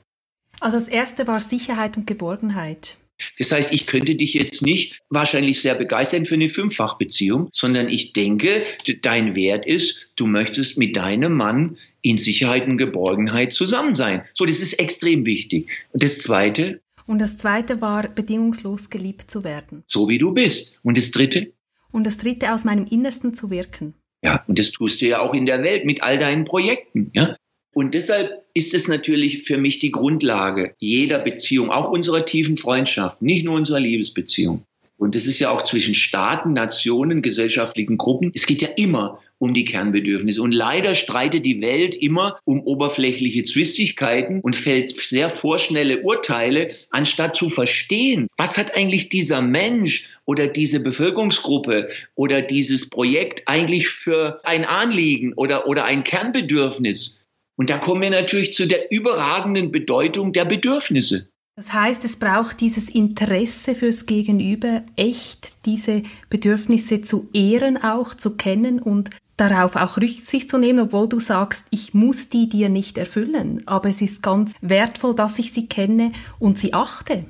Also 0.59 0.77
das 0.79 0.87
erste 0.87 1.27
war 1.27 1.39
Sicherheit 1.39 1.95
und 1.97 2.07
Geborgenheit. 2.07 2.97
Das 3.37 3.51
heißt, 3.51 3.73
ich 3.73 3.87
könnte 3.87 4.15
dich 4.15 4.33
jetzt 4.33 4.61
nicht 4.61 4.99
wahrscheinlich 5.09 5.61
sehr 5.61 5.75
begeistern 5.75 6.25
für 6.25 6.35
eine 6.35 6.49
Fünffachbeziehung, 6.49 7.49
sondern 7.51 7.89
ich 7.89 8.13
denke, 8.13 8.65
dein 9.01 9.35
Wert 9.35 9.65
ist, 9.65 10.11
du 10.15 10.27
möchtest 10.27 10.77
mit 10.77 10.95
deinem 10.95 11.33
Mann 11.33 11.77
in 12.01 12.17
Sicherheit 12.17 12.67
und 12.67 12.77
Geborgenheit 12.77 13.53
zusammen 13.53 13.93
sein. 13.93 14.23
So, 14.33 14.45
das 14.45 14.61
ist 14.61 14.73
extrem 14.73 15.25
wichtig. 15.25 15.69
Und 15.91 16.03
das 16.03 16.19
Zweite? 16.19 16.81
Und 17.05 17.19
das 17.19 17.37
Zweite 17.37 17.81
war, 17.81 18.07
bedingungslos 18.07 18.89
geliebt 18.89 19.31
zu 19.31 19.43
werden. 19.43 19.83
So 19.87 20.09
wie 20.09 20.17
du 20.17 20.33
bist. 20.33 20.79
Und 20.83 20.97
das 20.97 21.11
Dritte? 21.11 21.53
Und 21.91 22.05
das 22.05 22.17
Dritte, 22.17 22.53
aus 22.53 22.65
meinem 22.65 22.85
Innersten 22.85 23.33
zu 23.33 23.49
wirken. 23.49 23.93
Ja, 24.21 24.43
und 24.47 24.59
das 24.59 24.71
tust 24.71 25.01
du 25.01 25.07
ja 25.07 25.19
auch 25.19 25.33
in 25.33 25.45
der 25.45 25.63
Welt 25.63 25.85
mit 25.85 26.03
all 26.03 26.17
deinen 26.17 26.43
Projekten. 26.43 27.11
Ja? 27.13 27.37
Und 27.77 27.93
deshalb 27.93 28.43
ist 28.55 28.73
es 28.73 28.87
natürlich 28.87 29.43
für 29.43 29.59
mich 29.59 29.77
die 29.77 29.91
Grundlage 29.91 30.73
jeder 30.79 31.19
Beziehung, 31.19 31.69
auch 31.69 31.91
unserer 31.91 32.25
tiefen 32.25 32.57
Freundschaft, 32.57 33.21
nicht 33.21 33.45
nur 33.45 33.53
unserer 33.53 33.79
Liebesbeziehung. 33.79 34.63
Und 34.97 35.13
das 35.13 35.27
ist 35.27 35.37
ja 35.37 35.51
auch 35.51 35.61
zwischen 35.61 35.93
Staaten, 35.93 36.53
Nationen, 36.53 37.21
gesellschaftlichen 37.21 37.99
Gruppen. 37.99 38.31
Es 38.33 38.47
geht 38.47 38.63
ja 38.63 38.69
immer 38.77 39.21
um 39.37 39.53
die 39.53 39.63
Kernbedürfnisse. 39.63 40.41
Und 40.41 40.53
leider 40.53 40.95
streitet 40.95 41.45
die 41.45 41.61
Welt 41.61 41.93
immer 41.93 42.39
um 42.45 42.61
oberflächliche 42.61 43.43
Zwistigkeiten 43.43 44.39
und 44.41 44.55
fällt 44.55 44.99
sehr 44.99 45.29
vorschnelle 45.29 46.01
Urteile, 46.01 46.71
anstatt 46.89 47.35
zu 47.35 47.47
verstehen, 47.47 48.25
was 48.37 48.57
hat 48.57 48.75
eigentlich 48.75 49.09
dieser 49.09 49.43
Mensch 49.43 50.09
oder 50.25 50.47
diese 50.47 50.79
Bevölkerungsgruppe 50.79 51.89
oder 52.15 52.41
dieses 52.41 52.89
Projekt 52.89 53.43
eigentlich 53.45 53.87
für 53.87 54.39
ein 54.43 54.65
Anliegen 54.65 55.33
oder, 55.33 55.67
oder 55.67 55.85
ein 55.85 56.03
Kernbedürfnis. 56.03 57.23
Und 57.57 57.69
da 57.69 57.79
kommen 57.79 58.01
wir 58.01 58.11
natürlich 58.11 58.53
zu 58.53 58.67
der 58.67 58.91
überragenden 58.91 59.71
Bedeutung 59.71 60.31
der 60.31 60.45
Bedürfnisse. 60.45 61.29
Das 61.55 61.73
heißt, 61.73 62.05
es 62.05 62.17
braucht 62.17 62.61
dieses 62.61 62.87
Interesse 62.87 63.73
fürs 63.73 64.05
Gegenüber, 64.05 64.83
echt 64.95 65.65
diese 65.65 66.03
Bedürfnisse 66.29 67.01
zu 67.01 67.29
ehren, 67.33 67.77
auch 67.83 68.13
zu 68.13 68.37
kennen 68.37 68.79
und 68.79 69.09
darauf 69.37 69.75
auch 69.75 69.97
Rücksicht 69.97 70.51
zu 70.51 70.59
nehmen, 70.59 70.81
obwohl 70.81 71.09
du 71.09 71.19
sagst, 71.19 71.65
ich 71.71 71.95
muss 71.95 72.29
die 72.29 72.47
dir 72.47 72.69
nicht 72.69 72.99
erfüllen. 72.99 73.63
Aber 73.65 73.89
es 73.89 74.01
ist 74.01 74.21
ganz 74.21 74.53
wertvoll, 74.61 75.15
dass 75.15 75.39
ich 75.39 75.51
sie 75.51 75.67
kenne 75.67 76.11
und 76.37 76.59
sie 76.59 76.73
achte. 76.73 77.25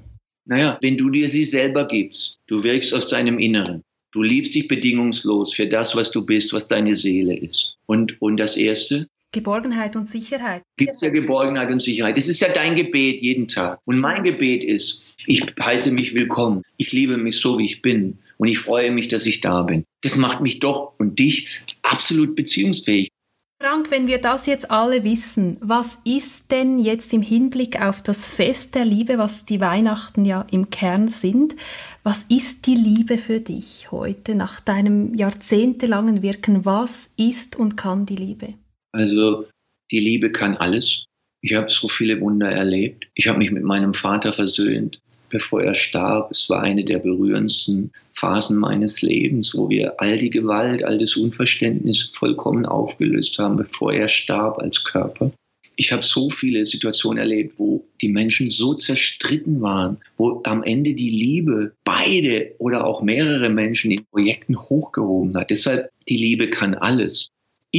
Naja, 0.45 0.78
wenn 0.82 0.97
du 0.97 1.09
dir 1.09 1.30
sie 1.30 1.45
selber 1.45 1.88
gibst, 1.88 2.38
du 2.47 2.63
wirkst 2.63 2.93
aus 2.93 3.07
deinem 3.07 3.39
Inneren. 3.39 3.82
Du 4.11 4.23
liebst 4.23 4.55
dich 4.55 4.67
bedingungslos 4.67 5.53
für 5.53 5.67
das, 5.67 5.95
was 5.95 6.11
du 6.11 6.25
bist, 6.25 6.51
was 6.51 6.67
deine 6.67 6.95
Seele 6.97 7.38
ist. 7.38 7.75
Und, 7.86 8.21
und 8.21 8.38
das 8.38 8.57
Erste, 8.57 9.07
Geborgenheit 9.38 9.95
und 9.95 10.09
Sicherheit. 10.09 10.63
Gibt 10.77 10.93
es 10.93 11.01
ja 11.01 11.09
Geborgenheit 11.09 11.71
und 11.71 11.79
Sicherheit. 11.79 12.17
Das 12.17 12.27
ist 12.27 12.39
ja 12.39 12.49
dein 12.49 12.75
Gebet 12.75 13.21
jeden 13.21 13.47
Tag. 13.47 13.79
Und 13.85 13.99
mein 13.99 14.23
Gebet 14.23 14.63
ist, 14.63 15.05
ich 15.27 15.45
heiße 15.59 15.91
mich 15.91 16.15
willkommen. 16.15 16.63
Ich 16.77 16.91
liebe 16.91 17.17
mich 17.17 17.39
so, 17.39 17.59
wie 17.59 17.65
ich 17.65 17.83
bin. 17.83 18.17
Und 18.38 18.47
ich 18.47 18.57
freue 18.57 18.91
mich, 18.91 19.09
dass 19.09 19.27
ich 19.27 19.41
da 19.41 19.61
bin. 19.61 19.83
Das 20.01 20.17
macht 20.17 20.41
mich 20.41 20.59
doch 20.59 20.93
und 20.97 21.19
dich 21.19 21.47
absolut 21.83 22.35
beziehungsfähig. 22.35 23.09
Frank, 23.59 23.89
wenn 23.89 24.07
wir 24.07 24.19
das 24.19 24.45
jetzt 24.45 24.69
alle 24.69 25.03
wissen, 25.03 25.57
was 25.61 25.97
ist 26.03 26.51
denn 26.51 26.77
jetzt 26.79 27.11
im 27.13 27.23
Hinblick 27.23 27.81
auf 27.81 28.03
das 28.03 28.27
Fest 28.27 28.75
der 28.75 28.85
Liebe, 28.85 29.17
was 29.17 29.45
die 29.45 29.59
Weihnachten 29.59 30.25
ja 30.25 30.45
im 30.51 30.69
Kern 30.69 31.09
sind, 31.09 31.55
was 32.03 32.23
ist 32.29 32.67
die 32.67 32.75
Liebe 32.75 33.17
für 33.17 33.39
dich 33.39 33.91
heute 33.91 34.35
nach 34.35 34.59
deinem 34.59 35.15
jahrzehntelangen 35.15 36.21
Wirken? 36.21 36.65
Was 36.65 37.09
ist 37.17 37.55
und 37.55 37.77
kann 37.77 38.05
die 38.05 38.15
Liebe? 38.15 38.53
Also 38.98 39.45
die 39.91 40.00
Liebe 40.00 40.32
kann 40.32 40.58
alles. 40.58 41.06
Ich 41.41 41.54
habe 41.54 41.70
so 41.70 41.88
viele 41.88 42.20
Wunder 42.20 42.50
erlebt. 42.50 43.08
Ich 43.14 43.28
habe 43.28 43.38
mich 43.38 43.52
mit 43.52 43.64
meinem 43.64 43.93
Vater 43.93 44.34
versöhnt, 44.34 45.00
bevor 45.30 45.62
er 45.62 45.76
starb. 45.76 46.32
Es 46.32 46.50
war 46.50 46.64
eine 46.64 46.84
der 46.84 46.98
berührendsten 46.98 47.91
Phasen 48.14 48.58
meines 48.58 49.04
Lebens, 49.04 49.54
wo 49.54 49.70
wir 49.70 50.02
all 50.02 50.18
die 50.18 50.32
Gewalt, 50.32 50.84
all 50.84 50.98
das 50.98 51.16
Unverständnis 51.16 52.12
vollkommen 52.16 52.66
aufgelöst 52.66 53.38
haben, 53.38 53.58
bevor 53.58 53.93
er 53.93 54.10
starb 54.10 54.58
als 54.58 54.84
Körper. 54.84 55.32
Ich 55.76 55.91
habe 55.91 56.02
so 56.02 56.32
viele 56.32 56.66
Situationen 56.66 57.20
erlebt, 57.20 57.54
wo 57.60 57.86
die 58.02 58.10
Menschen 58.10 58.50
so 58.50 58.74
zerstritten 58.74 59.62
waren, 59.62 59.98
wo 60.18 60.41
am 60.43 60.64
Ende 60.64 60.95
die 60.95 61.12
Liebe 61.12 61.74
beide 61.84 62.56
oder 62.58 62.88
auch 62.88 63.04
mehrere 63.04 63.52
Menschen 63.52 63.91
in 63.91 64.04
Projekten 64.12 64.58
hochgehoben 64.58 65.38
hat. 65.38 65.52
Deshalb, 65.52 65.91
die 66.10 66.18
Liebe 66.18 66.50
kann 66.50 66.74
alles. 66.74 67.30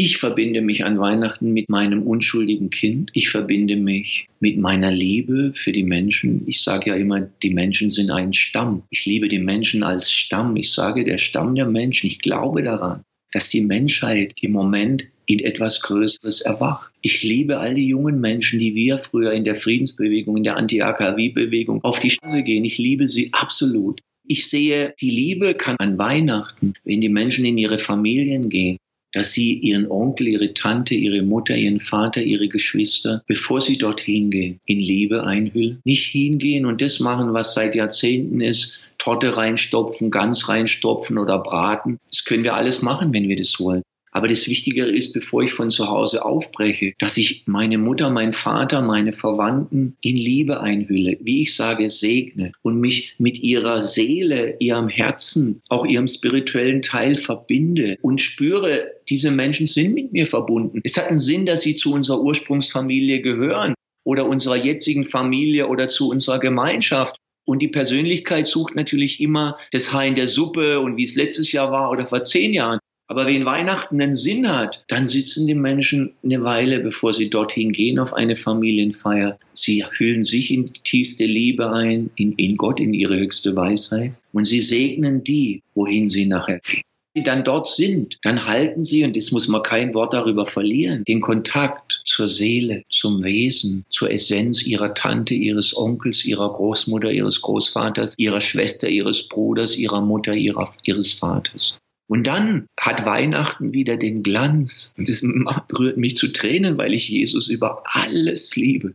Ich 0.00 0.18
verbinde 0.18 0.62
mich 0.62 0.84
an 0.84 1.00
Weihnachten 1.00 1.52
mit 1.52 1.68
meinem 1.68 2.04
unschuldigen 2.04 2.70
Kind. 2.70 3.10
Ich 3.14 3.30
verbinde 3.30 3.74
mich 3.74 4.28
mit 4.38 4.56
meiner 4.56 4.92
Liebe 4.92 5.50
für 5.56 5.72
die 5.72 5.82
Menschen. 5.82 6.44
Ich 6.46 6.60
sage 6.60 6.90
ja 6.90 6.96
immer, 6.96 7.22
die 7.42 7.52
Menschen 7.52 7.90
sind 7.90 8.12
ein 8.12 8.32
Stamm. 8.32 8.84
Ich 8.90 9.06
liebe 9.06 9.26
die 9.26 9.40
Menschen 9.40 9.82
als 9.82 10.12
Stamm. 10.12 10.54
Ich 10.54 10.70
sage, 10.70 11.02
der 11.02 11.18
Stamm 11.18 11.56
der 11.56 11.66
Menschen. 11.66 12.06
Ich 12.06 12.20
glaube 12.20 12.62
daran, 12.62 13.02
dass 13.32 13.48
die 13.48 13.62
Menschheit 13.62 14.34
im 14.40 14.52
Moment 14.52 15.08
in 15.26 15.40
etwas 15.40 15.82
Größeres 15.82 16.42
erwacht. 16.42 16.92
Ich 17.02 17.24
liebe 17.24 17.58
all 17.58 17.74
die 17.74 17.88
jungen 17.88 18.20
Menschen, 18.20 18.60
die 18.60 18.76
wir 18.76 18.98
früher 18.98 19.32
in 19.32 19.42
der 19.42 19.56
Friedensbewegung, 19.56 20.36
in 20.36 20.44
der 20.44 20.58
Anti-AKW-Bewegung 20.58 21.82
auf 21.82 21.98
die 21.98 22.10
Straße 22.10 22.44
gehen. 22.44 22.64
Ich 22.64 22.78
liebe 22.78 23.08
sie 23.08 23.30
absolut. 23.32 24.00
Ich 24.28 24.48
sehe, 24.48 24.94
die 25.00 25.10
Liebe 25.10 25.54
kann 25.54 25.74
an 25.80 25.98
Weihnachten, 25.98 26.74
wenn 26.84 27.00
die 27.00 27.08
Menschen 27.08 27.44
in 27.44 27.58
ihre 27.58 27.80
Familien 27.80 28.48
gehen, 28.48 28.76
dass 29.12 29.32
sie 29.32 29.54
ihren 29.54 29.90
Onkel, 29.90 30.28
ihre 30.28 30.54
Tante, 30.54 30.94
ihre 30.94 31.22
Mutter, 31.22 31.54
ihren 31.54 31.80
Vater, 31.80 32.22
ihre 32.22 32.48
Geschwister, 32.48 33.22
bevor 33.26 33.60
sie 33.60 33.78
dorthin 33.78 34.30
gehen, 34.30 34.60
in 34.66 34.80
Liebe 34.80 35.24
einhüllen. 35.24 35.80
Nicht 35.84 36.06
hingehen 36.06 36.66
und 36.66 36.82
das 36.82 37.00
machen, 37.00 37.32
was 37.32 37.54
seit 37.54 37.74
Jahrzehnten 37.74 38.40
ist, 38.40 38.80
Torte 38.98 39.36
reinstopfen, 39.36 40.10
Gans 40.10 40.48
reinstopfen 40.48 41.18
oder 41.18 41.38
braten. 41.38 41.98
Das 42.10 42.24
können 42.24 42.44
wir 42.44 42.54
alles 42.54 42.82
machen, 42.82 43.12
wenn 43.14 43.28
wir 43.28 43.36
das 43.36 43.58
wollen. 43.60 43.82
Aber 44.12 44.28
das 44.28 44.48
Wichtigere 44.48 44.90
ist, 44.90 45.12
bevor 45.12 45.42
ich 45.42 45.52
von 45.52 45.70
zu 45.70 45.88
Hause 45.88 46.24
aufbreche, 46.24 46.94
dass 46.98 47.16
ich 47.16 47.44
meine 47.46 47.78
Mutter, 47.78 48.10
meinen 48.10 48.32
Vater, 48.32 48.82
meine 48.82 49.12
Verwandten 49.12 49.96
in 50.00 50.16
Liebe 50.16 50.60
einhülle, 50.60 51.18
wie 51.20 51.42
ich 51.42 51.54
sage, 51.54 51.90
segne 51.90 52.52
und 52.62 52.80
mich 52.80 53.14
mit 53.18 53.38
ihrer 53.38 53.80
Seele, 53.80 54.56
ihrem 54.60 54.88
Herzen, 54.88 55.62
auch 55.68 55.84
ihrem 55.84 56.06
spirituellen 56.06 56.82
Teil 56.82 57.16
verbinde 57.16 57.98
und 58.02 58.20
spüre, 58.20 58.88
diese 59.08 59.30
Menschen 59.30 59.66
sind 59.66 59.94
mit 59.94 60.12
mir 60.12 60.26
verbunden. 60.26 60.80
Es 60.84 60.96
hat 60.96 61.08
einen 61.08 61.18
Sinn, 61.18 61.46
dass 61.46 61.62
sie 61.62 61.76
zu 61.76 61.92
unserer 61.92 62.20
Ursprungsfamilie 62.20 63.20
gehören 63.20 63.74
oder 64.04 64.26
unserer 64.26 64.56
jetzigen 64.56 65.04
Familie 65.04 65.68
oder 65.68 65.88
zu 65.88 66.08
unserer 66.08 66.38
Gemeinschaft. 66.38 67.16
Und 67.44 67.60
die 67.60 67.68
Persönlichkeit 67.68 68.46
sucht 68.46 68.74
natürlich 68.74 69.20
immer 69.20 69.56
das 69.70 69.92
Haar 69.92 70.04
in 70.04 70.14
der 70.14 70.28
Suppe 70.28 70.80
und 70.80 70.96
wie 70.96 71.04
es 71.04 71.14
letztes 71.14 71.52
Jahr 71.52 71.72
war 71.72 71.90
oder 71.90 72.06
vor 72.06 72.22
zehn 72.22 72.52
Jahren. 72.52 72.78
Aber 73.10 73.26
wenn 73.26 73.46
Weihnachten 73.46 74.00
einen 74.00 74.14
Sinn 74.14 74.54
hat, 74.54 74.84
dann 74.88 75.06
sitzen 75.06 75.46
die 75.46 75.54
Menschen 75.54 76.12
eine 76.22 76.44
Weile, 76.44 76.80
bevor 76.80 77.14
sie 77.14 77.30
dorthin 77.30 77.72
gehen 77.72 77.98
auf 77.98 78.12
eine 78.12 78.36
Familienfeier. 78.36 79.38
Sie 79.54 79.82
hüllen 79.82 80.26
sich 80.26 80.50
in 80.50 80.66
die 80.66 80.80
tiefste 80.84 81.24
Liebe 81.24 81.72
ein, 81.72 82.10
in, 82.16 82.32
in 82.34 82.56
Gott, 82.56 82.78
in 82.78 82.92
ihre 82.92 83.18
höchste 83.18 83.56
Weisheit. 83.56 84.12
Und 84.34 84.44
sie 84.44 84.60
segnen 84.60 85.24
die, 85.24 85.62
wohin 85.74 86.10
sie 86.10 86.26
nachher 86.26 86.60
gehen 86.60 86.82
sie 87.18 87.24
dann 87.24 87.42
dort 87.42 87.66
sind, 87.68 88.18
dann 88.22 88.46
halten 88.46 88.82
sie, 88.84 89.02
und 89.02 89.16
jetzt 89.16 89.32
muss 89.32 89.48
man 89.48 89.62
kein 89.62 89.92
Wort 89.94 90.14
darüber 90.14 90.46
verlieren, 90.46 91.02
den 91.04 91.20
Kontakt 91.20 92.02
zur 92.04 92.28
Seele, 92.28 92.84
zum 92.90 93.24
Wesen, 93.24 93.84
zur 93.90 94.10
Essenz 94.10 94.64
ihrer 94.64 94.94
Tante, 94.94 95.34
ihres 95.34 95.76
Onkels, 95.76 96.24
ihrer 96.24 96.52
Großmutter, 96.52 97.10
ihres 97.10 97.40
Großvaters, 97.40 98.14
ihrer 98.18 98.40
Schwester, 98.40 98.88
ihres 98.88 99.28
Bruders, 99.28 99.76
ihrer 99.76 100.00
Mutter, 100.00 100.34
ihrer, 100.34 100.72
ihres 100.84 101.12
Vaters. 101.12 101.78
Und 102.08 102.26
dann 102.26 102.68
hat 102.76 103.04
Weihnachten 103.04 103.74
wieder 103.74 103.98
den 103.98 104.22
Glanz. 104.22 104.94
Und 104.96 105.08
das 105.08 105.22
berührt 105.68 105.98
mich 105.98 106.16
zu 106.16 106.32
Tränen, 106.32 106.78
weil 106.78 106.94
ich 106.94 107.08
Jesus 107.08 107.48
über 107.48 107.82
alles 107.84 108.56
liebe 108.56 108.94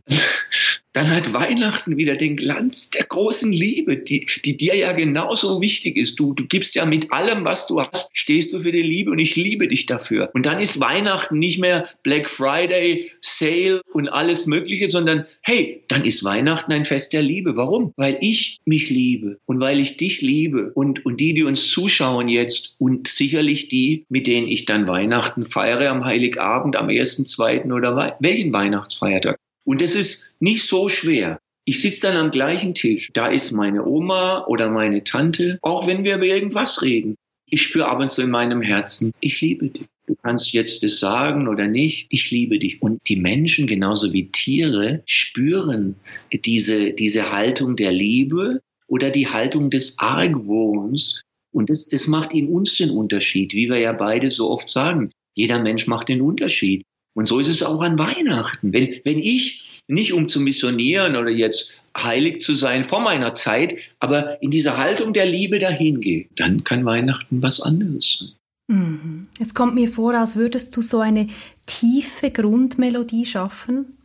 dann 0.94 1.10
hat 1.10 1.32
Weihnachten 1.32 1.96
wieder 1.96 2.16
den 2.16 2.36
Glanz 2.36 2.90
der 2.90 3.04
großen 3.04 3.52
Liebe, 3.52 3.96
die, 3.96 4.28
die 4.44 4.56
dir 4.56 4.76
ja 4.76 4.92
genauso 4.92 5.60
wichtig 5.60 5.96
ist. 5.96 6.20
Du, 6.20 6.34
du 6.34 6.46
gibst 6.46 6.76
ja 6.76 6.86
mit 6.86 7.12
allem, 7.12 7.44
was 7.44 7.66
du 7.66 7.80
hast, 7.80 8.10
stehst 8.12 8.52
du 8.52 8.60
für 8.60 8.70
die 8.70 8.82
Liebe 8.82 9.10
und 9.10 9.18
ich 9.18 9.34
liebe 9.34 9.66
dich 9.66 9.86
dafür. 9.86 10.30
Und 10.34 10.46
dann 10.46 10.60
ist 10.60 10.80
Weihnachten 10.80 11.38
nicht 11.40 11.58
mehr 11.58 11.88
Black 12.04 12.30
Friday, 12.30 13.10
Sale 13.20 13.80
und 13.92 14.08
alles 14.08 14.46
Mögliche, 14.46 14.86
sondern 14.88 15.26
hey, 15.42 15.82
dann 15.88 16.04
ist 16.04 16.22
Weihnachten 16.22 16.72
ein 16.72 16.84
Fest 16.84 17.12
der 17.12 17.22
Liebe. 17.22 17.56
Warum? 17.56 17.92
Weil 17.96 18.16
ich 18.20 18.60
mich 18.64 18.88
liebe 18.88 19.40
und 19.46 19.58
weil 19.58 19.80
ich 19.80 19.96
dich 19.96 20.22
liebe 20.22 20.70
und, 20.74 21.04
und 21.04 21.20
die, 21.20 21.34
die 21.34 21.42
uns 21.42 21.68
zuschauen 21.70 22.28
jetzt 22.28 22.76
und 22.78 23.08
sicherlich 23.08 23.66
die, 23.66 24.06
mit 24.08 24.28
denen 24.28 24.46
ich 24.46 24.64
dann 24.64 24.86
Weihnachten 24.86 25.44
feiere 25.44 25.90
am 25.90 26.04
Heiligabend, 26.04 26.76
am 26.76 26.88
ersten, 26.88 27.26
zweiten 27.26 27.72
oder 27.72 28.16
welchen 28.20 28.52
Weihnachtsfeiertag. 28.52 29.40
Und 29.64 29.80
das 29.80 29.94
ist 29.94 30.32
nicht 30.40 30.66
so 30.66 30.88
schwer. 30.88 31.38
Ich 31.64 31.80
sitze 31.80 32.02
dann 32.02 32.16
am 32.16 32.30
gleichen 32.30 32.74
Tisch. 32.74 33.10
Da 33.14 33.28
ist 33.28 33.52
meine 33.52 33.86
Oma 33.86 34.44
oder 34.46 34.70
meine 34.70 35.02
Tante, 35.04 35.58
auch 35.62 35.86
wenn 35.86 36.04
wir 36.04 36.16
über 36.16 36.26
irgendwas 36.26 36.82
reden. 36.82 37.16
Ich 37.46 37.62
spüre 37.62 37.88
ab 37.88 38.00
und 38.00 38.10
zu 38.10 38.22
in 38.22 38.30
meinem 38.30 38.60
Herzen, 38.60 39.12
ich 39.20 39.40
liebe 39.40 39.68
dich. 39.68 39.86
Du 40.06 40.14
kannst 40.22 40.52
jetzt 40.52 40.82
das 40.82 41.00
sagen 41.00 41.48
oder 41.48 41.66
nicht. 41.66 42.06
Ich 42.10 42.30
liebe 42.30 42.58
dich. 42.58 42.82
Und 42.82 43.00
die 43.08 43.16
Menschen, 43.16 43.66
genauso 43.66 44.12
wie 44.12 44.30
Tiere, 44.30 45.02
spüren 45.06 45.96
diese, 46.32 46.92
diese 46.92 47.32
Haltung 47.32 47.76
der 47.76 47.92
Liebe 47.92 48.60
oder 48.86 49.10
die 49.10 49.28
Haltung 49.28 49.70
des 49.70 49.98
Argwohns. 49.98 51.22
Und 51.52 51.70
das, 51.70 51.88
das 51.88 52.06
macht 52.06 52.34
in 52.34 52.48
uns 52.48 52.76
den 52.76 52.90
Unterschied, 52.90 53.54
wie 53.54 53.70
wir 53.70 53.78
ja 53.78 53.92
beide 53.92 54.30
so 54.30 54.50
oft 54.50 54.68
sagen. 54.68 55.10
Jeder 55.34 55.58
Mensch 55.58 55.86
macht 55.86 56.08
den 56.08 56.20
Unterschied. 56.20 56.84
Und 57.14 57.26
so 57.28 57.38
ist 57.38 57.48
es 57.48 57.62
auch 57.62 57.80
an 57.80 57.98
Weihnachten. 57.98 58.72
Wenn, 58.72 59.00
wenn 59.04 59.18
ich 59.18 59.82
nicht 59.86 60.12
um 60.12 60.28
zu 60.28 60.40
missionieren 60.40 61.16
oder 61.16 61.30
jetzt 61.30 61.80
heilig 61.96 62.42
zu 62.42 62.54
sein 62.54 62.84
vor 62.84 63.00
meiner 63.00 63.34
Zeit, 63.34 63.76
aber 64.00 64.42
in 64.42 64.50
dieser 64.50 64.76
Haltung 64.76 65.12
der 65.12 65.26
Liebe 65.26 65.58
dahin 65.58 66.00
gehe, 66.00 66.26
dann 66.36 66.64
kann 66.64 66.84
Weihnachten 66.84 67.42
was 67.42 67.60
anderes 67.60 68.18
sein. 68.18 68.28
Mhm. 68.66 69.28
Es 69.38 69.54
kommt 69.54 69.74
mir 69.74 69.88
vor, 69.88 70.14
als 70.14 70.36
würdest 70.36 70.76
du 70.76 70.82
so 70.82 71.00
eine 71.00 71.28
tiefe 71.66 72.30
Grundmelodie 72.30 73.26
schaffen, 73.26 73.98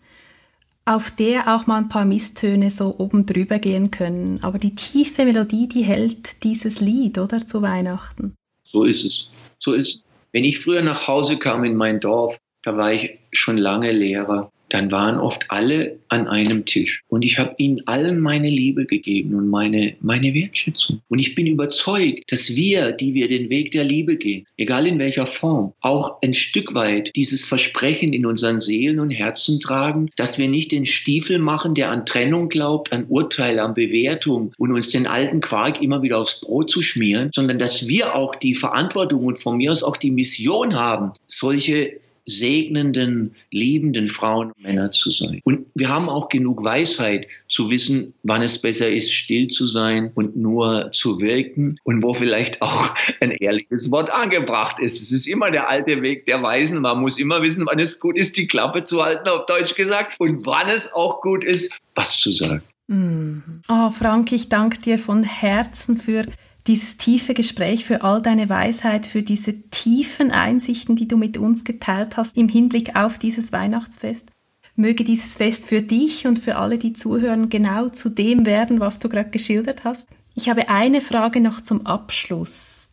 auf 0.86 1.12
der 1.12 1.56
auch 1.56 1.68
mal 1.68 1.78
ein 1.78 1.90
paar 1.90 2.06
Misstöne 2.06 2.72
so 2.72 2.96
oben 2.98 3.26
drüber 3.26 3.60
gehen 3.60 3.92
können. 3.92 4.40
Aber 4.44 4.58
die 4.58 4.76
tiefe 4.76 5.24
Melodie, 5.24 5.68
die 5.68 5.84
hält 5.84 6.44
dieses 6.44 6.82
Lied, 6.82 7.18
oder, 7.18 7.46
zu 7.46 7.62
Weihnachten. 7.62 8.34
So 8.64 8.84
ist 8.84 9.06
es. 9.06 9.30
So 9.60 9.74
ist 9.74 9.88
es. 9.88 10.04
Wenn 10.32 10.44
ich 10.44 10.60
früher 10.60 10.82
nach 10.82 11.08
Hause 11.08 11.38
kam 11.38 11.64
in 11.64 11.76
mein 11.76 12.00
Dorf, 12.00 12.40
da 12.64 12.76
war 12.78 12.94
ich 12.94 13.20
schon 13.32 13.58
lange 13.58 13.92
Lehrer 13.92 14.52
dann 14.70 14.92
waren 14.92 15.20
oft 15.20 15.46
alle 15.50 16.00
an 16.10 16.28
einem 16.28 16.66
Tisch. 16.66 17.04
Und 17.08 17.24
ich 17.24 17.40
habe 17.40 17.56
ihnen 17.58 17.82
allen 17.88 18.20
meine 18.20 18.50
Liebe 18.50 18.86
gegeben 18.86 19.36
und 19.36 19.48
meine, 19.48 19.96
meine 20.00 20.34
Wertschätzung. 20.34 21.02
Und 21.10 21.20
ich 21.20 21.36
bin 21.36 21.48
überzeugt, 21.48 22.32
dass 22.32 22.56
wir, 22.56 22.92
die 22.92 23.14
wir 23.14 23.28
den 23.28 23.50
Weg 23.50 23.72
der 23.72 23.84
Liebe 23.84 24.16
gehen, 24.16 24.46
egal 24.58 24.88
in 24.88 25.00
welcher 25.00 25.28
Form, 25.28 25.74
auch 25.82 26.22
ein 26.22 26.34
Stück 26.34 26.74
weit 26.74 27.12
dieses 27.16 27.46
Versprechen 27.46 28.14
in 28.14 28.26
unseren 28.26 28.62
Seelen 28.62 29.00
und 29.00 29.10
Herzen 29.10 29.60
tragen, 29.60 30.10
dass 30.16 30.38
wir 30.38 30.48
nicht 30.48 30.72
den 30.72 30.86
Stiefel 30.86 31.40
machen, 31.40 31.74
der 31.74 31.92
an 31.92 32.06
Trennung 32.06 32.50
glaubt, 32.50 32.94
an 32.94 33.06
Urteil, 33.10 33.60
an 33.60 33.74
Bewertung 33.74 34.54
und 34.58 34.72
uns 34.72 34.90
den 34.90 35.08
alten 35.08 35.42
Quark 35.42 35.82
immer 35.82 36.02
wieder 36.02 36.20
aufs 36.20 36.42
Brot 36.42 36.70
zu 36.70 36.82
schmieren, 36.82 37.32
sondern 37.34 37.60
dass 37.60 37.88
wir 37.88 38.16
auch 38.16 38.36
die 38.36 38.56
Verantwortung 38.56 39.26
und 39.26 39.40
von 39.40 39.58
mir 39.58 39.72
aus 39.72 39.84
auch 39.84 39.98
die 39.98 40.12
Mission 40.12 40.76
haben, 40.76 41.14
solche 41.28 42.00
segnenden, 42.30 43.36
liebenden 43.52 44.08
Frauen 44.08 44.52
und 44.52 44.64
Männer 44.64 44.92
zu 44.92 45.12
sein. 45.12 45.42
Und 45.44 45.66
wir 45.76 45.90
haben 45.90 46.10
auch 46.10 46.30
genug 46.30 46.64
Weisheit 46.64 47.28
zu 47.48 47.70
wissen, 47.70 48.14
wann 48.24 48.42
es 48.42 48.60
besser 48.60 48.90
ist, 48.90 49.12
still 49.12 49.48
zu 49.48 49.66
sein 49.66 50.12
und 50.16 50.36
nur 50.38 50.92
zu 50.92 51.20
wirken 51.20 51.78
und 51.84 52.04
wo 52.04 52.14
vielleicht 52.14 52.62
auch 52.62 52.96
ein 53.22 53.32
ehrliches 53.32 53.92
Wort 53.92 54.10
angebracht 54.10 54.80
ist. 54.80 55.02
Es 55.02 55.12
ist 55.12 55.28
immer 55.28 55.52
der 55.52 55.70
alte 55.70 56.02
Weg 56.02 56.26
der 56.26 56.42
Weisen. 56.44 56.82
Man 56.82 57.00
muss 57.00 57.18
immer 57.18 57.42
wissen, 57.42 57.66
wann 57.66 57.80
es 57.80 58.00
gut 58.00 58.18
ist, 58.18 58.38
die 58.38 58.48
Klappe 58.48 58.84
zu 58.84 59.04
halten, 59.04 59.28
auf 59.30 59.46
Deutsch 59.46 59.76
gesagt, 59.76 60.16
und 60.20 60.46
wann 60.46 60.70
es 60.70 60.94
auch 60.94 61.22
gut 61.22 61.44
ist, 61.44 61.80
was 61.96 62.18
zu 62.18 62.32
sagen. 62.32 62.62
Oh, 62.92 63.92
Frank, 63.92 64.32
ich 64.32 64.50
danke 64.50 64.80
dir 64.80 64.98
von 64.98 65.24
Herzen 65.24 65.98
für 65.98 66.26
dieses 66.68 66.98
tiefe 66.98 67.34
Gespräch, 67.34 67.86
für 67.86 68.04
all 68.04 68.22
deine 68.22 68.50
Weisheit, 68.50 69.08
für 69.08 69.24
diese 69.24 69.62
tiefen 69.70 70.32
Einsichten, 70.32 70.96
die 70.96 71.08
du 71.08 71.18
mit 71.18 71.38
uns 71.38 71.64
geteilt 71.64 72.18
hast 72.18 72.38
im 72.38 72.50
Hinblick 72.50 72.96
auf 72.96 73.18
dieses 73.18 73.52
Weihnachtsfest. 73.52 74.30
Möge 74.76 75.04
dieses 75.04 75.36
Fest 75.36 75.68
für 75.68 75.82
dich 75.82 76.26
und 76.26 76.40
für 76.40 76.56
alle, 76.56 76.78
die 76.78 76.94
zuhören, 76.94 77.50
genau 77.50 77.90
zu 77.90 78.10
dem 78.10 78.46
werden, 78.46 78.80
was 78.80 79.00
du 79.00 79.10
gerade 79.10 79.30
geschildert 79.30 79.84
hast. 79.84 80.08
Ich 80.36 80.48
habe 80.50 80.70
eine 80.70 81.02
Frage 81.02 81.42
noch 81.42 81.62
zum 81.62 81.86
Abschluss. 81.86 82.88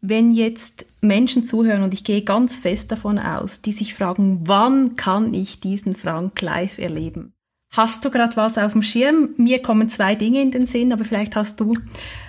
Wenn 0.00 0.32
jetzt 0.32 0.86
Menschen 1.00 1.44
zuhören, 1.44 1.82
und 1.82 1.94
ich 1.94 2.04
gehe 2.04 2.22
ganz 2.22 2.58
fest 2.58 2.90
davon 2.90 3.18
aus, 3.18 3.60
die 3.60 3.72
sich 3.72 3.94
fragen, 3.94 4.40
wann 4.44 4.96
kann 4.96 5.34
ich 5.34 5.60
diesen 5.60 5.94
Frank 5.94 6.40
live 6.40 6.78
erleben? 6.78 7.32
Hast 7.70 8.04
du 8.04 8.10
gerade 8.10 8.36
was 8.36 8.58
auf 8.58 8.72
dem 8.72 8.82
Schirm? 8.82 9.30
Mir 9.36 9.60
kommen 9.60 9.90
zwei 9.90 10.14
Dinge 10.14 10.40
in 10.40 10.50
den 10.50 10.66
Sinn, 10.66 10.92
aber 10.92 11.04
vielleicht 11.04 11.36
hast 11.36 11.60
du 11.60 11.74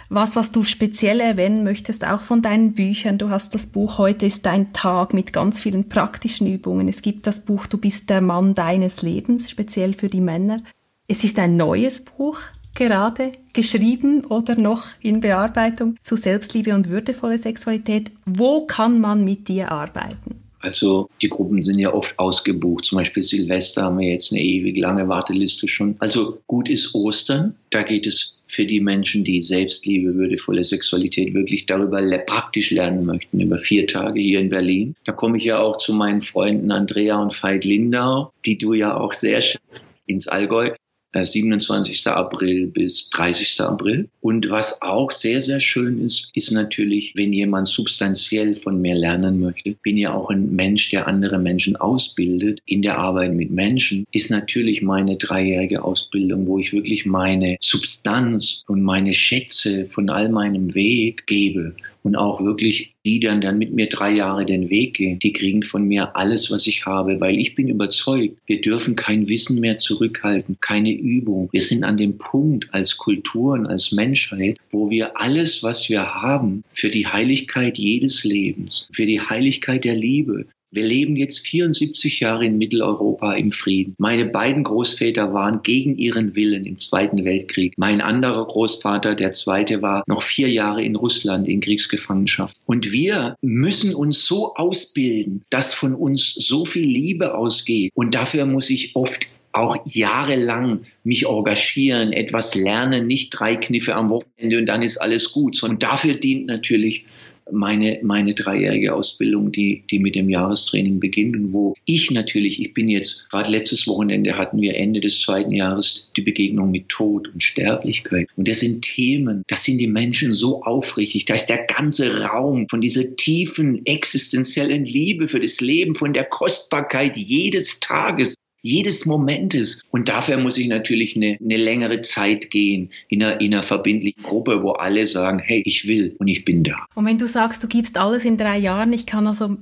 was, 0.09 0.35
was 0.35 0.51
du 0.51 0.63
speziell 0.63 1.19
erwähnen 1.19 1.63
möchtest, 1.63 2.05
auch 2.05 2.21
von 2.21 2.41
deinen 2.41 2.73
Büchern. 2.73 3.17
Du 3.17 3.29
hast 3.29 3.53
das 3.53 3.67
Buch 3.67 3.99
Heute 3.99 4.25
ist 4.25 4.45
dein 4.45 4.73
Tag 4.73 5.13
mit 5.13 5.33
ganz 5.33 5.59
vielen 5.59 5.87
praktischen 5.87 6.47
Übungen. 6.47 6.87
Es 6.87 7.01
gibt 7.01 7.27
das 7.27 7.45
Buch 7.45 7.67
Du 7.67 7.77
bist 7.77 8.09
der 8.09 8.21
Mann 8.21 8.55
deines 8.55 9.03
Lebens, 9.03 9.49
speziell 9.49 9.93
für 9.93 10.09
die 10.09 10.21
Männer. 10.21 10.61
Es 11.07 11.23
ist 11.23 11.37
ein 11.39 11.55
neues 11.55 12.03
Buch, 12.03 12.39
gerade 12.73 13.31
geschrieben 13.53 14.25
oder 14.25 14.55
noch 14.55 14.87
in 15.01 15.21
Bearbeitung 15.21 15.95
zu 16.01 16.15
Selbstliebe 16.15 16.73
und 16.73 16.89
würdevolle 16.89 17.37
Sexualität. 17.37 18.11
Wo 18.25 18.65
kann 18.65 18.99
man 18.99 19.23
mit 19.23 19.47
dir 19.47 19.71
arbeiten? 19.71 20.48
Also 20.59 21.09
die 21.21 21.29
Gruppen 21.29 21.63
sind 21.63 21.79
ja 21.79 21.93
oft 21.93 22.17
ausgebucht. 22.19 22.85
Zum 22.85 22.97
Beispiel 22.97 23.23
Silvester 23.23 23.83
haben 23.83 23.99
wir 23.99 24.09
jetzt 24.09 24.31
eine 24.31 24.41
ewig 24.41 24.77
lange 24.77 25.07
Warteliste 25.07 25.67
schon. 25.67 25.95
Also 25.99 26.39
gut 26.47 26.69
ist 26.69 26.93
Ostern. 26.95 27.55
Da 27.69 27.81
geht 27.81 28.07
es 28.07 28.43
für 28.47 28.65
die 28.65 28.81
Menschen, 28.81 29.23
die 29.23 29.41
Selbstliebe, 29.41 30.15
würdevolle 30.15 30.63
Sexualität 30.63 31.33
wirklich 31.33 31.65
darüber 31.65 32.01
praktisch 32.19 32.71
lernen 32.71 33.05
möchten, 33.05 33.39
über 33.39 33.57
vier 33.57 33.87
Tage 33.87 34.19
hier 34.19 34.39
in 34.39 34.49
Berlin. 34.49 34.95
Da 35.05 35.11
komme 35.11 35.37
ich 35.37 35.45
ja 35.45 35.59
auch 35.59 35.77
zu 35.77 35.93
meinen 35.93 36.21
Freunden 36.21 36.71
Andrea 36.71 37.21
und 37.21 37.41
Veit 37.41 37.63
Lindau, 37.63 38.31
die 38.45 38.57
du 38.57 38.73
ja 38.73 38.97
auch 38.97 39.13
sehr 39.13 39.41
schätzt, 39.41 39.89
ins 40.07 40.27
Allgäu. 40.27 40.71
27. 41.13 42.05
Äh, 42.05 42.09
April 42.09 42.67
bis 42.67 43.09
30. 43.09 43.61
April. 43.61 44.09
Und 44.21 44.49
was 44.49 44.81
auch 44.81 45.11
sehr, 45.11 45.41
sehr 45.41 45.59
schön 45.59 46.03
ist, 46.03 46.29
ist 46.33 46.51
natürlich, 46.51 47.13
wenn 47.15 47.33
jemand 47.33 47.67
substanziell 47.67 48.55
von 48.55 48.81
mir 48.81 48.95
lernen 48.95 49.39
möchte, 49.39 49.75
bin 49.81 49.97
ja 49.97 50.13
auch 50.13 50.29
ein 50.29 50.55
Mensch, 50.55 50.89
der 50.89 51.07
andere 51.07 51.39
Menschen 51.39 51.75
ausbildet 51.75 52.59
in 52.65 52.81
der 52.81 52.97
Arbeit 52.97 53.33
mit 53.33 53.51
Menschen, 53.51 54.05
ist 54.11 54.29
natürlich 54.29 54.81
meine 54.81 55.17
dreijährige 55.17 55.83
Ausbildung, 55.83 56.47
wo 56.47 56.59
ich 56.59 56.73
wirklich 56.73 57.05
meine 57.05 57.57
Substanz 57.61 58.63
und 58.67 58.81
meine 58.81 59.13
Schätze 59.13 59.85
von 59.87 60.09
all 60.09 60.29
meinem 60.29 60.73
Weg 60.75 61.25
gebe 61.27 61.75
und 62.03 62.15
auch 62.15 62.41
wirklich 62.41 62.95
die 63.05 63.19
dann, 63.19 63.41
dann 63.41 63.57
mit 63.57 63.73
mir 63.73 63.87
drei 63.87 64.11
Jahre 64.11 64.45
den 64.45 64.69
Weg 64.69 64.95
gehen, 64.95 65.19
die 65.19 65.33
kriegen 65.33 65.63
von 65.63 65.85
mir 65.85 66.15
alles, 66.15 66.51
was 66.51 66.67
ich 66.67 66.85
habe, 66.85 67.19
weil 67.19 67.37
ich 67.37 67.55
bin 67.55 67.69
überzeugt, 67.69 68.37
wir 68.45 68.61
dürfen 68.61 68.95
kein 68.95 69.29
Wissen 69.29 69.59
mehr 69.59 69.77
zurückhalten, 69.77 70.57
keine 70.61 70.93
Übung. 70.93 71.49
Wir 71.51 71.61
sind 71.61 71.83
an 71.83 71.97
dem 71.97 72.17
Punkt 72.17 72.67
als 72.71 72.97
Kulturen, 72.97 73.65
als 73.65 73.91
Menschheit, 73.91 74.57
wo 74.71 74.89
wir 74.89 75.19
alles, 75.19 75.63
was 75.63 75.89
wir 75.89 76.21
haben, 76.21 76.63
für 76.73 76.89
die 76.89 77.07
Heiligkeit 77.07 77.77
jedes 77.77 78.23
Lebens, 78.23 78.87
für 78.91 79.05
die 79.05 79.21
Heiligkeit 79.21 79.83
der 79.83 79.95
Liebe, 79.95 80.45
wir 80.71 80.83
leben 80.83 81.15
jetzt 81.15 81.39
74 81.47 82.19
Jahre 82.19 82.45
in 82.45 82.57
Mitteleuropa 82.57 83.33
im 83.33 83.51
Frieden. 83.51 83.95
Meine 83.97 84.25
beiden 84.25 84.63
Großväter 84.63 85.33
waren 85.33 85.63
gegen 85.63 85.97
ihren 85.97 86.35
Willen 86.35 86.65
im 86.65 86.77
Zweiten 86.77 87.25
Weltkrieg. 87.25 87.73
Mein 87.77 88.01
anderer 88.01 88.45
Großvater, 88.45 89.15
der 89.15 89.31
zweite, 89.31 89.81
war 89.81 90.03
noch 90.05 90.21
vier 90.21 90.49
Jahre 90.49 90.83
in 90.83 90.95
Russland 90.95 91.47
in 91.47 91.61
Kriegsgefangenschaft. 91.61 92.55
Und 92.65 92.91
wir 92.91 93.35
müssen 93.41 93.95
uns 93.95 94.25
so 94.25 94.53
ausbilden, 94.55 95.43
dass 95.49 95.73
von 95.73 95.95
uns 95.95 96.33
so 96.35 96.65
viel 96.65 96.85
Liebe 96.85 97.33
ausgeht. 97.33 97.91
Und 97.95 98.13
dafür 98.13 98.45
muss 98.45 98.69
ich 98.69 98.95
oft 98.95 99.27
auch 99.51 99.77
jahrelang 99.85 100.85
mich 101.03 101.25
engagieren, 101.25 102.13
etwas 102.13 102.53
lernen, 102.53 103.07
nicht 103.07 103.31
drei 103.31 103.55
Kniffe 103.55 103.95
am 103.95 104.09
Wochenende 104.09 104.59
und 104.59 104.67
dann 104.67 104.83
ist 104.83 104.99
alles 104.99 105.31
gut. 105.31 105.61
Und 105.63 105.81
dafür 105.81 106.13
dient 106.13 106.45
natürlich 106.45 107.05
meine, 107.51 107.99
meine 108.03 108.33
dreijährige 108.33 108.93
Ausbildung, 108.93 109.51
die, 109.51 109.83
die 109.89 109.99
mit 109.99 110.15
dem 110.15 110.29
Jahrestraining 110.29 110.99
beginnt 110.99 111.35
und 111.35 111.53
wo 111.53 111.75
ich 111.85 112.11
natürlich, 112.11 112.61
ich 112.61 112.73
bin 112.73 112.87
jetzt, 112.87 113.29
gerade 113.29 113.51
letztes 113.51 113.87
Wochenende 113.87 114.37
hatten 114.37 114.61
wir 114.61 114.75
Ende 114.75 114.99
des 114.99 115.21
zweiten 115.21 115.53
Jahres 115.53 116.09
die 116.15 116.21
Begegnung 116.21 116.71
mit 116.71 116.89
Tod 116.89 117.27
und 117.27 117.43
Sterblichkeit. 117.43 118.27
Und 118.35 118.47
das 118.47 118.59
sind 118.59 118.83
Themen, 118.83 119.43
das 119.47 119.63
sind 119.63 119.77
die 119.77 119.87
Menschen 119.87 120.33
so 120.33 120.61
aufrichtig, 120.63 121.25
da 121.25 121.35
ist 121.35 121.47
der 121.47 121.65
ganze 121.65 122.21
Raum 122.23 122.67
von 122.69 122.81
dieser 122.81 123.15
tiefen 123.15 123.85
existenziellen 123.85 124.85
Liebe 124.85 125.27
für 125.27 125.39
das 125.39 125.61
Leben, 125.61 125.95
von 125.95 126.13
der 126.13 126.25
Kostbarkeit 126.25 127.17
jedes 127.17 127.79
Tages 127.79 128.35
jedes 128.61 129.05
Momentes. 129.05 129.83
Und 129.91 130.09
dafür 130.09 130.37
muss 130.37 130.57
ich 130.57 130.67
natürlich 130.67 131.15
eine, 131.15 131.37
eine 131.41 131.57
längere 131.57 132.01
Zeit 132.01 132.51
gehen 132.51 132.91
in 133.07 133.23
einer, 133.23 133.41
in 133.41 133.53
einer 133.53 133.63
verbindlichen 133.63 134.23
Gruppe, 134.23 134.63
wo 134.63 134.71
alle 134.71 135.05
sagen, 135.07 135.39
hey, 135.39 135.61
ich 135.65 135.87
will 135.87 136.15
und 136.19 136.27
ich 136.27 136.45
bin 136.45 136.63
da. 136.63 136.85
Und 136.95 137.05
wenn 137.05 137.17
du 137.17 137.27
sagst, 137.27 137.63
du 137.63 137.67
gibst 137.67 137.97
alles 137.97 138.25
in 138.25 138.37
drei 138.37 138.57
Jahren, 138.57 138.93
ich 138.93 139.05
kann 139.05 139.27
also 139.27 139.57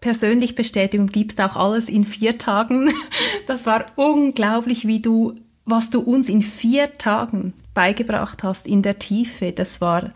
persönlich 0.00 0.54
bestätigen, 0.54 1.06
du 1.06 1.12
gibst 1.12 1.40
auch 1.40 1.56
alles 1.56 1.88
in 1.88 2.04
vier 2.04 2.38
Tagen. 2.38 2.92
Das 3.46 3.66
war 3.66 3.86
unglaublich, 3.96 4.86
wie 4.86 5.00
du, 5.00 5.34
was 5.64 5.90
du 5.90 6.00
uns 6.00 6.28
in 6.28 6.42
vier 6.42 6.92
Tagen 6.96 7.54
beigebracht 7.74 8.42
hast 8.42 8.66
in 8.66 8.82
der 8.82 8.98
Tiefe. 8.98 9.52
Das 9.52 9.80
war 9.80 10.12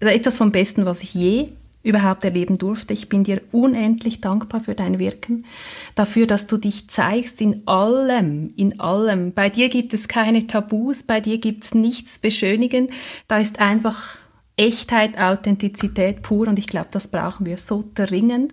etwas 0.00 0.38
vom 0.38 0.50
Besten, 0.50 0.86
was 0.86 1.02
ich 1.02 1.14
je 1.14 1.48
überhaupt 1.88 2.24
erleben 2.24 2.58
durfte. 2.58 2.92
Ich 2.92 3.08
bin 3.08 3.24
dir 3.24 3.40
unendlich 3.50 4.20
dankbar 4.20 4.60
für 4.60 4.74
dein 4.74 4.98
Wirken, 4.98 5.46
dafür, 5.94 6.26
dass 6.26 6.46
du 6.46 6.56
dich 6.56 6.88
zeigst 6.88 7.40
in 7.40 7.66
allem, 7.66 8.52
in 8.56 8.78
allem. 8.78 9.32
Bei 9.32 9.48
dir 9.48 9.68
gibt 9.68 9.94
es 9.94 10.06
keine 10.08 10.46
Tabus, 10.46 11.02
bei 11.02 11.20
dir 11.20 11.38
gibt 11.38 11.64
es 11.64 11.74
nichts 11.74 12.18
beschönigen, 12.18 12.88
da 13.26 13.38
ist 13.38 13.58
einfach 13.58 14.18
Echtheit, 14.56 15.18
Authentizität 15.18 16.22
pur 16.22 16.48
und 16.48 16.58
ich 16.58 16.66
glaube, 16.66 16.88
das 16.90 17.08
brauchen 17.08 17.46
wir 17.46 17.56
so 17.58 17.84
dringend. 17.94 18.52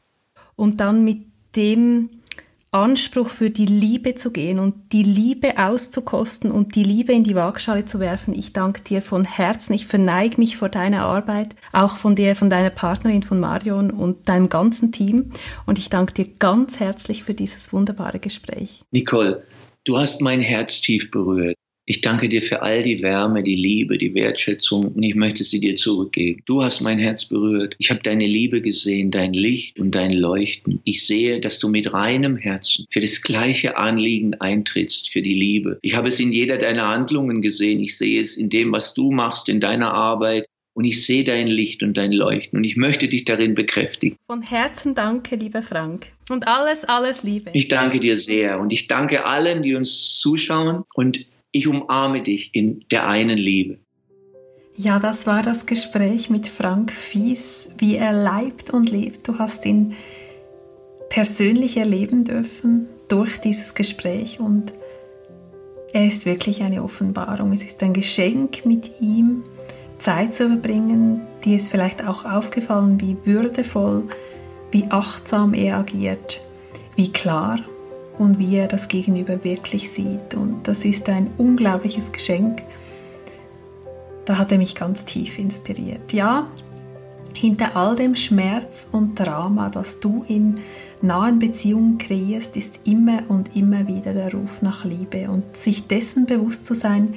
Und 0.55 0.79
dann 0.79 1.03
mit 1.03 1.25
dem 1.55 2.09
Anspruch 2.75 3.29
für 3.29 3.49
die 3.49 3.65
Liebe 3.65 4.15
zu 4.15 4.31
gehen 4.31 4.59
und 4.59 4.91
die 4.91 5.01
Liebe 5.01 5.57
auszukosten 5.57 6.51
und 6.51 6.75
die 6.75 6.83
Liebe 6.83 7.13
in 7.13 7.23
die 7.23 7.33
Waagschale 7.33 7.85
zu 7.85 8.01
werfen. 8.01 8.37
Ich 8.37 8.51
danke 8.51 8.81
dir 8.81 9.01
von 9.01 9.23
Herzen. 9.23 9.73
Ich 9.73 9.87
verneige 9.87 10.37
mich 10.37 10.57
vor 10.57 10.67
deiner 10.67 11.05
Arbeit, 11.05 11.55
auch 11.71 11.95
von 11.95 12.15
dir, 12.15 12.35
von 12.35 12.49
deiner 12.49 12.71
Partnerin, 12.71 13.23
von 13.23 13.39
Marion 13.39 13.91
und 13.91 14.27
deinem 14.27 14.49
ganzen 14.49 14.91
Team. 14.91 15.31
Und 15.65 15.79
ich 15.79 15.89
danke 15.89 16.13
dir 16.13 16.27
ganz 16.37 16.81
herzlich 16.81 17.23
für 17.23 17.33
dieses 17.33 17.71
wunderbare 17.71 18.19
Gespräch. 18.19 18.83
Nicole, 18.91 19.43
du 19.85 19.97
hast 19.97 20.21
mein 20.21 20.41
Herz 20.41 20.81
tief 20.81 21.11
berührt. 21.11 21.55
Ich 21.87 22.01
danke 22.01 22.29
dir 22.29 22.41
für 22.41 22.63
all 22.63 22.81
die 22.81 23.03
Wärme, 23.03 23.43
die 23.43 23.55
Liebe, 23.55 23.99
die 23.99 24.15
Wertschätzung 24.15 24.85
und 24.85 25.03
ich 25.03 25.13
möchte 25.13 25.43
sie 25.43 25.59
dir 25.59 25.75
zurückgeben. 25.75 26.41
Du 26.45 26.63
hast 26.63 26.81
mein 26.81 26.97
Herz 26.97 27.25
berührt. 27.25 27.75
Ich 27.77 27.91
habe 27.91 27.99
deine 28.01 28.25
Liebe 28.25 28.61
gesehen, 28.61 29.11
dein 29.11 29.33
Licht 29.33 29.79
und 29.79 29.91
dein 29.93 30.11
Leuchten. 30.11 30.81
Ich 30.83 31.05
sehe, 31.05 31.39
dass 31.39 31.59
du 31.59 31.69
mit 31.69 31.93
reinem 31.93 32.37
Herzen 32.37 32.87
für 32.89 33.01
das 33.01 33.21
gleiche 33.21 33.77
Anliegen 33.77 34.33
eintrittst, 34.33 35.11
für 35.11 35.21
die 35.21 35.35
Liebe. 35.35 35.77
Ich 35.83 35.95
habe 35.95 36.07
es 36.07 36.19
in 36.19 36.31
jeder 36.31 36.57
deiner 36.57 36.87
Handlungen 36.87 37.43
gesehen. 37.43 37.83
Ich 37.83 37.97
sehe 37.97 38.19
es 38.19 38.35
in 38.35 38.49
dem, 38.49 38.71
was 38.71 38.95
du 38.95 39.11
machst, 39.11 39.47
in 39.47 39.59
deiner 39.59 39.93
Arbeit. 39.93 40.47
Und 40.73 40.85
ich 40.85 41.05
sehe 41.05 41.23
dein 41.23 41.47
Licht 41.47 41.83
und 41.83 41.95
dein 41.95 42.11
Leuchten 42.11 42.57
und 42.57 42.65
ich 42.65 42.75
möchte 42.75 43.07
dich 43.07 43.23
darin 43.23 43.55
bekräftigen. 43.55 44.17
Von 44.27 44.41
Herzen 44.41 44.93
danke, 44.93 45.37
lieber 45.37 45.63
Frank. 45.63 46.11
Und 46.29 46.49
alles, 46.49 46.83
alles 46.83 47.23
Liebe. 47.23 47.51
Ich 47.53 47.69
danke 47.69 48.01
dir 48.01 48.17
sehr 48.17 48.59
und 48.59 48.73
ich 48.73 48.87
danke 48.87 49.25
allen, 49.25 49.61
die 49.61 49.75
uns 49.75 50.19
zuschauen 50.19 50.83
und 50.93 51.25
ich 51.55 51.67
umarme 51.67 52.21
dich 52.21 52.49
in 52.53 52.83
der 52.91 53.07
einen 53.07 53.37
Liebe. 53.37 53.77
Ja, 54.75 54.99
das 54.99 55.25
war 55.25 55.41
das 55.41 55.65
Gespräch 55.65 56.29
mit 56.29 56.49
Frank 56.49 56.91
Fies, 56.91 57.69
wie 57.77 57.95
er 57.95 58.11
leibt 58.11 58.71
und 58.71 58.91
lebt. 58.91 59.25
Du 59.25 59.39
hast 59.39 59.65
ihn 59.65 59.93
persönlich 61.07 61.77
erleben 61.77 62.25
dürfen 62.25 62.87
durch 63.07 63.39
dieses 63.39 63.73
Gespräch 63.73 64.41
und 64.41 64.73
er 65.93 66.05
ist 66.05 66.25
wirklich 66.25 66.61
eine 66.61 66.83
Offenbarung. 66.83 67.53
Es 67.53 67.63
ist 67.63 67.81
ein 67.83 67.93
Geschenk 67.93 68.65
mit 68.65 68.99
ihm 68.99 69.43
Zeit 69.97 70.35
zu 70.35 70.49
verbringen, 70.49 71.21
die 71.45 71.55
ist 71.55 71.69
vielleicht 71.69 72.05
auch 72.05 72.25
aufgefallen, 72.25 72.99
wie 72.99 73.15
würdevoll, 73.23 74.03
wie 74.71 74.87
achtsam 74.89 75.53
er 75.53 75.77
agiert, 75.77 76.41
wie 76.97 77.13
klar 77.13 77.59
und 78.17 78.39
wie 78.39 78.55
er 78.55 78.67
das 78.67 78.87
Gegenüber 78.87 79.43
wirklich 79.43 79.91
sieht. 79.91 80.33
Und 80.35 80.67
das 80.67 80.85
ist 80.85 81.09
ein 81.09 81.29
unglaubliches 81.37 82.11
Geschenk. 82.11 82.63
Da 84.25 84.37
hat 84.37 84.51
er 84.51 84.57
mich 84.57 84.75
ganz 84.75 85.05
tief 85.05 85.37
inspiriert. 85.37 86.13
Ja, 86.13 86.47
hinter 87.33 87.75
all 87.75 87.95
dem 87.95 88.15
Schmerz 88.15 88.87
und 88.91 89.19
Drama, 89.19 89.69
das 89.69 89.99
du 89.99 90.25
in 90.27 90.59
nahen 91.01 91.39
Beziehungen 91.39 91.97
kreierst, 91.97 92.55
ist 92.55 92.79
immer 92.85 93.23
und 93.27 93.55
immer 93.55 93.87
wieder 93.87 94.13
der 94.13 94.33
Ruf 94.33 94.61
nach 94.61 94.85
Liebe. 94.85 95.29
Und 95.29 95.55
sich 95.55 95.87
dessen 95.87 96.25
bewusst 96.25 96.65
zu 96.65 96.73
sein, 96.73 97.15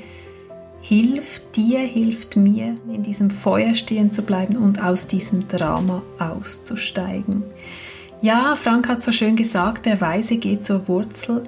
hilft 0.81 1.57
dir, 1.57 1.81
hilft 1.81 2.37
mir, 2.37 2.77
in 2.93 3.03
diesem 3.03 3.31
Feuer 3.31 3.75
stehen 3.75 4.13
zu 4.13 4.23
bleiben 4.23 4.57
und 4.57 4.83
aus 4.83 5.07
diesem 5.07 5.49
Drama 5.49 6.03
auszusteigen. 6.19 7.45
Ja, 8.21 8.57
Frank 8.57 8.89
hat 8.89 9.05
so 9.05 9.13
schön 9.13 9.37
gesagt, 9.37 9.87
der 9.87 10.01
Weise 10.01 10.39
geht 10.39 10.65
zur 10.65 10.89
Wurzel. 10.89 11.45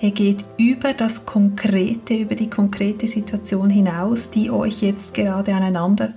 Er 0.00 0.12
geht 0.12 0.44
über 0.56 0.92
das 0.92 1.26
Konkrete, 1.26 2.14
über 2.14 2.36
die 2.36 2.48
konkrete 2.48 3.08
Situation 3.08 3.68
hinaus, 3.68 4.30
die 4.30 4.48
euch 4.48 4.80
jetzt 4.80 5.12
gerade 5.14 5.52
aneinander 5.54 6.12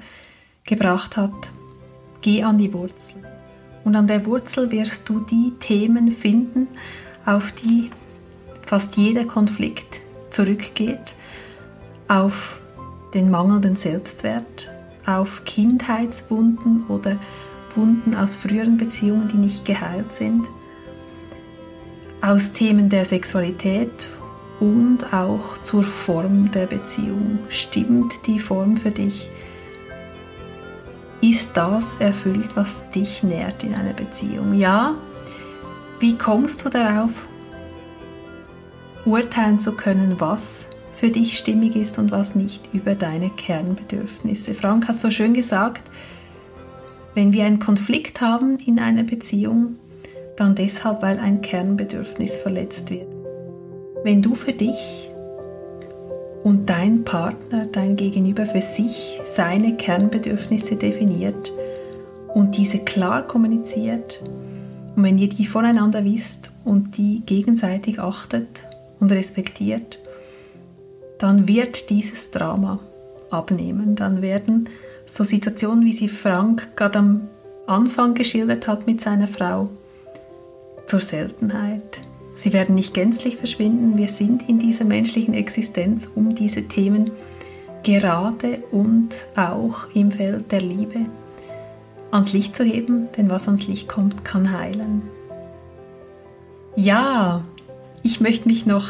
gebracht 0.66 1.18
hat. 1.18 1.34
Geh 2.22 2.44
an 2.44 2.60
die 2.60 2.74
Wurzel. 2.74 3.24
Und 3.84 3.96
an 3.96 4.06
der 4.06 4.26
Wurzel 4.28 4.70
wirst 4.70 5.10
du 5.10 5.20
die 5.20 5.54
Themen 5.60 6.12
finden, 6.12 6.68
auf 7.26 7.52
die 7.54 7.90
fast 8.68 8.98
jeder 8.98 9.26
Konflikt 9.26 10.02
zurückgeht. 10.30 11.16
Auf 12.08 12.62
den 13.16 13.32
mangelnden 13.32 13.76
Selbstwert, 13.76 14.70
auf 15.08 15.44
Kindheitswunden 15.44 16.86
oder 16.88 17.18
Wunden 17.78 18.16
aus 18.16 18.36
früheren 18.36 18.78
Beziehungen, 18.78 19.28
die 19.28 19.38
nicht 19.38 19.64
geheilt 19.64 20.14
sind, 20.14 20.48
aus 22.22 22.52
Themen 22.52 22.90
der 22.90 23.06
Sexualität 23.06 24.10
und 24.60 25.14
auch 25.14 25.60
zur 25.60 25.84
Form 25.84 26.52
der 26.52 26.66
Beziehung. 26.66 27.40
Stimmt 27.50 28.26
die 28.26 28.40
Form 28.40 28.76
für 28.76 28.92
dich? 28.92 29.30
Ist 31.22 31.52
das 31.54 31.96
erfüllt, 31.96 32.50
was 32.56 32.90
dich 32.92 33.24
nährt 33.24 33.64
in 33.64 33.74
einer 33.74 33.94
Beziehung? 33.94 34.54
Ja? 34.54 34.96
Wie 36.00 36.18
kommst 36.18 36.64
du 36.66 36.70
darauf, 36.70 37.12
urteilen 39.06 39.60
zu 39.60 39.72
können, 39.72 40.16
was 40.20 40.68
für 40.96 41.10
dich 41.10 41.38
stimmig 41.38 41.76
ist 41.76 41.98
und 41.98 42.12
was 42.12 42.36
nicht 42.36 42.70
über 42.74 42.94
deine 42.94 43.30
Kernbedürfnisse? 43.30 44.54
Frank 44.54 44.88
hat 44.88 45.02
so 45.02 45.10
schön 45.10 45.34
gesagt, 45.34 45.90
wenn 47.18 47.34
wir 47.34 47.46
einen 47.46 47.58
Konflikt 47.58 48.22
haben 48.22 48.60
in 48.60 48.78
einer 48.78 49.02
Beziehung, 49.02 49.78
dann 50.36 50.54
deshalb, 50.54 51.02
weil 51.02 51.18
ein 51.18 51.42
Kernbedürfnis 51.42 52.36
verletzt 52.36 52.92
wird. 52.92 53.08
Wenn 54.04 54.22
du 54.22 54.36
für 54.36 54.54
dich 54.54 55.10
und 56.44 56.70
dein 56.70 57.06
Partner, 57.06 57.66
dein 57.66 57.96
Gegenüber 57.96 58.46
für 58.46 58.62
sich 58.62 59.20
seine 59.26 59.78
Kernbedürfnisse 59.78 60.76
definiert 60.76 61.52
und 62.36 62.56
diese 62.56 62.78
klar 62.78 63.26
kommuniziert, 63.26 64.22
und 64.96 65.02
wenn 65.02 65.18
ihr 65.18 65.30
die 65.30 65.46
voneinander 65.46 66.06
wisst 66.06 66.52
und 66.66 67.00
die 67.00 67.24
gegenseitig 67.26 68.00
achtet 68.00 68.64
und 69.00 69.12
respektiert, 69.12 69.98
dann 71.18 71.48
wird 71.48 71.90
dieses 71.90 72.30
Drama 72.30 72.80
abnehmen. 73.32 73.96
Dann 73.96 74.22
werden 74.22 74.70
so 75.08 75.24
Situationen, 75.24 75.86
wie 75.86 75.94
sie 75.94 76.10
Frank 76.10 76.76
gerade 76.76 77.00
am 77.00 77.22
Anfang 77.66 78.14
geschildert 78.14 78.68
hat 78.68 78.86
mit 78.86 79.02
seiner 79.02 79.28
Frau, 79.28 79.70
zur 80.86 81.02
Seltenheit. 81.02 82.02
Sie 82.36 82.54
werden 82.54 82.76
nicht 82.76 82.94
gänzlich 82.94 83.38
verschwinden. 83.38 83.98
Wir 83.98 84.10
sind 84.10 84.48
in 84.48 84.60
dieser 84.60 84.86
menschlichen 84.86 85.34
Existenz, 85.34 86.10
um 86.14 86.36
diese 86.36 86.68
Themen 86.68 87.12
gerade 87.84 88.60
und 88.72 89.26
auch 89.36 89.88
im 89.94 90.12
Feld 90.12 90.52
der 90.52 90.62
Liebe 90.62 91.06
ans 92.12 92.34
Licht 92.34 92.56
zu 92.56 92.64
heben, 92.64 93.08
denn 93.18 93.30
was 93.30 93.48
ans 93.48 93.68
Licht 93.68 93.88
kommt, 93.88 94.24
kann 94.24 94.58
heilen. 94.58 95.02
Ja, 96.76 97.44
ich 98.04 98.22
möchte 98.22 98.48
mich 98.48 98.66
noch 98.66 98.90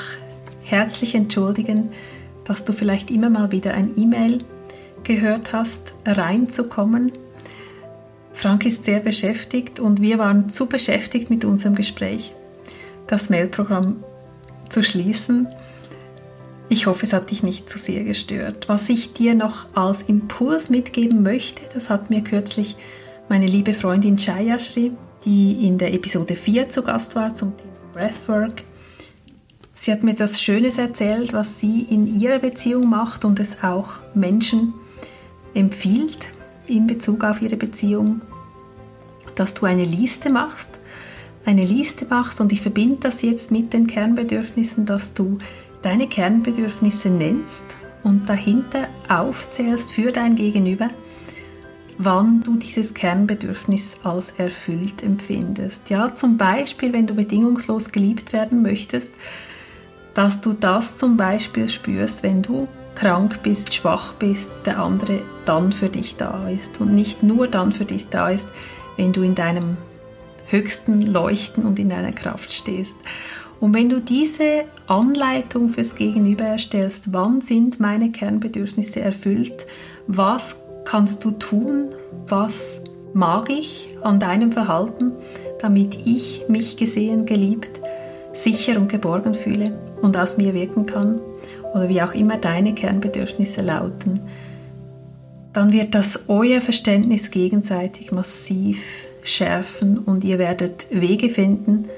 herzlich 0.64 1.16
entschuldigen, 1.16 1.90
dass 2.44 2.66
du 2.66 2.74
vielleicht 2.74 3.10
immer 3.10 3.30
mal 3.30 3.52
wieder 3.52 3.74
ein 3.74 3.92
E-Mail 3.98 4.40
gehört 5.08 5.54
hast, 5.54 5.94
reinzukommen. 6.06 7.14
Frank 8.34 8.66
ist 8.66 8.84
sehr 8.84 9.00
beschäftigt 9.00 9.80
und 9.80 10.02
wir 10.02 10.20
waren 10.20 10.50
zu 10.50 10.68
beschäftigt 10.68 11.30
mit 11.30 11.46
unserem 11.46 11.74
Gespräch, 11.74 12.34
das 13.08 13.30
Mailprogramm 13.30 14.04
zu 14.70 14.84
schließen. 14.84 15.48
Ich 16.70 16.86
hoffe, 16.86 17.06
es 17.06 17.14
hat 17.14 17.32
dich 17.32 17.42
nicht 17.42 17.70
zu 17.70 17.80
sehr 17.80 18.04
gestört. 18.04 18.68
Was 18.68 18.90
ich 18.90 19.14
dir 19.14 19.34
noch 19.34 19.66
als 19.74 20.04
Impuls 20.04 20.70
mitgeben 20.70 21.24
möchte, 21.24 21.62
das 21.74 21.90
hat 21.90 22.10
mir 22.10 22.22
kürzlich 22.22 22.76
meine 23.30 23.48
liebe 23.48 23.74
Freundin 23.74 24.18
Chayashri, 24.18 24.92
die 25.24 25.66
in 25.66 25.78
der 25.78 25.94
Episode 25.94 26.36
4 26.36 26.70
zu 26.70 26.84
Gast 26.84 27.16
war 27.16 27.34
zum 27.34 27.56
Thema 27.58 27.72
Breathwork. 27.94 28.64
Sie 29.74 29.92
hat 29.92 30.04
mir 30.04 30.16
das 30.16 30.42
Schönes 30.42 30.78
erzählt, 30.78 31.32
was 31.32 31.60
sie 31.60 31.88
in 31.90 32.20
ihrer 32.20 32.40
Beziehung 32.40 32.90
macht 32.90 33.24
und 33.24 33.40
es 33.40 33.64
auch 33.64 34.00
Menschen 34.14 34.74
empfiehlt 35.58 36.30
in 36.68 36.86
Bezug 36.86 37.24
auf 37.24 37.42
ihre 37.42 37.58
Beziehung, 37.58 38.22
dass 39.36 39.56
du 39.56 39.66
eine 39.66 39.86
Liste 39.86 40.30
machst, 40.30 40.80
eine 41.46 41.66
Liste 41.66 42.06
machst 42.10 42.40
und 42.40 42.52
ich 42.52 42.62
verbinde 42.62 42.98
das 43.02 43.22
jetzt 43.22 43.52
mit 43.52 43.74
den 43.74 43.88
Kernbedürfnissen, 43.88 44.86
dass 44.86 45.14
du 45.14 45.40
deine 45.82 46.08
Kernbedürfnisse 46.08 47.10
nennst 47.10 47.78
und 48.04 48.30
dahinter 48.30 48.88
aufzählst 49.10 49.94
für 49.94 50.12
dein 50.12 50.36
Gegenüber, 50.36 50.90
wann 51.98 52.44
du 52.44 52.58
dieses 52.58 52.94
Kernbedürfnis 52.94 53.98
als 54.04 54.32
erfüllt 54.38 55.02
empfindest. 55.02 55.90
Ja, 55.90 56.16
zum 56.16 56.38
Beispiel, 56.38 56.94
wenn 56.94 57.08
du 57.08 57.16
bedingungslos 57.16 57.92
geliebt 57.92 58.32
werden 58.34 58.62
möchtest, 58.62 59.14
dass 60.14 60.42
du 60.42 60.54
das 60.54 60.96
zum 60.96 61.18
Beispiel 61.18 61.68
spürst, 61.68 62.22
wenn 62.22 62.42
du 62.44 62.68
krank 62.98 63.44
bist, 63.44 63.76
schwach 63.76 64.14
bist, 64.14 64.50
der 64.66 64.80
andere 64.80 65.22
dann 65.46 65.72
für 65.72 65.88
dich 65.88 66.16
da 66.16 66.50
ist. 66.50 66.82
Und 66.82 66.96
nicht 66.96 67.22
nur 67.22 67.48
dann 67.48 67.72
für 67.72 67.86
dich 67.86 68.10
da 68.10 68.30
ist, 68.30 68.50
wenn 68.98 69.14
du 69.14 69.22
in 69.22 69.36
deinem 69.36 69.78
höchsten 70.48 71.04
Leuchten 71.04 71.64
und 71.64 71.78
in 71.78 71.90
deiner 71.90 72.12
Kraft 72.12 72.52
stehst. 72.52 72.98
Und 73.60 73.76
wenn 73.76 73.90
du 73.90 74.02
diese 74.02 74.64
Anleitung 74.88 75.70
fürs 75.70 75.96
Gegenüber 75.96 76.46
erstellst, 76.46 77.14
wann 77.14 77.42
sind 77.42 77.80
meine 77.80 78.12
Kernbedürfnisse 78.12 79.00
erfüllt, 79.00 79.68
was 80.08 80.56
kannst 80.84 81.24
du 81.24 81.32
tun, 81.32 81.90
was 82.28 82.82
mag 83.14 83.50
ich 83.52 83.90
an 84.02 84.20
deinem 84.20 84.52
Verhalten, 84.52 85.12
damit 85.60 86.00
ich 86.06 86.46
mich 86.48 86.78
gesehen, 86.78 87.26
geliebt, 87.28 87.80
sicher 88.34 88.80
und 88.80 88.90
geborgen 88.90 89.36
fühle 89.36 89.78
und 90.02 90.18
aus 90.18 90.38
mir 90.38 90.54
wirken 90.56 90.88
kann 90.88 91.20
oder 91.74 91.90
wie 91.90 92.02
auch 92.02 92.14
immer 92.14 92.38
deine 92.38 92.74
Kernbedürfnisse 92.74 93.62
lauten, 93.62 94.22
dann 95.54 95.72
wird 95.72 95.96
das 95.96 96.20
euer 96.28 96.62
Verständnis 96.62 97.32
gegenseitig 97.32 98.12
massiv 98.12 99.08
schärfen 99.24 99.98
und 99.98 100.24
ihr 100.24 100.38
werdet 100.38 100.88
Wege 100.92 101.30
finden, 101.30 101.90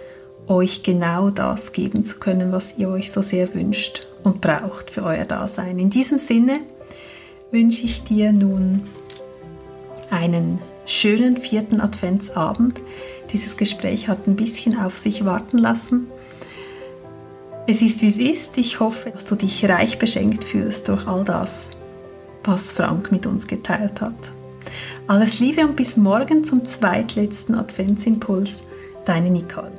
euch 0.48 0.82
genau 0.82 1.30
das 1.30 1.74
geben 1.74 2.06
zu 2.06 2.18
können, 2.18 2.52
was 2.52 2.76
ihr 2.78 2.90
euch 2.90 3.12
so 3.12 3.22
sehr 3.22 3.54
wünscht 3.54 4.08
und 4.24 4.42
braucht 4.42 4.90
für 4.90 5.04
euer 5.04 5.26
Dasein. 5.26 5.78
In 5.78 5.90
diesem 5.90 6.18
Sinne, 6.18 6.62
wünsche 7.52 7.86
ich 7.86 8.04
dir 8.04 8.32
nun 8.32 8.82
einen 10.10 10.60
schönen 10.86 11.38
vierten 11.38 11.82
Adventsabend. 11.82 12.80
Dieses 13.32 13.58
Gespräch 13.58 14.08
hat 14.08 14.28
ein 14.28 14.36
bisschen 14.36 14.80
auf 14.80 14.98
sich 14.98 15.26
warten 15.26 15.58
lassen. 15.58 16.08
Es 17.72 17.84
ist 17.84 18.02
wie 18.02 18.08
es 18.08 18.18
ist. 18.18 18.58
Ich 18.58 18.80
hoffe, 18.80 19.12
dass 19.12 19.26
du 19.26 19.36
dich 19.36 19.70
reich 19.70 20.00
beschenkt 20.00 20.44
fühlst 20.44 20.88
durch 20.88 21.06
all 21.06 21.24
das, 21.24 21.70
was 22.44 22.74
Frank 22.74 23.12
mit 23.12 23.28
uns 23.28 23.46
geteilt 23.46 24.02
hat. 24.02 24.32
Alles 25.06 25.40
Liebe 25.40 25.68
und 25.68 25.76
bis 25.76 25.96
morgen 25.96 26.44
zum 26.44 26.66
zweitletzten 26.66 27.54
Adventsimpuls. 27.54 28.64
Deine 29.06 29.30
Nicole. 29.30 29.79